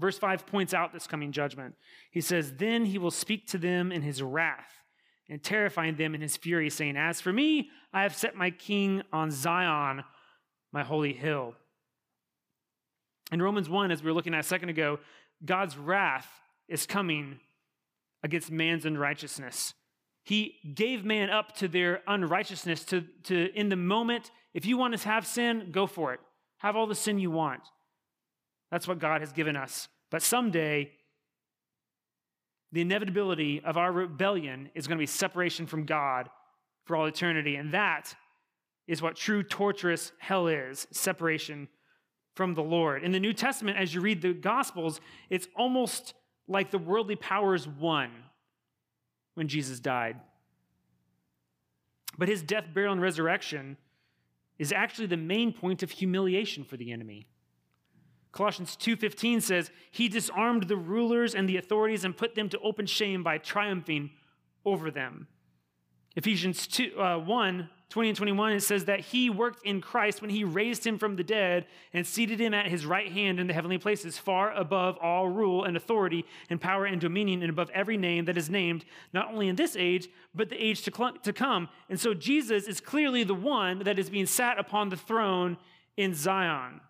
Verse 0.00 0.18
5 0.18 0.44
points 0.44 0.74
out 0.74 0.92
this 0.92 1.06
coming 1.06 1.30
judgment. 1.30 1.76
He 2.10 2.20
says, 2.20 2.54
Then 2.54 2.86
he 2.86 2.98
will 2.98 3.12
speak 3.12 3.46
to 3.50 3.58
them 3.58 3.92
in 3.92 4.02
his 4.02 4.20
wrath 4.20 4.82
and 5.28 5.40
terrifying 5.40 5.94
them 5.94 6.16
in 6.16 6.20
his 6.20 6.36
fury, 6.36 6.70
saying, 6.70 6.96
As 6.96 7.20
for 7.20 7.32
me, 7.32 7.70
I 7.92 8.02
have 8.02 8.16
set 8.16 8.34
my 8.34 8.50
king 8.50 9.02
on 9.12 9.30
Zion, 9.30 10.02
my 10.72 10.82
holy 10.82 11.12
hill. 11.12 11.54
In 13.32 13.42
Romans 13.42 13.68
1, 13.68 13.90
as 13.90 14.02
we 14.02 14.10
were 14.10 14.14
looking 14.14 14.34
at 14.34 14.40
a 14.40 14.44
second 14.44 14.68
ago, 14.68 14.98
God's 15.44 15.76
wrath 15.76 16.28
is 16.68 16.86
coming 16.86 17.40
against 18.22 18.50
man's 18.50 18.86
unrighteousness. 18.86 19.74
He 20.24 20.56
gave 20.74 21.04
man 21.04 21.30
up 21.30 21.54
to 21.56 21.68
their 21.68 22.02
unrighteousness 22.06 22.84
to, 22.86 23.04
to 23.24 23.50
in 23.54 23.68
the 23.68 23.76
moment, 23.76 24.30
if 24.54 24.66
you 24.66 24.76
want 24.76 24.96
to 24.98 25.08
have 25.08 25.26
sin, 25.26 25.68
go 25.70 25.86
for 25.86 26.12
it. 26.14 26.20
Have 26.58 26.74
all 26.74 26.86
the 26.86 26.94
sin 26.94 27.18
you 27.18 27.30
want. 27.30 27.62
That's 28.70 28.88
what 28.88 28.98
God 28.98 29.20
has 29.20 29.32
given 29.32 29.56
us. 29.56 29.88
But 30.10 30.22
someday, 30.22 30.90
the 32.72 32.80
inevitability 32.80 33.62
of 33.64 33.76
our 33.76 33.92
rebellion 33.92 34.70
is 34.74 34.86
going 34.86 34.98
to 34.98 35.02
be 35.02 35.06
separation 35.06 35.66
from 35.66 35.84
God 35.84 36.28
for 36.84 36.96
all 36.96 37.06
eternity. 37.06 37.56
And 37.56 37.72
that 37.74 38.14
is 38.88 39.02
what 39.02 39.16
true 39.16 39.42
torturous 39.42 40.12
hell 40.18 40.48
is 40.48 40.86
separation 40.90 41.68
from 42.36 42.54
the 42.54 42.62
Lord. 42.62 43.02
In 43.02 43.12
the 43.12 43.18
New 43.18 43.32
Testament, 43.32 43.78
as 43.78 43.94
you 43.94 44.02
read 44.02 44.20
the 44.20 44.34
Gospels, 44.34 45.00
it's 45.30 45.48
almost 45.56 46.14
like 46.46 46.70
the 46.70 46.78
worldly 46.78 47.16
powers 47.16 47.66
won 47.66 48.10
when 49.34 49.48
Jesus 49.48 49.80
died. 49.80 50.20
But 52.18 52.28
his 52.28 52.42
death, 52.42 52.66
burial, 52.72 52.92
and 52.92 53.00
resurrection 53.02 53.78
is 54.58 54.70
actually 54.70 55.06
the 55.06 55.16
main 55.16 55.52
point 55.52 55.82
of 55.82 55.90
humiliation 55.90 56.62
for 56.62 56.76
the 56.76 56.92
enemy. 56.92 57.26
Colossians 58.32 58.76
2:15 58.76 59.40
says, 59.40 59.70
"He 59.90 60.08
disarmed 60.08 60.64
the 60.64 60.76
rulers 60.76 61.34
and 61.34 61.48
the 61.48 61.56
authorities 61.56 62.04
and 62.04 62.16
put 62.16 62.34
them 62.34 62.50
to 62.50 62.58
open 62.60 62.86
shame 62.86 63.22
by 63.22 63.38
triumphing 63.38 64.10
over 64.64 64.90
them." 64.90 65.26
Ephesians 66.16 66.66
2, 66.66 67.00
uh, 67.00 67.18
1 67.18 67.70
20 67.90 68.08
and 68.08 68.18
21, 68.18 68.52
it 68.52 68.60
says 68.60 68.86
that 68.86 68.98
he 68.98 69.30
worked 69.30 69.64
in 69.64 69.80
Christ 69.80 70.20
when 70.20 70.30
he 70.30 70.42
raised 70.42 70.84
him 70.84 70.98
from 70.98 71.14
the 71.14 71.22
dead 71.22 71.66
and 71.92 72.04
seated 72.04 72.40
him 72.40 72.52
at 72.52 72.66
his 72.66 72.84
right 72.84 73.10
hand 73.10 73.38
in 73.38 73.46
the 73.46 73.54
heavenly 73.54 73.78
places, 73.78 74.18
far 74.18 74.52
above 74.52 74.98
all 75.00 75.28
rule 75.28 75.62
and 75.62 75.76
authority 75.76 76.24
and 76.50 76.60
power 76.60 76.84
and 76.84 77.00
dominion, 77.00 77.42
and 77.42 77.50
above 77.50 77.70
every 77.70 77.96
name 77.96 78.24
that 78.24 78.36
is 78.36 78.50
named, 78.50 78.84
not 79.12 79.32
only 79.32 79.48
in 79.48 79.54
this 79.54 79.76
age, 79.76 80.08
but 80.34 80.48
the 80.48 80.62
age 80.62 80.82
to, 80.82 80.92
cl- 80.94 81.16
to 81.18 81.32
come. 81.32 81.68
And 81.88 81.98
so 81.98 82.12
Jesus 82.12 82.66
is 82.66 82.80
clearly 82.80 83.22
the 83.22 83.34
one 83.34 83.78
that 83.84 84.00
is 84.00 84.10
being 84.10 84.26
sat 84.26 84.58
upon 84.58 84.88
the 84.88 84.96
throne 84.96 85.56
in 85.96 86.12
Zion. 86.12 86.80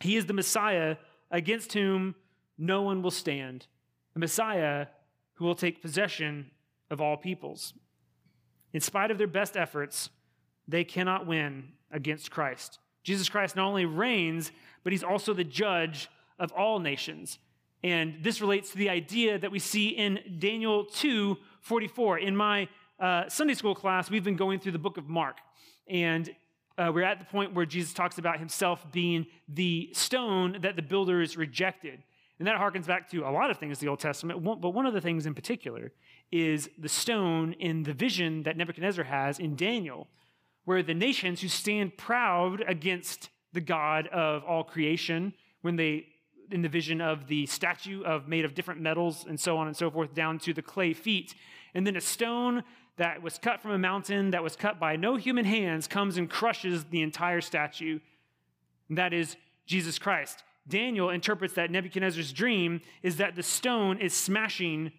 He 0.00 0.16
is 0.16 0.26
the 0.26 0.32
Messiah 0.32 0.96
against 1.30 1.72
whom 1.72 2.14
no 2.56 2.82
one 2.82 3.02
will 3.02 3.10
stand, 3.10 3.66
the 4.14 4.20
Messiah 4.20 4.86
who 5.34 5.44
will 5.44 5.56
take 5.56 5.82
possession 5.82 6.52
of 6.88 7.00
all 7.00 7.16
peoples. 7.16 7.74
In 8.72 8.80
spite 8.80 9.10
of 9.10 9.18
their 9.18 9.26
best 9.26 9.56
efforts, 9.56 10.10
they 10.68 10.84
cannot 10.84 11.26
win 11.26 11.72
against 11.90 12.30
Christ. 12.30 12.78
Jesus 13.04 13.28
Christ 13.28 13.56
not 13.56 13.66
only 13.66 13.84
reigns, 13.84 14.50
but 14.82 14.92
he's 14.92 15.04
also 15.04 15.32
the 15.32 15.44
judge 15.44 16.08
of 16.38 16.52
all 16.52 16.80
nations. 16.80 17.38
And 17.84 18.16
this 18.22 18.40
relates 18.40 18.70
to 18.70 18.78
the 18.78 18.88
idea 18.88 19.38
that 19.38 19.50
we 19.50 19.58
see 19.58 19.88
in 19.88 20.18
Daniel 20.38 20.84
2 20.84 21.36
44. 21.60 22.18
In 22.18 22.36
my 22.36 22.68
uh, 22.98 23.28
Sunday 23.28 23.54
school 23.54 23.74
class, 23.74 24.10
we've 24.10 24.24
been 24.24 24.36
going 24.36 24.58
through 24.60 24.72
the 24.72 24.78
book 24.78 24.96
of 24.96 25.08
Mark. 25.08 25.36
And 25.88 26.30
uh, 26.78 26.90
we're 26.92 27.04
at 27.04 27.18
the 27.18 27.24
point 27.24 27.54
where 27.54 27.66
Jesus 27.66 27.92
talks 27.92 28.18
about 28.18 28.38
himself 28.38 28.84
being 28.92 29.26
the 29.48 29.90
stone 29.92 30.58
that 30.62 30.76
the 30.76 30.82
builders 30.82 31.36
rejected. 31.36 32.02
And 32.38 32.46
that 32.46 32.56
harkens 32.58 32.86
back 32.86 33.10
to 33.10 33.20
a 33.20 33.30
lot 33.30 33.50
of 33.50 33.58
things 33.58 33.80
in 33.80 33.86
the 33.86 33.90
Old 33.90 34.00
Testament, 34.00 34.44
but 34.44 34.70
one 34.70 34.84
of 34.84 34.92
the 34.92 35.00
things 35.00 35.24
in 35.24 35.34
particular 35.34 35.92
is 36.32 36.68
the 36.78 36.88
stone 36.88 37.52
in 37.54 37.82
the 37.84 37.92
vision 37.92 38.42
that 38.42 38.56
Nebuchadnezzar 38.56 39.04
has 39.04 39.38
in 39.38 39.56
Daniel, 39.56 40.08
where 40.64 40.82
the 40.82 40.94
nations 40.94 41.40
who 41.40 41.48
stand 41.48 41.96
proud 41.96 42.64
against 42.66 43.30
the 43.52 43.60
God 43.60 44.08
of 44.08 44.44
all 44.44 44.64
creation, 44.64 45.32
when 45.62 45.76
they, 45.76 46.06
in 46.50 46.62
the 46.62 46.68
vision 46.68 47.00
of 47.00 47.26
the 47.28 47.46
statue 47.46 48.02
of 48.02 48.28
made 48.28 48.44
of 48.44 48.54
different 48.54 48.80
metals 48.80 49.24
and 49.28 49.38
so 49.38 49.56
on 49.56 49.66
and 49.66 49.76
so 49.76 49.90
forth, 49.90 50.14
down 50.14 50.38
to 50.40 50.52
the 50.52 50.62
clay 50.62 50.92
feet, 50.92 51.34
and 51.74 51.86
then 51.86 51.96
a 51.96 52.00
stone 52.00 52.64
that 52.96 53.22
was 53.22 53.38
cut 53.38 53.60
from 53.60 53.72
a 53.72 53.78
mountain 53.78 54.30
that 54.30 54.42
was 54.42 54.56
cut 54.56 54.80
by 54.80 54.96
no 54.96 55.16
human 55.16 55.44
hands 55.44 55.86
comes 55.86 56.16
and 56.16 56.30
crushes 56.30 56.84
the 56.84 57.02
entire 57.02 57.40
statue. 57.40 57.98
And 58.88 58.98
that 58.98 59.12
is 59.12 59.36
Jesus 59.66 59.98
Christ. 59.98 60.42
Daniel 60.68 61.10
interprets 61.10 61.54
that 61.54 61.70
Nebuchadnezzar's 61.70 62.32
dream 62.32 62.80
is 63.02 63.18
that 63.18 63.36
the 63.36 63.42
stone 63.42 63.98
is 63.98 64.14
smashing 64.14 64.92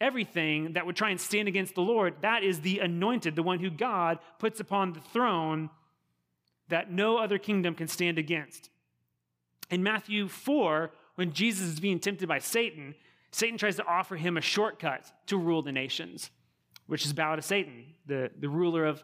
everything 0.00 0.74
that 0.74 0.86
would 0.86 0.96
try 0.96 1.10
and 1.10 1.20
stand 1.20 1.48
against 1.48 1.74
the 1.74 1.82
Lord. 1.82 2.14
That 2.20 2.42
is 2.42 2.60
the 2.60 2.80
anointed, 2.80 3.36
the 3.36 3.42
one 3.42 3.60
who 3.60 3.70
God 3.70 4.18
puts 4.38 4.60
upon 4.60 4.92
the 4.92 5.00
throne 5.00 5.70
that 6.68 6.90
no 6.90 7.18
other 7.18 7.38
kingdom 7.38 7.74
can 7.74 7.88
stand 7.88 8.18
against. 8.18 8.70
In 9.70 9.82
Matthew 9.82 10.28
4, 10.28 10.90
when 11.14 11.32
Jesus 11.32 11.68
is 11.68 11.80
being 11.80 11.98
tempted 11.98 12.28
by 12.28 12.38
Satan, 12.38 12.94
Satan 13.30 13.58
tries 13.58 13.76
to 13.76 13.86
offer 13.86 14.16
him 14.16 14.36
a 14.36 14.40
shortcut 14.40 15.10
to 15.26 15.36
rule 15.36 15.62
the 15.62 15.72
nations, 15.72 16.30
which 16.86 17.04
is 17.04 17.12
bow 17.12 17.36
to 17.36 17.42
Satan, 17.42 17.84
the, 18.06 18.30
the 18.38 18.48
ruler 18.48 18.84
of, 18.84 19.02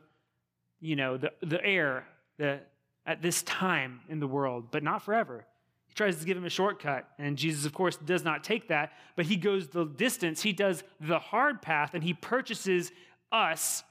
you 0.80 0.96
know, 0.96 1.16
the, 1.16 1.32
the 1.42 1.64
air 1.64 2.06
the, 2.38 2.60
at 3.06 3.22
this 3.22 3.42
time 3.42 4.00
in 4.08 4.20
the 4.20 4.26
world, 4.26 4.68
but 4.70 4.82
not 4.82 5.02
forever. 5.02 5.44
He 5.92 5.94
tries 5.94 6.18
to 6.18 6.24
give 6.24 6.38
him 6.38 6.46
a 6.46 6.50
shortcut, 6.50 7.06
and 7.18 7.36
Jesus, 7.36 7.66
of 7.66 7.74
course, 7.74 7.98
does 7.98 8.24
not 8.24 8.42
take 8.42 8.68
that, 8.68 8.92
but 9.14 9.26
he 9.26 9.36
goes 9.36 9.68
the 9.68 9.84
distance. 9.84 10.40
He 10.40 10.54
does 10.54 10.84
the 10.98 11.18
hard 11.18 11.60
path, 11.60 11.92
and 11.92 12.02
he 12.02 12.14
purchases 12.14 12.90
us 13.30 13.84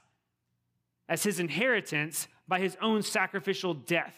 as 1.08 1.22
his 1.22 1.38
inheritance 1.38 2.26
by 2.48 2.58
his 2.58 2.76
own 2.82 3.02
sacrificial 3.02 3.72
death. 3.72 4.16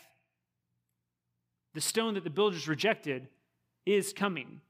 The 1.74 1.82
stone 1.82 2.14
that 2.14 2.24
the 2.24 2.30
builders 2.30 2.66
rejected 2.66 3.28
is 3.85 4.14
coming, 4.14 4.62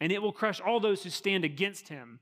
and 0.00 0.12
it 0.12 0.22
will 0.22 0.30
crush 0.30 0.60
all 0.60 0.78
those 0.78 1.02
who 1.02 1.10
stand 1.10 1.44
against 1.44 1.88
him, 1.88 2.20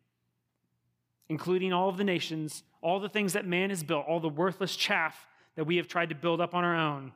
including 1.29 1.75
all 1.75 1.91
of 1.91 1.99
the 1.99 2.05
nations, 2.05 2.63
all 2.81 2.99
the 2.99 3.11
things 3.11 3.35
that 3.35 3.45
man 3.47 3.69
has 3.69 3.85
built, 3.85 4.07
all 4.09 4.21
the 4.21 4.29
worthless 4.31 4.75
chaff 4.75 5.27
that 5.55 5.65
we 5.65 5.77
have 5.77 5.87
tried 5.87 6.09
to 6.09 6.15
build 6.15 6.41
up 6.41 6.55
on 6.55 6.65
our 6.65 6.77
own. 6.77 7.13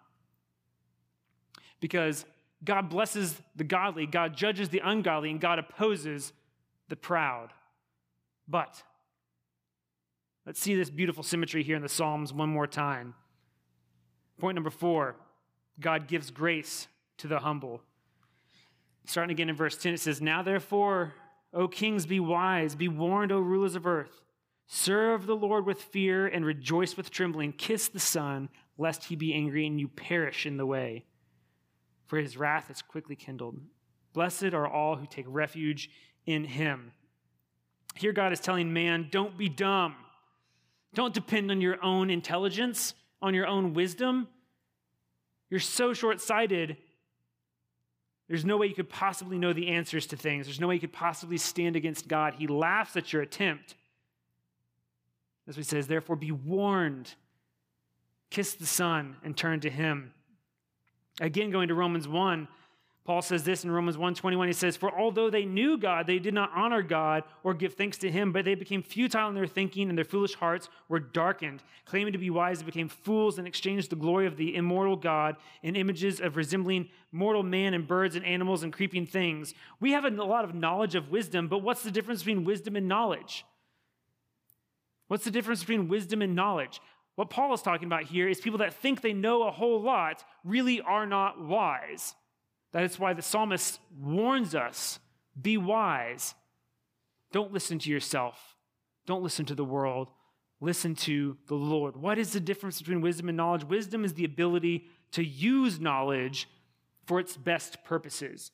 Because 1.80 2.26
God 2.66 2.90
blesses 2.90 3.40
the 3.54 3.64
godly, 3.64 4.06
God 4.06 4.36
judges 4.36 4.68
the 4.68 4.80
ungodly, 4.84 5.30
and 5.30 5.40
God 5.40 5.58
opposes 5.58 6.32
the 6.88 6.96
proud. 6.96 7.52
But 8.48 8.82
let's 10.44 10.60
see 10.60 10.74
this 10.74 10.90
beautiful 10.90 11.22
symmetry 11.22 11.62
here 11.62 11.76
in 11.76 11.82
the 11.82 11.88
Psalms 11.88 12.32
one 12.32 12.50
more 12.50 12.66
time. 12.66 13.14
Point 14.38 14.56
number 14.56 14.70
four 14.70 15.16
God 15.80 16.08
gives 16.08 16.30
grace 16.30 16.88
to 17.18 17.28
the 17.28 17.38
humble. 17.38 17.80
Starting 19.06 19.30
again 19.30 19.48
in 19.48 19.54
verse 19.54 19.76
10, 19.76 19.94
it 19.94 20.00
says, 20.00 20.20
Now 20.20 20.42
therefore, 20.42 21.14
O 21.54 21.68
kings, 21.68 22.04
be 22.04 22.18
wise, 22.18 22.74
be 22.74 22.88
warned, 22.88 23.30
O 23.30 23.38
rulers 23.38 23.76
of 23.76 23.86
earth. 23.86 24.20
Serve 24.66 25.26
the 25.26 25.36
Lord 25.36 25.64
with 25.64 25.80
fear 25.80 26.26
and 26.26 26.44
rejoice 26.44 26.96
with 26.96 27.10
trembling. 27.10 27.52
Kiss 27.52 27.86
the 27.86 28.00
Son, 28.00 28.48
lest 28.76 29.04
he 29.04 29.14
be 29.14 29.32
angry 29.32 29.64
and 29.64 29.78
you 29.78 29.86
perish 29.86 30.44
in 30.44 30.56
the 30.56 30.66
way 30.66 31.04
for 32.06 32.18
his 32.18 32.36
wrath 32.36 32.70
is 32.70 32.82
quickly 32.82 33.16
kindled. 33.16 33.58
Blessed 34.12 34.54
are 34.54 34.66
all 34.66 34.96
who 34.96 35.06
take 35.06 35.26
refuge 35.28 35.90
in 36.24 36.44
him. 36.44 36.92
Here, 37.94 38.12
God 38.12 38.32
is 38.32 38.40
telling 38.40 38.72
man, 38.72 39.08
don't 39.10 39.36
be 39.36 39.48
dumb. 39.48 39.94
Don't 40.94 41.14
depend 41.14 41.50
on 41.50 41.60
your 41.60 41.82
own 41.84 42.10
intelligence, 42.10 42.94
on 43.20 43.34
your 43.34 43.46
own 43.46 43.74
wisdom. 43.74 44.28
You're 45.50 45.60
so 45.60 45.92
short 45.92 46.20
sighted. 46.20 46.76
There's 48.28 48.44
no 48.44 48.56
way 48.56 48.66
you 48.66 48.74
could 48.74 48.88
possibly 48.88 49.38
know 49.38 49.52
the 49.52 49.68
answers 49.68 50.06
to 50.08 50.16
things. 50.16 50.46
There's 50.46 50.60
no 50.60 50.68
way 50.68 50.74
you 50.74 50.80
could 50.80 50.92
possibly 50.92 51.38
stand 51.38 51.76
against 51.76 52.08
God. 52.08 52.34
He 52.38 52.46
laughs 52.46 52.96
at 52.96 53.12
your 53.12 53.22
attempt. 53.22 53.74
As 55.46 55.56
he 55.56 55.62
says, 55.62 55.86
therefore, 55.86 56.16
be 56.16 56.32
warned. 56.32 57.14
Kiss 58.30 58.54
the 58.54 58.66
Son 58.66 59.16
and 59.22 59.36
turn 59.36 59.60
to 59.60 59.70
him. 59.70 60.12
Again, 61.20 61.50
going 61.50 61.68
to 61.68 61.74
Romans 61.74 62.06
1, 62.06 62.48
Paul 63.06 63.22
says 63.22 63.44
this 63.44 63.62
in 63.62 63.70
Romans 63.70 63.96
1:21 63.96 64.48
he 64.48 64.52
says 64.52 64.76
for 64.76 64.90
although 64.90 65.30
they 65.30 65.44
knew 65.44 65.78
God 65.78 66.08
they 66.08 66.18
did 66.18 66.34
not 66.34 66.50
honor 66.52 66.82
God 66.82 67.22
or 67.44 67.54
give 67.54 67.74
thanks 67.74 67.96
to 67.98 68.10
him 68.10 68.32
but 68.32 68.44
they 68.44 68.56
became 68.56 68.82
futile 68.82 69.28
in 69.28 69.36
their 69.36 69.46
thinking 69.46 69.88
and 69.88 69.96
their 69.96 70.04
foolish 70.04 70.34
hearts 70.34 70.68
were 70.88 70.98
darkened 70.98 71.62
claiming 71.84 72.12
to 72.12 72.18
be 72.18 72.30
wise 72.30 72.58
they 72.58 72.66
became 72.66 72.88
fools 72.88 73.38
and 73.38 73.46
exchanged 73.46 73.90
the 73.90 73.96
glory 73.96 74.26
of 74.26 74.36
the 74.36 74.56
immortal 74.56 74.96
God 74.96 75.36
in 75.62 75.76
images 75.76 76.20
of 76.20 76.36
resembling 76.36 76.88
mortal 77.12 77.44
man 77.44 77.74
and 77.74 77.86
birds 77.86 78.16
and 78.16 78.24
animals 78.24 78.64
and 78.64 78.72
creeping 78.72 79.06
things. 79.06 79.54
We 79.78 79.92
have 79.92 80.04
a 80.04 80.10
lot 80.10 80.44
of 80.44 80.54
knowledge 80.54 80.96
of 80.96 81.10
wisdom 81.10 81.46
but 81.46 81.58
what's 81.58 81.84
the 81.84 81.92
difference 81.92 82.24
between 82.24 82.44
wisdom 82.44 82.74
and 82.74 82.88
knowledge? 82.88 83.44
What's 85.06 85.24
the 85.24 85.30
difference 85.30 85.60
between 85.60 85.86
wisdom 85.86 86.22
and 86.22 86.34
knowledge? 86.34 86.80
What 87.16 87.30
Paul 87.30 87.52
is 87.54 87.62
talking 87.62 87.86
about 87.86 88.04
here 88.04 88.28
is 88.28 88.40
people 88.40 88.58
that 88.58 88.74
think 88.74 89.00
they 89.00 89.12
know 89.12 89.42
a 89.42 89.50
whole 89.50 89.80
lot 89.80 90.24
really 90.44 90.80
are 90.80 91.06
not 91.06 91.40
wise. 91.40 92.14
That 92.72 92.84
is 92.84 92.98
why 92.98 93.14
the 93.14 93.22
psalmist 93.22 93.80
warns 93.98 94.54
us 94.54 95.00
be 95.40 95.56
wise. 95.56 96.34
Don't 97.32 97.52
listen 97.52 97.78
to 97.80 97.90
yourself, 97.90 98.56
don't 99.06 99.22
listen 99.22 99.44
to 99.46 99.54
the 99.54 99.64
world. 99.64 100.10
Listen 100.58 100.94
to 100.94 101.36
the 101.48 101.54
Lord. 101.54 101.96
What 101.96 102.18
is 102.18 102.32
the 102.32 102.40
difference 102.40 102.78
between 102.78 103.02
wisdom 103.02 103.28
and 103.28 103.36
knowledge? 103.36 103.64
Wisdom 103.64 104.06
is 104.06 104.14
the 104.14 104.24
ability 104.24 104.86
to 105.12 105.22
use 105.22 105.78
knowledge 105.78 106.48
for 107.04 107.20
its 107.20 107.36
best 107.36 107.84
purposes. 107.84 108.52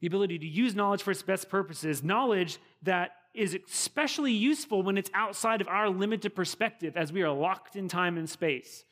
The 0.00 0.06
ability 0.06 0.38
to 0.38 0.46
use 0.46 0.74
knowledge 0.74 1.02
for 1.02 1.10
its 1.10 1.22
best 1.22 1.50
purposes, 1.50 2.02
knowledge 2.02 2.58
that 2.82 3.10
is 3.34 3.56
especially 3.66 4.32
useful 4.32 4.82
when 4.82 4.98
it's 4.98 5.10
outside 5.14 5.60
of 5.60 5.68
our 5.68 5.88
limited 5.88 6.34
perspective 6.34 6.96
as 6.96 7.12
we 7.12 7.22
are 7.22 7.30
locked 7.30 7.76
in 7.76 7.88
time 7.88 8.18
and 8.18 8.28
space. 8.28 8.84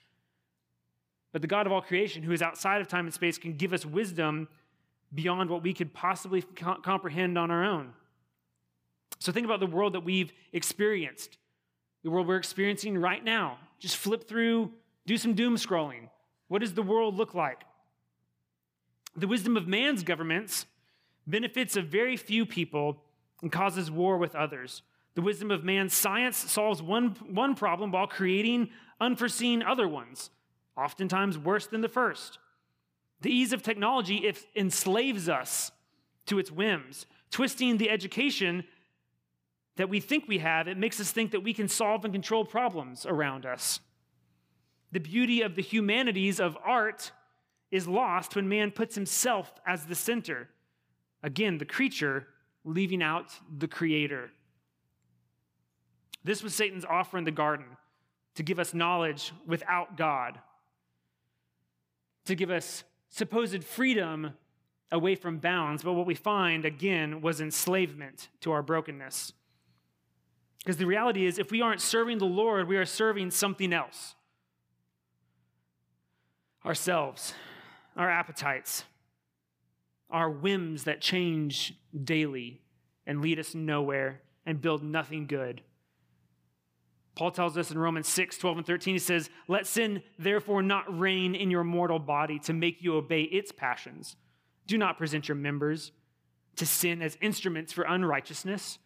But 1.33 1.43
the 1.43 1.49
God 1.49 1.67
of 1.67 1.73
all 1.73 1.83
creation, 1.83 2.23
who 2.23 2.33
is 2.33 2.43
outside 2.43 2.81
of 2.81 2.89
time 2.89 3.05
and 3.05 3.15
space, 3.15 3.39
can 3.39 3.55
give 3.55 3.73
us 3.73 3.85
wisdom 3.85 4.49
beyond 5.15 5.51
what 5.51 5.63
we 5.63 5.75
could 5.75 5.93
possibly 5.93 6.43
comprehend 6.43 7.37
on 7.37 7.51
our 7.51 7.65
own. 7.65 7.93
So 9.19 9.33
think 9.33 9.45
about 9.45 9.61
the 9.61 9.67
world 9.67 9.93
that 9.93 10.05
we've 10.05 10.33
experienced, 10.53 11.37
the 12.03 12.11
world 12.11 12.27
we're 12.27 12.37
experiencing 12.37 12.97
right 12.97 13.23
now. 13.23 13.59
Just 13.79 13.97
flip 13.97 14.27
through, 14.27 14.73
do 15.07 15.17
some 15.17 15.35
doom 15.35 15.57
scrolling. 15.57 16.09
What 16.49 16.61
does 16.61 16.75
the 16.75 16.83
world 16.83 17.17
look 17.17 17.35
like? 17.35 17.63
The 19.17 19.27
wisdom 19.27 19.57
of 19.57 19.69
man's 19.69 20.03
governments 20.03 20.67
benefits 21.27 21.77
a 21.77 21.83
very 21.83 22.17
few 22.17 22.47
people 22.47 23.03
and 23.43 23.51
causes 23.51 23.91
war 23.91 24.19
with 24.19 24.35
others. 24.35 24.83
The 25.15 25.23
wisdom 25.23 25.51
of 25.51 25.65
man's 25.65 25.95
science 25.95 26.37
solves 26.37 26.83
one, 26.83 27.17
one 27.29 27.55
problem 27.55 27.91
while 27.91 28.07
creating 28.07 28.71
unforeseen 29.01 29.63
other 29.63 29.89
ones, 29.89 30.31
oftentimes 30.77 31.39
worse 31.39 31.67
than 31.67 31.81
the 31.81 31.89
first. 31.89 32.39
The 33.23 33.31
ease 33.31 33.53
of 33.53 33.63
technology 33.63 34.33
enslaves 34.55 35.29
us 35.29 35.73
to 36.27 36.39
its 36.39 36.51
whims, 36.51 37.07
twisting 37.31 37.77
the 37.77 37.91
education 37.91 38.65
that 39.77 39.89
we 39.89 40.01
think 40.01 40.29
we 40.29 40.39
have, 40.39 40.69
it 40.69 40.77
makes 40.77 41.01
us 41.01 41.11
think 41.11 41.31
that 41.31 41.43
we 41.43 41.55
can 41.55 41.69
solve 41.69 42.05
and 42.05 42.13
control 42.13 42.45
problems 42.45 43.07
around 43.07 43.47
us. 43.47 43.81
The 44.93 45.01
beauty 45.01 45.43
of 45.43 45.55
the 45.55 45.63
humanities 45.63 46.41
of 46.41 46.59
art 46.65 47.13
is 47.71 47.87
lost 47.89 48.37
when 48.37 48.49
man 48.49 48.73
puts 48.73 48.95
himself 48.95 49.53
as 49.67 49.87
the 49.87 49.95
center. 49.95 50.49
Again, 51.23 51.59
the 51.59 51.65
creature 51.65 52.27
leaving 52.65 53.03
out 53.03 53.33
the 53.59 53.69
creator. 53.69 54.31
This 56.23 56.43
was 56.43 56.55
Satan's 56.55 56.85
offer 56.85 57.19
in 57.19 57.25
the 57.25 57.31
garden 57.31 57.67
to 58.35 58.43
give 58.43 58.59
us 58.59 58.75
knowledge 58.75 59.33
without 59.47 59.97
God, 59.97 60.39
to 62.27 62.35
give 62.35 62.51
us 62.51 62.85
supposed 63.09 63.65
freedom 63.65 64.35
away 64.93 65.15
from 65.15 65.39
bounds. 65.39 65.83
But 65.83 65.95
what 65.95 66.07
we 66.07 66.15
find, 66.15 66.65
again, 66.65 67.21
was 67.21 67.41
enslavement 67.41 68.29
to 68.41 68.53
our 68.53 68.63
brokenness. 68.63 69.33
Because 70.59 70.77
the 70.77 70.87
reality 70.87 71.27
is, 71.27 71.39
if 71.39 71.51
we 71.51 71.63
aren't 71.63 71.81
serving 71.81 72.19
the 72.19 72.27
Lord, 72.27 72.69
we 72.69 72.77
are 72.77 72.85
serving 72.85 73.31
something 73.31 73.73
else 73.73 74.15
ourselves, 76.65 77.33
our 77.97 78.11
appetites, 78.11 78.85
our 80.11 80.31
whims 80.31 80.85
that 80.85 81.01
change 81.01 81.75
daily 82.05 82.61
and 83.07 83.21
lead 83.21 83.39
us 83.39 83.55
nowhere 83.55 84.23
and 84.47 84.61
build 84.61 84.83
nothing 84.83 85.27
good. 85.27 85.63
Paul 87.15 87.31
tells 87.31 87.59
us 87.59 87.71
in 87.71 87.79
Romans 87.79 88.09
6, 88.09 88.39
12, 88.39 88.59
and 88.59 88.67
13, 88.67 88.95
he 88.95 88.99
says, 88.99 89.29
Let 89.49 89.67
sin 89.67 90.03
therefore 90.19 90.63
not 90.63 90.99
reign 90.99 91.35
in 91.35 91.51
your 91.51 91.65
mortal 91.65 91.99
body 91.99 92.39
to 92.41 92.53
make 92.53 92.83
you 92.83 92.97
obey 92.97 93.23
its 93.23 93.53
passions. 93.53 94.17
Do 94.67 94.79
not 94.79 94.97
present 94.97 95.29
your 95.29 95.37
members 95.37 95.93
to 96.57 96.65
sin 96.65 97.03
as 97.03 97.19
instruments 97.21 97.73
for 97.73 97.83
unrighteousness 97.83 98.79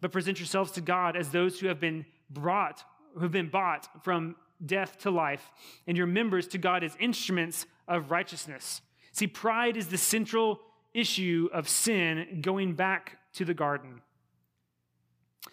but 0.00 0.12
present 0.12 0.38
yourselves 0.38 0.72
to 0.72 0.80
God 0.80 1.16
as 1.16 1.30
those 1.30 1.58
who 1.58 1.68
have 1.68 1.80
been 1.80 2.04
brought, 2.30 2.84
who 3.14 3.20
have 3.20 3.32
been 3.32 3.48
bought 3.48 4.04
from 4.04 4.36
death 4.64 4.98
to 4.98 5.10
life, 5.10 5.50
and 5.86 5.96
your 5.96 6.06
members 6.06 6.46
to 6.48 6.58
God 6.58 6.84
as 6.84 6.96
instruments 6.98 7.66
of 7.88 8.10
righteousness. 8.10 8.80
See, 9.16 9.26
pride 9.26 9.78
is 9.78 9.86
the 9.86 9.96
central 9.96 10.60
issue 10.92 11.48
of 11.50 11.70
sin 11.70 12.42
going 12.42 12.74
back 12.74 13.16
to 13.32 13.46
the 13.46 13.54
garden. 13.54 14.02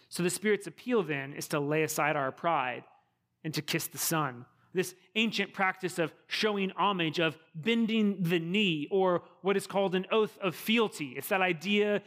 So 0.10 0.22
the 0.22 0.30
Spirit's 0.30 0.68
appeal 0.68 1.02
then 1.02 1.32
is 1.32 1.48
to 1.48 1.62
lay 1.62 1.84
aside 1.84 2.18
our 2.18 2.34
pride 2.34 2.84
and 3.42 3.54
to 3.54 3.62
kiss 3.62 3.88
the 3.88 3.98
Son. 3.98 4.46
This 4.74 4.94
ancient 5.16 5.54
practice 5.54 5.98
of 5.98 6.12
showing 6.28 6.72
homage, 6.72 7.20
of 7.20 7.38
bending 7.56 8.22
the 8.22 8.40
knee, 8.40 8.90
or 8.92 9.24
what 9.44 9.56
is 9.56 9.66
called 9.66 9.96
an 9.96 10.08
oath 10.12 10.38
of 10.42 10.58
fealty. 10.58 11.14
It's 11.16 11.30
that 11.30 11.40
idea 11.40 12.02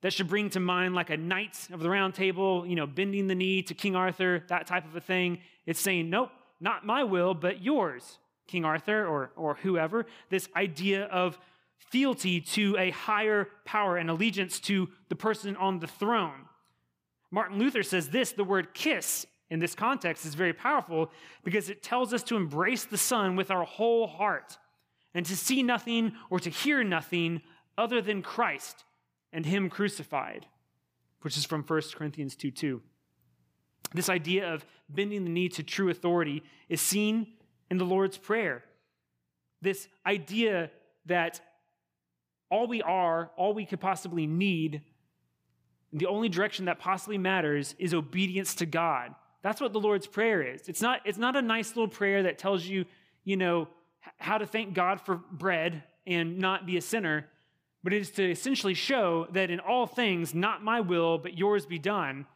that 0.00 0.14
should 0.14 0.28
bring 0.28 0.48
to 0.48 0.60
mind 0.60 0.94
like 0.94 1.10
a 1.10 1.18
knight 1.18 1.68
of 1.74 1.80
the 1.80 1.90
round 1.90 2.14
table, 2.14 2.66
you 2.66 2.74
know, 2.74 2.86
bending 2.86 3.26
the 3.26 3.34
knee 3.34 3.60
to 3.64 3.74
King 3.74 3.96
Arthur, 3.96 4.44
that 4.48 4.66
type 4.66 4.86
of 4.86 4.96
a 4.96 5.00
thing. 5.02 5.40
It's 5.66 5.78
saying, 5.78 6.08
nope, 6.08 6.30
not 6.58 6.86
my 6.86 7.04
will, 7.04 7.34
but 7.34 7.62
yours, 7.62 8.16
King 8.52 8.66
Arthur 8.66 9.06
or, 9.06 9.30
or 9.34 9.54
whoever. 9.54 10.04
This 10.28 10.46
idea 10.54 11.06
of 11.06 11.38
fealty 11.78 12.38
to 12.38 12.76
a 12.78 12.90
higher 12.90 13.48
power 13.64 13.96
and 13.96 14.10
allegiance 14.10 14.60
to 14.60 14.90
the 15.08 15.16
person 15.16 15.56
on 15.56 15.78
the 15.78 15.86
throne. 15.86 16.46
Martin 17.30 17.58
Luther 17.58 17.82
says 17.82 18.10
this 18.10 18.32
the 18.32 18.44
word 18.44 18.74
kiss 18.74 19.26
in 19.48 19.58
this 19.58 19.74
context 19.74 20.26
is 20.26 20.34
very 20.34 20.52
powerful 20.52 21.10
because 21.44 21.70
it 21.70 21.82
tells 21.82 22.12
us 22.12 22.22
to 22.24 22.36
embrace 22.36 22.84
the 22.84 22.98
Son 22.98 23.36
with 23.36 23.50
our 23.50 23.64
whole 23.64 24.06
heart 24.06 24.58
and 25.14 25.24
to 25.24 25.36
see 25.36 25.62
nothing 25.62 26.12
or 26.28 26.38
to 26.38 26.50
hear 26.50 26.84
nothing 26.84 27.40
other 27.78 28.02
than 28.02 28.20
Christ 28.20 28.84
and 29.32 29.46
him 29.46 29.70
crucified, 29.70 30.46
which 31.22 31.38
is 31.38 31.46
from 31.46 31.62
1 31.62 31.82
Corinthians 31.94 32.36
2 32.36 32.50
2. 32.50 32.82
This 33.94 34.10
idea 34.10 34.52
of 34.52 34.66
bending 34.90 35.24
the 35.24 35.30
knee 35.30 35.48
to 35.50 35.62
true 35.62 35.88
authority 35.88 36.42
is 36.68 36.82
seen 36.82 37.28
in 37.72 37.78
the 37.78 37.84
Lord's 37.84 38.16
Prayer. 38.18 38.62
This 39.60 39.88
idea 40.06 40.70
that 41.06 41.40
all 42.50 42.68
we 42.68 42.82
are, 42.82 43.32
all 43.36 43.52
we 43.52 43.66
could 43.66 43.80
possibly 43.80 44.28
need, 44.28 44.82
the 45.92 46.06
only 46.06 46.28
direction 46.28 46.66
that 46.66 46.78
possibly 46.78 47.18
matters 47.18 47.74
is 47.80 47.94
obedience 47.94 48.54
to 48.56 48.66
God. 48.66 49.14
That's 49.42 49.60
what 49.60 49.72
the 49.72 49.80
Lord's 49.80 50.06
Prayer 50.06 50.42
is. 50.42 50.68
It's 50.68 50.80
not, 50.80 51.00
it's 51.04 51.18
not 51.18 51.34
a 51.34 51.42
nice 51.42 51.70
little 51.70 51.88
prayer 51.88 52.22
that 52.22 52.38
tells 52.38 52.64
you, 52.64 52.84
you 53.24 53.36
know, 53.36 53.66
how 54.18 54.38
to 54.38 54.46
thank 54.46 54.74
God 54.74 55.00
for 55.00 55.16
bread 55.16 55.82
and 56.06 56.38
not 56.38 56.66
be 56.66 56.76
a 56.76 56.80
sinner 56.80 57.26
but 57.82 57.92
it 57.92 58.00
is 58.00 58.10
to 58.12 58.30
essentially 58.30 58.74
show 58.74 59.26
that 59.32 59.50
in 59.50 59.58
all 59.58 59.86
things, 59.86 60.34
not 60.34 60.62
my 60.62 60.80
will, 60.80 61.18
but 61.18 61.36
yours 61.36 61.66
be 61.66 61.78
done, 61.78 62.26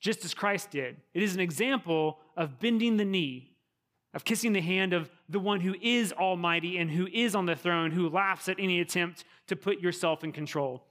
just 0.00 0.24
as 0.24 0.32
Christ 0.32 0.70
did. 0.70 0.96
It 1.12 1.22
is 1.22 1.34
an 1.34 1.40
example 1.40 2.18
of 2.36 2.58
bending 2.58 2.96
the 2.96 3.04
knee, 3.04 3.51
of 4.14 4.24
kissing 4.24 4.52
the 4.52 4.60
hand 4.60 4.92
of 4.92 5.10
the 5.28 5.38
one 5.38 5.60
who 5.60 5.74
is 5.80 6.12
almighty 6.12 6.78
and 6.78 6.90
who 6.90 7.06
is 7.06 7.34
on 7.34 7.46
the 7.46 7.56
throne, 7.56 7.90
who 7.90 8.08
laughs 8.08 8.48
at 8.48 8.58
any 8.58 8.80
attempt 8.80 9.24
to 9.46 9.56
put 9.56 9.80
yourself 9.80 10.22
in 10.22 10.32
control. 10.32 10.84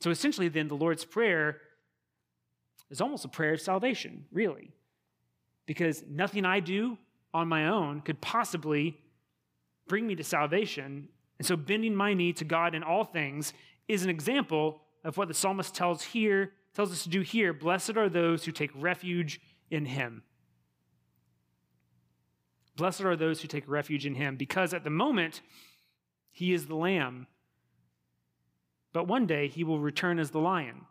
So 0.00 0.10
essentially, 0.10 0.48
then, 0.48 0.68
the 0.68 0.74
Lord's 0.74 1.04
Prayer 1.04 1.60
is 2.90 3.00
almost 3.00 3.24
a 3.24 3.28
prayer 3.28 3.54
of 3.54 3.60
salvation, 3.60 4.26
really, 4.32 4.72
because 5.66 6.02
nothing 6.08 6.44
I 6.44 6.60
do 6.60 6.98
on 7.32 7.48
my 7.48 7.68
own 7.68 8.00
could 8.00 8.20
possibly 8.20 8.98
bring 9.86 10.06
me 10.06 10.14
to 10.16 10.24
salvation 10.24 11.08
and 11.38 11.46
so 11.46 11.56
bending 11.56 11.94
my 11.94 12.14
knee 12.14 12.32
to 12.34 12.44
God 12.44 12.74
in 12.74 12.82
all 12.82 13.04
things 13.04 13.52
is 13.88 14.04
an 14.04 14.10
example 14.10 14.80
of 15.02 15.16
what 15.16 15.28
the 15.28 15.34
psalmist 15.34 15.74
tells 15.74 16.02
here, 16.02 16.52
tells 16.74 16.92
us 16.92 17.02
to 17.04 17.08
do 17.08 17.20
here. 17.20 17.52
Blessed 17.52 17.96
are 17.96 18.08
those 18.08 18.44
who 18.44 18.52
take 18.52 18.70
refuge 18.74 19.40
in 19.70 19.84
him. 19.84 20.22
Blessed 22.76 23.02
are 23.02 23.16
those 23.16 23.40
who 23.40 23.48
take 23.48 23.68
refuge 23.68 24.06
in 24.06 24.14
him, 24.14 24.36
because 24.36 24.74
at 24.74 24.84
the 24.84 24.90
moment 24.90 25.40
he 26.30 26.52
is 26.52 26.66
the 26.66 26.74
lamb. 26.74 27.26
But 28.92 29.06
one 29.06 29.26
day 29.26 29.48
he 29.48 29.64
will 29.64 29.78
return 29.78 30.18
as 30.18 30.30
the 30.30 30.40
lion, 30.40 30.82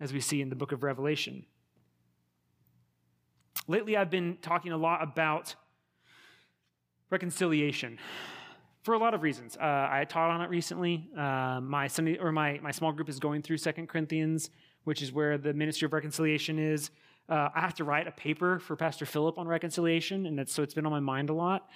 as 0.00 0.12
we 0.12 0.20
see 0.20 0.40
in 0.40 0.48
the 0.48 0.56
book 0.56 0.72
of 0.72 0.82
Revelation. 0.82 1.46
Lately, 3.68 3.96
I've 3.96 4.10
been 4.10 4.38
talking 4.42 4.72
a 4.72 4.76
lot 4.76 5.02
about 5.02 5.54
reconciliation 7.10 7.98
for 8.82 8.94
a 8.94 8.98
lot 8.98 9.14
of 9.14 9.22
reasons. 9.22 9.56
Uh, 9.56 9.88
I 9.90 10.04
taught 10.08 10.30
on 10.30 10.40
it 10.40 10.50
recently. 10.50 11.08
Uh, 11.16 11.60
my 11.60 11.86
Sunday 11.86 12.18
or 12.18 12.32
my 12.32 12.58
my 12.62 12.72
small 12.72 12.90
group 12.90 13.08
is 13.08 13.20
going 13.20 13.42
through 13.42 13.58
Second 13.58 13.88
Corinthians, 13.88 14.50
which 14.84 15.02
is 15.02 15.12
where 15.12 15.38
the 15.38 15.52
ministry 15.52 15.86
of 15.86 15.92
reconciliation 15.92 16.58
is. 16.58 16.90
Uh, 17.32 17.48
I 17.54 17.60
have 17.60 17.72
to 17.76 17.84
write 17.84 18.06
a 18.06 18.10
paper 18.12 18.58
for 18.58 18.76
Pastor 18.76 19.06
Philip 19.06 19.38
on 19.38 19.48
reconciliation, 19.48 20.26
and 20.26 20.46
so 20.46 20.62
it's 20.62 20.74
been 20.74 20.84
on 20.84 20.92
my 20.92 21.00
mind 21.00 21.30
a 21.30 21.32
lot. 21.32 21.66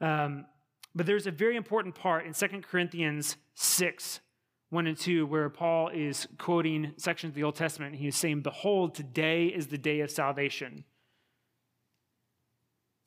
Um, 0.00 0.46
but 0.94 1.04
there's 1.04 1.26
a 1.26 1.32
very 1.32 1.56
important 1.56 1.96
part 1.96 2.26
in 2.26 2.32
Second 2.32 2.64
Corinthians 2.64 3.36
six. 3.54 4.20
1 4.68 4.86
and 4.86 4.96
2, 4.96 5.26
where 5.26 5.50
Paul 5.50 5.88
is 5.88 6.28
quoting 6.38 6.92
sections 6.96 7.32
of 7.32 7.34
the 7.34 7.42
Old 7.42 7.56
Testament. 7.56 7.96
He 7.96 8.06
is 8.06 8.14
saying, 8.14 8.42
Behold, 8.42 8.94
today 8.94 9.46
is 9.46 9.66
the 9.66 9.78
day 9.78 9.98
of 9.98 10.12
salvation. 10.12 10.84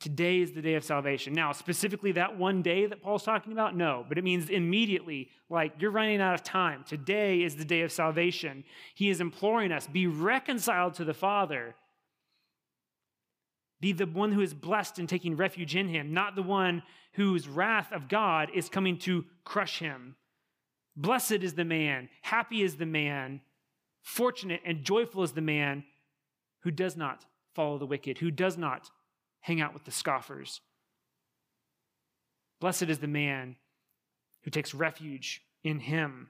Today 0.01 0.41
is 0.41 0.51
the 0.51 0.61
day 0.61 0.73
of 0.73 0.83
salvation. 0.83 1.31
Now, 1.31 1.53
specifically 1.53 2.11
that 2.11 2.37
one 2.37 2.63
day 2.63 2.85
that 2.85 3.01
Paul's 3.01 3.23
talking 3.23 3.53
about, 3.53 3.77
no, 3.77 4.05
but 4.09 4.17
it 4.17 4.25
means 4.25 4.49
immediately, 4.49 5.29
like 5.49 5.75
you're 5.79 5.89
running 5.89 6.19
out 6.19 6.33
of 6.33 6.43
time. 6.43 6.83
Today 6.85 7.43
is 7.43 7.55
the 7.55 7.63
day 7.63 7.79
of 7.79 7.93
salvation. 7.93 8.65
He 8.93 9.09
is 9.09 9.21
imploring 9.21 9.71
us 9.71 9.87
be 9.87 10.07
reconciled 10.07 10.95
to 10.95 11.05
the 11.05 11.13
Father. 11.13 11.75
Be 13.83 13.91
the 13.91 14.05
one 14.05 14.31
who 14.31 14.39
is 14.39 14.53
blessed 14.53 14.97
in 14.97 15.07
taking 15.07 15.35
refuge 15.35 15.75
in 15.75 15.89
him, 15.89 16.13
not 16.13 16.37
the 16.37 16.41
one 16.41 16.81
whose 17.15 17.49
wrath 17.49 17.91
of 17.91 18.07
God 18.07 18.49
is 18.55 18.69
coming 18.69 18.97
to 18.99 19.25
crush 19.43 19.79
him. 19.79 20.15
Blessed 20.95 21.43
is 21.43 21.55
the 21.55 21.65
man, 21.65 22.07
happy 22.21 22.61
is 22.61 22.77
the 22.77 22.85
man, 22.85 23.41
fortunate 24.01 24.61
and 24.63 24.85
joyful 24.85 25.21
is 25.21 25.33
the 25.33 25.41
man 25.41 25.83
who 26.61 26.71
does 26.71 26.95
not 26.95 27.25
follow 27.55 27.77
the 27.77 27.85
wicked, 27.85 28.19
who 28.19 28.31
does 28.31 28.57
not 28.57 28.89
hang 29.41 29.59
out 29.59 29.73
with 29.73 29.83
the 29.83 29.91
scoffers. 29.91 30.61
Blessed 32.61 32.83
is 32.83 32.99
the 32.99 33.07
man 33.07 33.57
who 34.43 34.49
takes 34.49 34.73
refuge 34.73 35.41
in 35.61 35.79
him, 35.79 36.29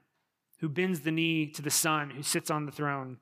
who 0.58 0.68
bends 0.68 1.02
the 1.02 1.12
knee 1.12 1.46
to 1.52 1.62
the 1.62 1.70
Son, 1.70 2.10
who 2.10 2.22
sits 2.24 2.50
on 2.50 2.66
the 2.66 2.72
throne. 2.72 3.18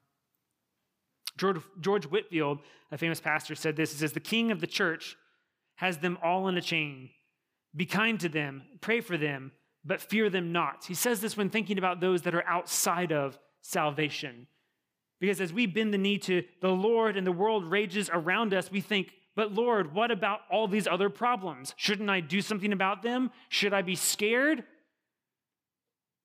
George, 1.36 1.60
George 1.80 2.04
Whitefield, 2.04 2.58
a 2.90 2.98
famous 2.98 3.20
pastor, 3.20 3.54
said 3.54 3.76
this 3.76 3.92
He 3.92 3.98
says, 3.98 4.12
The 4.12 4.20
king 4.20 4.50
of 4.50 4.60
the 4.60 4.66
church 4.66 5.16
has 5.76 5.98
them 5.98 6.18
all 6.22 6.48
in 6.48 6.56
a 6.56 6.62
chain. 6.62 7.10
Be 7.74 7.86
kind 7.86 8.20
to 8.20 8.28
them, 8.28 8.62
pray 8.80 9.00
for 9.00 9.16
them, 9.16 9.52
but 9.84 10.00
fear 10.00 10.28
them 10.28 10.52
not. 10.52 10.84
He 10.86 10.94
says 10.94 11.20
this 11.20 11.36
when 11.36 11.48
thinking 11.48 11.78
about 11.78 12.00
those 12.00 12.22
that 12.22 12.34
are 12.34 12.46
outside 12.46 13.12
of 13.12 13.38
salvation. 13.62 14.46
Because 15.20 15.40
as 15.40 15.52
we 15.52 15.66
bend 15.66 15.94
the 15.94 15.98
knee 15.98 16.18
to 16.18 16.44
the 16.60 16.70
Lord 16.70 17.16
and 17.16 17.26
the 17.26 17.32
world 17.32 17.64
rages 17.64 18.10
around 18.12 18.52
us, 18.52 18.70
we 18.70 18.80
think, 18.80 19.12
but 19.34 19.52
Lord, 19.52 19.94
what 19.94 20.10
about 20.10 20.40
all 20.50 20.68
these 20.68 20.86
other 20.86 21.08
problems? 21.08 21.72
Shouldn't 21.76 22.10
I 22.10 22.20
do 22.20 22.42
something 22.42 22.72
about 22.72 23.02
them? 23.02 23.30
Should 23.48 23.72
I 23.72 23.80
be 23.80 23.94
scared? 23.94 24.58
It 24.58 24.64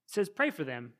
says, 0.08 0.28
pray 0.30 0.50
for 0.50 0.66
them, 0.66 0.94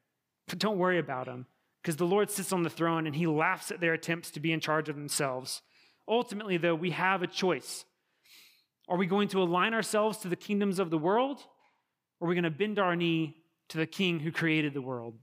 but 0.48 0.60
don't 0.60 0.78
worry 0.78 1.00
about 1.00 1.26
them 1.26 1.48
because 1.82 1.96
the 1.96 2.06
Lord 2.06 2.30
sits 2.30 2.52
on 2.52 2.64
the 2.64 2.70
throne 2.70 3.08
and 3.08 3.16
he 3.16 3.28
laughs 3.28 3.72
at 3.72 3.80
their 3.80 3.94
attempts 3.94 4.32
to 4.32 4.40
be 4.40 4.52
in 4.52 4.60
charge 4.60 4.90
of 4.90 4.96
themselves. 4.96 5.62
Ultimately, 6.08 6.58
though, 6.58 6.76
we 6.76 6.92
have 6.92 7.22
a 7.22 7.28
choice. 7.28 7.86
Are 8.90 8.98
we 8.98 9.06
going 9.06 9.28
to 9.30 9.42
align 9.42 9.74
ourselves 9.74 10.20
to 10.20 10.30
the 10.30 10.36
kingdoms 10.36 10.80
of 10.80 10.90
the 10.90 10.98
world, 10.98 11.42
or 12.20 12.26
are 12.26 12.30
we 12.30 12.36
going 12.36 12.44
to 12.44 12.50
bend 12.50 12.80
our 12.80 12.96
knee 12.96 13.36
to 13.70 13.78
the 13.78 13.86
king 13.86 14.20
who 14.20 14.32
created 14.32 14.74
the 14.74 14.82
world? 14.82 15.16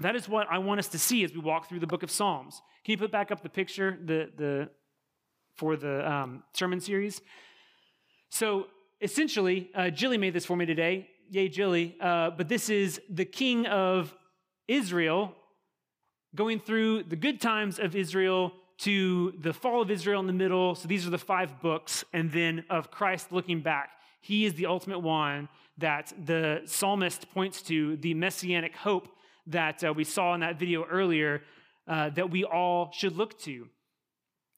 That 0.00 0.16
is 0.16 0.28
what 0.28 0.46
I 0.50 0.58
want 0.58 0.80
us 0.80 0.88
to 0.88 0.98
see 0.98 1.24
as 1.24 1.32
we 1.32 1.40
walk 1.40 1.68
through 1.68 1.80
the 1.80 1.86
book 1.86 2.02
of 2.02 2.10
Psalms. 2.10 2.60
Can 2.84 2.92
you 2.92 2.98
put 2.98 3.12
back 3.12 3.30
up 3.30 3.42
the 3.42 3.48
picture 3.48 3.96
the, 4.04 4.30
the, 4.36 4.68
for 5.54 5.76
the 5.76 6.10
um, 6.10 6.42
sermon 6.52 6.80
series? 6.80 7.22
So 8.28 8.66
essentially, 9.00 9.70
uh, 9.74 9.90
Jilly 9.90 10.18
made 10.18 10.34
this 10.34 10.44
for 10.44 10.56
me 10.56 10.66
today. 10.66 11.08
Yay, 11.30 11.48
Jilly. 11.48 11.96
Uh, 12.00 12.30
but 12.30 12.48
this 12.48 12.68
is 12.68 13.00
the 13.08 13.24
king 13.24 13.66
of 13.66 14.14
Israel, 14.68 15.34
going 16.34 16.60
through 16.60 17.04
the 17.04 17.16
good 17.16 17.40
times 17.40 17.78
of 17.78 17.96
Israel 17.96 18.52
to 18.78 19.32
the 19.38 19.52
fall 19.52 19.80
of 19.80 19.90
Israel 19.90 20.20
in 20.20 20.26
the 20.26 20.32
middle. 20.32 20.74
So 20.74 20.88
these 20.88 21.06
are 21.06 21.10
the 21.10 21.18
five 21.18 21.60
books, 21.60 22.04
and 22.12 22.30
then 22.30 22.64
of 22.68 22.90
Christ 22.90 23.32
looking 23.32 23.60
back. 23.60 23.90
He 24.20 24.44
is 24.44 24.54
the 24.54 24.66
ultimate 24.66 24.98
one 24.98 25.48
that 25.78 26.12
the 26.24 26.62
psalmist 26.64 27.30
points 27.32 27.62
to, 27.62 27.96
the 27.96 28.14
messianic 28.14 28.74
hope 28.74 29.08
that 29.46 29.84
uh, 29.84 29.92
we 29.92 30.04
saw 30.04 30.34
in 30.34 30.40
that 30.40 30.58
video 30.58 30.84
earlier, 30.84 31.42
uh, 31.86 32.10
that 32.10 32.30
we 32.30 32.44
all 32.44 32.90
should 32.92 33.16
look 33.16 33.38
to. 33.40 33.68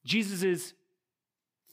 Jesus 0.05 0.43
is 0.43 0.73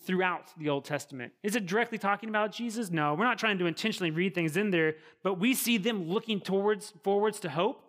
throughout 0.06 0.52
the 0.58 0.70
Old 0.70 0.86
Testament. 0.86 1.32
Is 1.42 1.56
it 1.56 1.66
directly 1.66 1.98
talking 1.98 2.30
about 2.30 2.52
Jesus? 2.52 2.92
No, 2.92 3.14
we're 3.14 3.24
not 3.24 3.40
trying 3.40 3.58
to 3.60 3.66
intentionally 3.66 4.12
read 4.12 4.36
things 4.36 4.58
in 4.58 4.72
there, 4.72 4.96
but 5.24 5.40
we 5.40 5.54
see 5.54 5.78
them 5.78 6.10
looking 6.10 6.42
towards 6.42 6.94
forwards 7.04 7.40
to 7.40 7.50
hope 7.50 7.82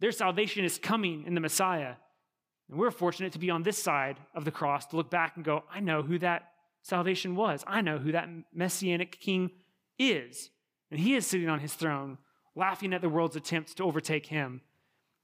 their 0.00 0.12
salvation 0.12 0.64
is 0.64 0.78
coming 0.78 1.24
in 1.26 1.34
the 1.34 1.40
Messiah. 1.40 1.94
And 2.68 2.78
we're 2.78 2.90
fortunate 2.90 3.32
to 3.32 3.38
be 3.38 3.50
on 3.50 3.62
this 3.62 3.82
side 3.82 4.18
of 4.34 4.44
the 4.44 4.50
cross 4.50 4.86
to 4.86 4.96
look 4.96 5.10
back 5.10 5.36
and 5.36 5.44
go, 5.44 5.64
I 5.72 5.80
know 5.80 6.02
who 6.02 6.18
that 6.18 6.50
salvation 6.82 7.36
was. 7.36 7.64
I 7.66 7.80
know 7.80 7.98
who 7.98 8.12
that 8.12 8.28
messianic 8.52 9.20
king 9.20 9.50
is. 9.98 10.50
And 10.90 11.00
he 11.00 11.14
is 11.14 11.26
sitting 11.26 11.48
on 11.48 11.60
his 11.60 11.74
throne, 11.74 12.18
laughing 12.54 12.92
at 12.92 13.00
the 13.00 13.08
world's 13.08 13.36
attempts 13.36 13.74
to 13.74 13.84
overtake 13.84 14.26
him. 14.26 14.60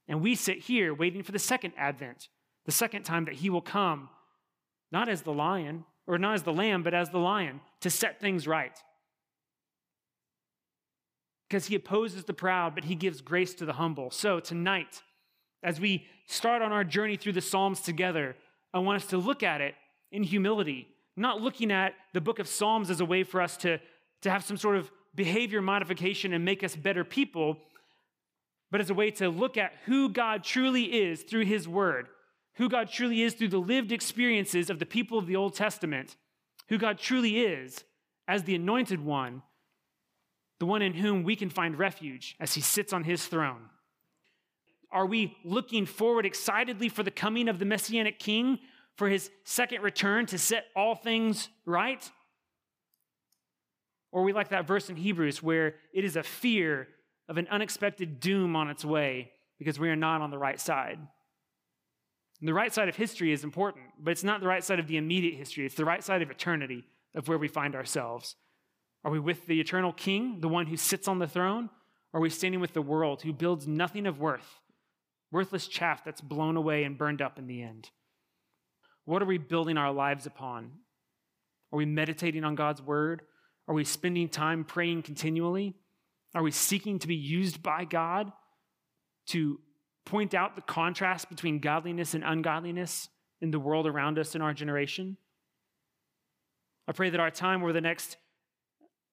And 0.07 0.21
we 0.21 0.35
sit 0.35 0.59
here 0.59 0.93
waiting 0.93 1.23
for 1.23 1.31
the 1.31 1.39
second 1.39 1.73
advent, 1.77 2.29
the 2.65 2.71
second 2.71 3.03
time 3.03 3.25
that 3.25 3.35
he 3.35 3.49
will 3.49 3.61
come, 3.61 4.09
not 4.91 5.07
as 5.07 5.21
the 5.21 5.33
lion, 5.33 5.85
or 6.05 6.17
not 6.17 6.35
as 6.35 6.43
the 6.43 6.53
lamb, 6.53 6.83
but 6.83 6.93
as 6.93 7.09
the 7.09 7.19
lion, 7.19 7.61
to 7.81 7.89
set 7.89 8.19
things 8.19 8.47
right 8.47 8.77
because 11.53 11.67
he 11.67 11.75
opposes 11.75 12.23
the 12.23 12.33
proud, 12.33 12.73
but 12.73 12.85
he 12.85 12.95
gives 12.95 13.21
grace 13.21 13.53
to 13.53 13.63
the 13.63 13.73
humble. 13.73 14.09
So 14.09 14.39
tonight, 14.39 15.03
as 15.61 15.79
we 15.79 16.07
start 16.25 16.63
on 16.63 16.71
our 16.71 16.83
journey 16.83 17.15
through 17.15 17.33
the 17.33 17.41
Psalms 17.41 17.79
together, 17.81 18.35
I 18.73 18.79
want 18.79 19.03
us 19.03 19.09
to 19.09 19.19
look 19.19 19.43
at 19.43 19.61
it 19.61 19.75
in 20.11 20.23
humility, 20.23 20.87
not 21.15 21.41
looking 21.41 21.71
at 21.71 21.93
the 22.11 22.21
book 22.21 22.39
of 22.39 22.47
Psalms 22.47 22.89
as 22.89 23.01
a 23.01 23.05
way 23.05 23.23
for 23.23 23.39
us 23.39 23.55
to, 23.57 23.79
to 24.23 24.31
have 24.31 24.43
some 24.43 24.57
sort 24.57 24.77
of 24.77 24.89
behavior 25.13 25.61
modification 25.61 26.33
and 26.33 26.43
make 26.43 26.63
us 26.63 26.75
better 26.75 27.03
people, 27.03 27.59
but 28.71 28.81
as 28.81 28.89
a 28.89 28.95
way 28.95 29.11
to 29.11 29.29
look 29.29 29.55
at 29.55 29.73
who 29.85 30.09
God 30.09 30.43
truly 30.43 30.85
is 30.85 31.21
through 31.21 31.45
his 31.45 31.67
word, 31.67 32.07
who 32.55 32.67
God 32.67 32.89
truly 32.89 33.21
is 33.21 33.35
through 33.35 33.49
the 33.49 33.59
lived 33.59 33.91
experiences 33.91 34.71
of 34.71 34.79
the 34.79 34.87
people 34.87 35.19
of 35.19 35.27
the 35.27 35.35
Old 35.35 35.53
Testament, 35.53 36.15
who 36.69 36.79
God 36.79 36.97
truly 36.97 37.41
is 37.41 37.83
as 38.27 38.41
the 38.41 38.55
anointed 38.55 39.05
one 39.05 39.43
the 40.59 40.65
one 40.65 40.81
in 40.81 40.93
whom 40.93 41.23
we 41.23 41.35
can 41.35 41.49
find 41.49 41.77
refuge 41.77 42.35
as 42.39 42.53
he 42.53 42.61
sits 42.61 42.93
on 42.93 43.03
his 43.03 43.25
throne? 43.25 43.69
Are 44.91 45.05
we 45.05 45.35
looking 45.43 45.85
forward 45.85 46.25
excitedly 46.25 46.87
for 46.89 47.03
the 47.03 47.11
coming 47.11 47.49
of 47.49 47.59
the 47.59 47.65
Messianic 47.65 48.19
King, 48.19 48.59
for 48.95 49.09
his 49.09 49.31
second 49.43 49.81
return 49.81 50.25
to 50.27 50.37
set 50.37 50.65
all 50.75 50.95
things 50.95 51.49
right? 51.65 52.09
Or 54.11 54.23
we 54.23 54.33
like 54.33 54.49
that 54.49 54.67
verse 54.67 54.89
in 54.89 54.95
Hebrews 54.95 55.41
where 55.41 55.75
it 55.91 56.05
is 56.05 56.15
a 56.15 56.23
fear 56.23 56.87
of 57.27 57.37
an 57.37 57.47
unexpected 57.49 58.19
doom 58.19 58.55
on 58.55 58.69
its 58.69 58.85
way 58.85 59.31
because 59.57 59.79
we 59.79 59.89
are 59.89 59.95
not 59.95 60.21
on 60.21 60.29
the 60.29 60.37
right 60.37 60.59
side. 60.59 60.99
And 62.39 62.47
the 62.47 62.53
right 62.53 62.73
side 62.73 62.89
of 62.89 62.95
history 62.95 63.31
is 63.31 63.43
important, 63.43 63.85
but 63.99 64.11
it's 64.11 64.23
not 64.23 64.41
the 64.41 64.47
right 64.47 64.63
side 64.63 64.79
of 64.79 64.87
the 64.87 64.97
immediate 64.97 65.35
history. 65.35 65.65
It's 65.65 65.75
the 65.75 65.85
right 65.85 66.03
side 66.03 66.21
of 66.21 66.29
eternity 66.29 66.83
of 67.15 67.27
where 67.27 67.37
we 67.37 67.47
find 67.47 67.75
ourselves. 67.75 68.35
Are 69.03 69.11
we 69.11 69.19
with 69.19 69.45
the 69.47 69.59
eternal 69.59 69.91
king, 69.91 70.39
the 70.39 70.47
one 70.47 70.67
who 70.67 70.77
sits 70.77 71.07
on 71.07 71.19
the 71.19 71.27
throne? 71.27 71.69
Or 72.13 72.19
are 72.19 72.21
we 72.21 72.29
standing 72.29 72.61
with 72.61 72.73
the 72.73 72.81
world 72.81 73.21
who 73.21 73.33
builds 73.33 73.67
nothing 73.67 74.05
of 74.05 74.19
worth, 74.19 74.59
worthless 75.31 75.67
chaff 75.67 76.05
that's 76.05 76.21
blown 76.21 76.55
away 76.55 76.83
and 76.83 76.97
burned 76.97 77.21
up 77.21 77.39
in 77.39 77.47
the 77.47 77.61
end? 77.61 77.89
What 79.05 79.21
are 79.21 79.25
we 79.25 79.37
building 79.37 79.77
our 79.77 79.91
lives 79.91 80.25
upon? 80.25 80.71
Are 81.71 81.77
we 81.77 81.85
meditating 81.85 82.43
on 82.43 82.55
God's 82.55 82.81
word? 82.81 83.23
Are 83.67 83.73
we 83.73 83.83
spending 83.83 84.29
time 84.29 84.63
praying 84.63 85.01
continually? 85.01 85.75
Are 86.35 86.43
we 86.43 86.51
seeking 86.51 86.99
to 86.99 87.07
be 87.07 87.15
used 87.15 87.61
by 87.61 87.85
God 87.85 88.31
to 89.27 89.59
point 90.05 90.33
out 90.33 90.55
the 90.55 90.61
contrast 90.61 91.29
between 91.29 91.59
godliness 91.59 92.13
and 92.13 92.23
ungodliness 92.23 93.09
in 93.41 93.51
the 93.51 93.59
world 93.59 93.87
around 93.87 94.19
us 94.19 94.35
in 94.35 94.41
our 94.41 94.53
generation? 94.53 95.17
I 96.87 96.91
pray 96.91 97.09
that 97.09 97.19
our 97.19 97.31
time 97.31 97.63
over 97.63 97.73
the 97.73 97.81
next 97.81 98.17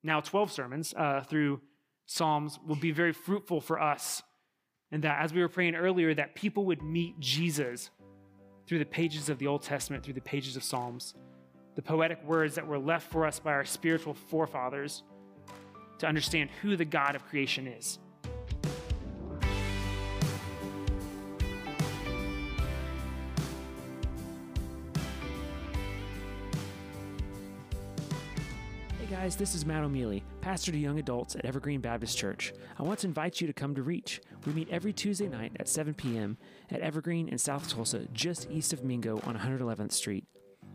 now 0.03 0.21
12 0.21 0.53
sermons 0.53 0.95
uh, 0.97 1.23
through 1.23 1.61
Psalms 2.07 2.59
will 2.67 2.77
be 2.77 2.91
very 2.91 3.13
fruitful 3.13 3.61
for 3.61 3.81
us. 3.81 4.23
And 4.93 5.05
that, 5.05 5.23
as 5.23 5.33
we 5.33 5.41
were 5.41 5.49
praying 5.49 5.77
earlier, 5.77 6.13
that 6.15 6.35
people 6.35 6.65
would 6.67 6.83
meet 6.83 7.21
Jesus 7.21 7.91
through 8.67 8.81
the 8.81 8.85
pages 8.85 9.29
of 9.29 9.39
the 9.39 9.47
Old 9.47 9.63
Testament, 9.63 10.05
through 10.05 10.15
the 10.15 10.21
pages 10.21 10.57
of 10.57 10.65
Psalms, 10.65 11.15
the 11.77 11.83
poetic 11.83 12.23
words 12.25 12.57
that 12.57 12.67
were 12.67 12.79
left 12.79 13.11
for 13.11 13.27
us 13.27 13.39
by 13.39 13.53
our 13.53 13.65
spiritual 13.65 14.15
forefathers 14.15 15.05
to 15.99 16.07
understand 16.07 16.51
who 16.63 16.77
the 16.77 16.85
God 16.85 17.15
of 17.15 17.25
creation 17.27 17.69
is. 17.69 17.99
Guys, 29.23 29.37
this 29.37 29.55
is 29.55 29.67
Matt 29.67 29.85
O'Mealey, 29.85 30.25
pastor 30.41 30.73
to 30.73 30.79
young 30.79 30.99
adults 30.99 31.37
at 31.37 31.45
Evergreen 31.45 31.83
Baptist 31.83 32.17
Church. 32.17 32.55
I 32.79 32.83
want 32.83 33.01
to 33.01 33.07
invite 33.07 33.39
you 33.39 33.47
to 33.47 33.53
come 33.53 33.75
to 33.75 33.83
Reach. 33.83 34.23
We 34.47 34.55
meet 34.55 34.71
every 34.71 34.95
Tuesday 34.95 35.29
night 35.29 35.53
at 35.61 35.69
7 35.69 35.93
p.m. 35.93 36.39
at 36.71 36.81
Evergreen 36.81 37.29
in 37.29 37.37
South 37.37 37.69
Tulsa, 37.69 38.07
just 38.15 38.51
east 38.51 38.73
of 38.73 38.83
Mingo 38.83 39.21
on 39.27 39.37
111th 39.37 39.93
Street. 39.93 40.25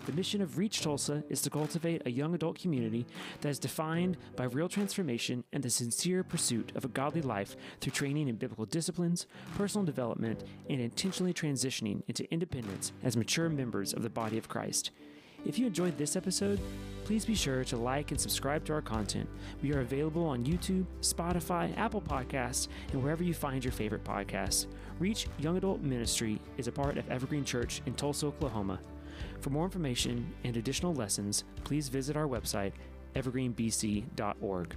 The 0.05 0.11
mission 0.11 0.43
of 0.43 0.59
Reach 0.59 0.81
Tulsa 0.81 1.23
is 1.27 1.41
to 1.41 1.49
cultivate 1.49 2.03
a 2.05 2.11
young 2.11 2.35
adult 2.35 2.59
community 2.59 3.07
that 3.41 3.49
is 3.49 3.57
defined 3.57 4.15
by 4.35 4.43
real 4.43 4.69
transformation 4.69 5.43
and 5.51 5.63
the 5.63 5.71
sincere 5.71 6.23
pursuit 6.23 6.71
of 6.75 6.85
a 6.85 6.89
godly 6.89 7.23
life 7.23 7.55
through 7.81 7.93
training 7.93 8.27
in 8.27 8.35
biblical 8.35 8.67
disciplines, 8.67 9.25
personal 9.55 9.85
development, 9.85 10.43
and 10.69 10.79
intentionally 10.79 11.33
transitioning 11.33 12.03
into 12.07 12.31
independence 12.31 12.91
as 13.01 13.17
mature 13.17 13.49
members 13.49 13.91
of 13.91 14.03
the 14.03 14.09
body 14.11 14.37
of 14.37 14.47
Christ. 14.47 14.91
If 15.45 15.59
you 15.59 15.67
enjoyed 15.67 15.97
this 15.97 16.15
episode, 16.15 16.59
Please 17.05 17.23
be 17.23 17.35
sure 17.35 17.63
to 17.65 17.77
like 17.77 18.09
and 18.09 18.19
subscribe 18.19 18.65
to 18.65 18.73
our 18.73 18.81
content. 18.81 19.29
We 19.61 19.73
are 19.73 19.81
available 19.81 20.25
on 20.25 20.43
YouTube, 20.43 20.85
Spotify, 21.01 21.77
Apple 21.77 22.01
Podcasts, 22.01 22.67
and 22.91 23.03
wherever 23.03 23.23
you 23.23 23.35
find 23.35 23.63
your 23.63 23.71
favorite 23.71 24.03
podcasts. 24.03 24.65
Reach 24.97 25.27
Young 25.37 25.55
Adult 25.55 25.81
Ministry 25.81 26.41
is 26.57 26.67
a 26.67 26.71
part 26.71 26.97
of 26.97 27.07
Evergreen 27.11 27.45
Church 27.45 27.83
in 27.85 27.93
Tulsa, 27.93 28.25
Oklahoma. 28.25 28.79
For 29.39 29.51
more 29.51 29.65
information 29.65 30.33
and 30.43 30.57
additional 30.57 30.95
lessons, 30.95 31.43
please 31.63 31.89
visit 31.89 32.17
our 32.17 32.27
website, 32.27 32.73
evergreenbc.org. 33.15 34.75